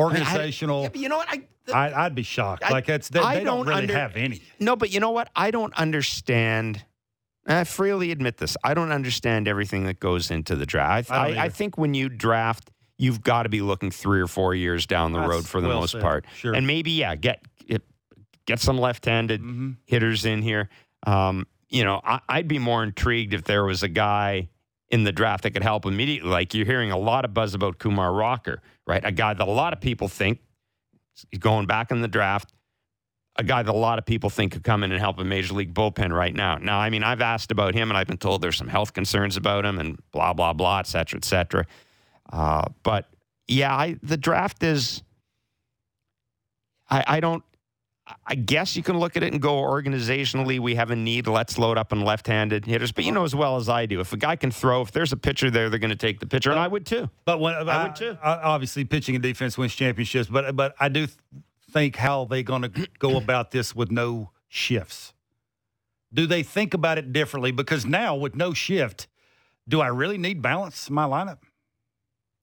Organizational. 0.00 0.82
Yeah, 0.82 0.88
but 0.88 1.00
you 1.00 1.08
know 1.08 1.16
what? 1.18 1.28
I, 1.28 1.42
I, 1.72 2.04
I'd 2.06 2.14
be 2.14 2.22
shocked. 2.22 2.64
I- 2.64 2.70
like 2.70 2.86
that's 2.86 3.08
they, 3.08 3.20
I 3.20 3.36
they 3.38 3.44
don't, 3.44 3.58
don't 3.58 3.66
really 3.68 3.82
under- 3.82 3.94
have 3.98 4.16
any. 4.16 4.42
no, 4.58 4.76
but 4.76 4.90
you 4.90 5.00
know 5.00 5.10
what? 5.10 5.30
I 5.36 5.50
don't 5.50 5.74
understand. 5.74 6.84
I 7.46 7.64
freely 7.64 8.10
admit 8.12 8.36
this. 8.36 8.56
I 8.62 8.74
don't 8.74 8.92
understand 8.92 9.48
everything 9.48 9.84
that 9.84 9.98
goes 10.00 10.30
into 10.30 10.54
the 10.56 10.66
draft. 10.66 11.10
I 11.10 11.34
I, 11.36 11.44
I 11.44 11.48
think 11.48 11.78
when 11.78 11.94
you 11.94 12.08
draft, 12.08 12.70
you've 12.98 13.22
got 13.22 13.44
to 13.44 13.48
be 13.48 13.60
looking 13.62 13.90
three 13.90 14.20
or 14.20 14.26
four 14.26 14.54
years 14.54 14.86
down 14.86 15.12
the 15.12 15.18
That's 15.20 15.30
road 15.30 15.46
for 15.48 15.60
the 15.60 15.68
well 15.68 15.80
most 15.80 15.92
said. 15.92 16.02
part. 16.02 16.24
Sure. 16.36 16.54
And 16.54 16.66
maybe 16.66 16.90
yeah, 16.92 17.14
get 17.16 17.42
get 18.46 18.58
some 18.58 18.78
left-handed 18.78 19.40
Mhm. 19.42 19.76
hitters 19.86 20.24
in 20.24 20.42
here. 20.42 20.68
Um, 21.06 21.46
you 21.68 21.84
know, 21.84 22.00
I, 22.04 22.20
I'd 22.28 22.48
be 22.48 22.58
more 22.58 22.82
intrigued 22.82 23.32
if 23.32 23.44
there 23.44 23.64
was 23.64 23.82
a 23.82 23.88
guy 23.88 24.48
in 24.88 25.04
the 25.04 25.12
draft 25.12 25.44
that 25.44 25.52
could 25.52 25.62
help 25.62 25.86
immediately. 25.86 26.28
Like 26.30 26.52
you're 26.54 26.66
hearing 26.66 26.90
a 26.90 26.98
lot 26.98 27.24
of 27.24 27.32
buzz 27.32 27.54
about 27.54 27.78
Kumar 27.78 28.12
Rocker, 28.12 28.60
right? 28.90 29.04
A 29.04 29.12
guy 29.12 29.32
that 29.32 29.48
a 29.48 29.50
lot 29.50 29.72
of 29.72 29.80
people 29.80 30.08
think 30.08 30.40
he's 31.30 31.40
going 31.40 31.66
back 31.66 31.90
in 31.90 32.02
the 32.02 32.08
draft. 32.08 32.52
A 33.36 33.44
guy 33.44 33.62
that 33.62 33.72
a 33.72 33.78
lot 33.78 33.98
of 33.98 34.04
people 34.04 34.28
think 34.28 34.52
could 34.52 34.64
come 34.64 34.82
in 34.82 34.90
and 34.90 35.00
help 35.00 35.18
a 35.18 35.24
major 35.24 35.54
league 35.54 35.72
bullpen 35.72 36.12
right 36.12 36.34
now. 36.34 36.56
Now, 36.56 36.78
I 36.78 36.90
mean, 36.90 37.04
I've 37.04 37.22
asked 37.22 37.52
about 37.52 37.74
him, 37.74 37.88
and 37.88 37.96
I've 37.96 38.08
been 38.08 38.18
told 38.18 38.42
there's 38.42 38.56
some 38.56 38.68
health 38.68 38.92
concerns 38.92 39.36
about 39.36 39.64
him, 39.64 39.78
and 39.78 39.98
blah 40.12 40.32
blah 40.32 40.52
blah, 40.52 40.80
et 40.80 40.88
cetera, 40.88 41.16
et 41.16 41.24
cetera. 41.24 41.64
Uh, 42.30 42.64
but 42.82 43.08
yeah, 43.46 43.74
I, 43.74 43.96
the 44.02 44.16
draft 44.16 44.62
is. 44.62 45.02
I, 46.90 47.04
I 47.06 47.20
don't. 47.20 47.44
I 48.26 48.34
guess 48.34 48.76
you 48.76 48.82
can 48.82 48.98
look 48.98 49.16
at 49.16 49.22
it 49.22 49.32
and 49.32 49.40
go 49.40 49.62
organizationally, 49.62 50.58
we 50.58 50.74
have 50.74 50.90
a 50.90 50.96
need. 50.96 51.26
Let's 51.26 51.58
load 51.58 51.78
up 51.78 51.92
on 51.92 52.02
left-handed 52.02 52.64
hitters. 52.64 52.92
But 52.92 53.04
you 53.04 53.12
know 53.12 53.24
as 53.24 53.34
well 53.34 53.56
as 53.56 53.68
I 53.68 53.86
do, 53.86 54.00
if 54.00 54.12
a 54.12 54.16
guy 54.16 54.36
can 54.36 54.50
throw, 54.50 54.82
if 54.82 54.92
there's 54.92 55.12
a 55.12 55.16
pitcher 55.16 55.50
there, 55.50 55.70
they're 55.70 55.78
going 55.78 55.90
to 55.90 55.96
take 55.96 56.20
the 56.20 56.26
pitcher, 56.26 56.50
and 56.50 56.60
I 56.60 56.68
would 56.68 56.86
too. 56.86 57.10
But 57.24 57.40
when 57.40 57.54
I 57.54 57.84
would 57.84 57.96
too. 57.96 58.16
obviously, 58.22 58.84
pitching 58.84 59.14
and 59.14 59.22
defense 59.22 59.56
wins 59.56 59.74
championships. 59.74 60.28
But 60.28 60.56
but 60.56 60.74
I 60.78 60.88
do 60.88 61.06
think 61.70 61.96
how 61.96 62.24
they're 62.24 62.42
going 62.42 62.62
to 62.62 62.88
go 62.98 63.16
about 63.16 63.50
this 63.50 63.74
with 63.74 63.90
no 63.90 64.30
shifts. 64.48 65.14
Do 66.12 66.26
they 66.26 66.42
think 66.42 66.74
about 66.74 66.98
it 66.98 67.12
differently? 67.12 67.52
Because 67.52 67.86
now 67.86 68.16
with 68.16 68.34
no 68.34 68.52
shift, 68.52 69.06
do 69.68 69.80
I 69.80 69.86
really 69.86 70.18
need 70.18 70.42
balance 70.42 70.88
in 70.88 70.94
my 70.94 71.04
lineup? 71.04 71.38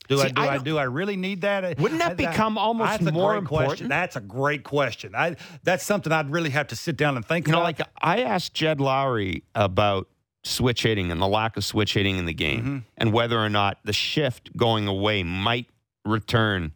Do 0.07 0.21
I 0.21 0.29
do 0.29 0.41
I 0.41 0.47
I, 0.53 0.57
don't- 0.57 0.77
I 0.77 0.83
really 0.83 1.17
need 1.17 1.41
that? 1.41 1.77
Wouldn't 1.79 1.99
that 1.99 2.15
become 2.17 2.57
almost 2.57 2.91
that's 2.91 3.05
a 3.07 3.11
more 3.11 3.35
important? 3.35 3.67
Question. 3.69 3.87
That's 3.89 4.15
a 4.15 4.21
great 4.21 4.63
question. 4.63 5.13
I 5.15 5.35
that's 5.63 5.83
something 5.85 6.11
I'd 6.13 6.29
really 6.31 6.51
have 6.51 6.67
to 6.67 6.75
sit 6.75 6.95
down 6.97 7.15
and 7.17 7.25
think 7.25 7.47
You 7.47 7.51
know, 7.53 7.59
about. 7.59 7.79
like 7.79 7.87
I 8.01 8.21
asked 8.21 8.53
Jed 8.53 8.79
Lowrie 8.79 9.43
about 9.53 10.07
switch 10.43 10.83
hitting 10.83 11.11
and 11.11 11.21
the 11.21 11.27
lack 11.27 11.57
of 11.57 11.65
switch 11.65 11.93
hitting 11.93 12.17
in 12.17 12.25
the 12.25 12.33
game, 12.33 12.59
Mm-hmm. 12.59 12.77
and 12.97 13.11
whether 13.11 13.37
or 13.37 13.49
not 13.49 13.79
the 13.83 13.91
shift 13.93 14.55
going 14.55 14.87
away 14.87 15.23
might 15.23 15.65
return, 16.05 16.71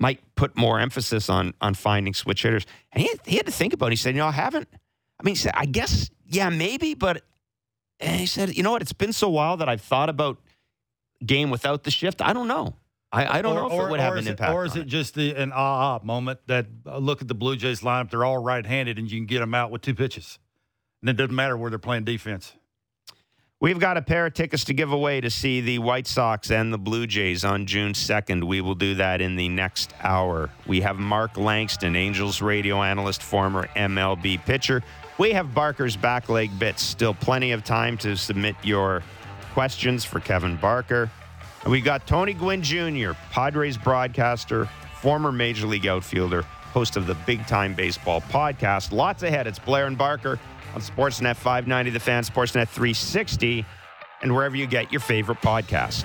might 0.00 0.20
put 0.34 0.56
more 0.56 0.80
emphasis 0.80 1.28
on 1.28 1.54
on 1.60 1.74
finding 1.74 2.14
switch 2.14 2.42
hitters. 2.42 2.64
And 2.92 3.02
he 3.02 3.08
had, 3.08 3.20
he 3.26 3.36
had 3.36 3.46
to 3.46 3.52
think 3.52 3.72
about. 3.72 3.86
it. 3.86 3.92
He 3.92 3.96
said, 3.96 4.14
"You 4.14 4.20
know, 4.20 4.28
I 4.28 4.32
haven't. 4.32 4.68
I 5.20 5.22
mean, 5.24 5.34
he 5.34 5.38
said, 5.38 5.52
I 5.54 5.66
guess, 5.66 6.10
yeah, 6.26 6.48
maybe, 6.48 6.94
but." 6.94 7.22
And 8.00 8.18
he 8.18 8.26
said, 8.26 8.56
"You 8.56 8.62
know 8.64 8.72
what? 8.72 8.82
It's 8.82 8.92
been 8.92 9.12
so 9.12 9.28
while 9.28 9.56
that 9.58 9.68
I've 9.68 9.80
thought 9.82 10.08
about 10.08 10.38
game 11.26 11.50
without 11.50 11.84
the 11.84 11.90
shift. 11.90 12.22
I 12.22 12.32
don't 12.32 12.48
know. 12.48 12.76
I, 13.12 13.38
I 13.38 13.42
don't 13.42 13.54
know 13.54 13.66
if 13.66 13.72
it 13.72 13.90
would 13.90 14.00
have 14.00 14.16
an 14.16 14.26
impact. 14.26 14.54
or 14.54 14.64
is 14.64 14.72
on 14.72 14.82
it 14.82 14.86
just 14.86 15.14
the, 15.14 15.34
an 15.34 15.52
ah 15.54 15.96
ah 15.96 16.00
moment 16.02 16.40
that 16.46 16.66
uh, 16.86 16.96
look 16.96 17.20
at 17.20 17.28
the 17.28 17.34
Blue 17.34 17.56
Jays 17.56 17.82
lineup? 17.82 18.10
They're 18.10 18.24
all 18.24 18.42
right-handed, 18.42 18.98
and 18.98 19.10
you 19.10 19.18
can 19.18 19.26
get 19.26 19.40
them 19.40 19.54
out 19.54 19.70
with 19.70 19.82
two 19.82 19.94
pitches, 19.94 20.38
and 21.02 21.10
it 21.10 21.14
doesn't 21.14 21.34
matter 21.34 21.56
where 21.56 21.68
they're 21.68 21.78
playing 21.78 22.04
defense. 22.04 22.54
We've 23.60 23.78
got 23.78 23.96
a 23.96 24.02
pair 24.02 24.26
of 24.26 24.34
tickets 24.34 24.64
to 24.64 24.74
give 24.74 24.90
away 24.90 25.20
to 25.20 25.30
see 25.30 25.60
the 25.60 25.78
White 25.78 26.08
Sox 26.08 26.50
and 26.50 26.72
the 26.72 26.78
Blue 26.78 27.06
Jays 27.06 27.44
on 27.44 27.66
June 27.66 27.92
2nd. 27.92 28.42
We 28.42 28.60
will 28.60 28.74
do 28.74 28.96
that 28.96 29.20
in 29.20 29.36
the 29.36 29.48
next 29.48 29.94
hour. 30.02 30.50
We 30.66 30.80
have 30.80 30.98
Mark 30.98 31.36
Langston, 31.36 31.94
Angels 31.94 32.42
radio 32.42 32.82
analyst, 32.82 33.22
former 33.22 33.68
MLB 33.76 34.44
pitcher. 34.44 34.82
We 35.16 35.30
have 35.30 35.54
Barker's 35.54 35.96
back 35.96 36.28
leg 36.28 36.58
bits. 36.58 36.82
Still 36.82 37.14
plenty 37.14 37.52
of 37.52 37.62
time 37.62 37.96
to 37.98 38.16
submit 38.16 38.56
your 38.64 39.04
questions 39.52 40.04
for 40.04 40.20
Kevin 40.20 40.56
Barker. 40.56 41.10
And 41.62 41.70
we 41.70 41.80
got 41.80 42.06
Tony 42.06 42.32
Gwynn 42.32 42.62
Jr., 42.62 43.12
Padres 43.30 43.76
broadcaster, 43.76 44.68
former 45.00 45.30
Major 45.30 45.66
League 45.66 45.86
outfielder, 45.86 46.42
host 46.42 46.96
of 46.96 47.06
the 47.06 47.14
Big 47.26 47.46
Time 47.46 47.74
Baseball 47.74 48.20
podcast. 48.20 48.92
Lots 48.92 49.22
ahead. 49.22 49.46
It's 49.46 49.58
Blair 49.58 49.86
and 49.86 49.96
Barker 49.96 50.38
on 50.74 50.80
Sportsnet 50.80 51.36
590, 51.36 51.90
The 51.90 52.00
Fan, 52.00 52.24
Sportsnet 52.24 52.68
360, 52.68 53.64
and 54.22 54.34
wherever 54.34 54.56
you 54.56 54.66
get 54.66 54.90
your 54.90 55.00
favorite 55.00 55.40
podcast. 55.40 56.04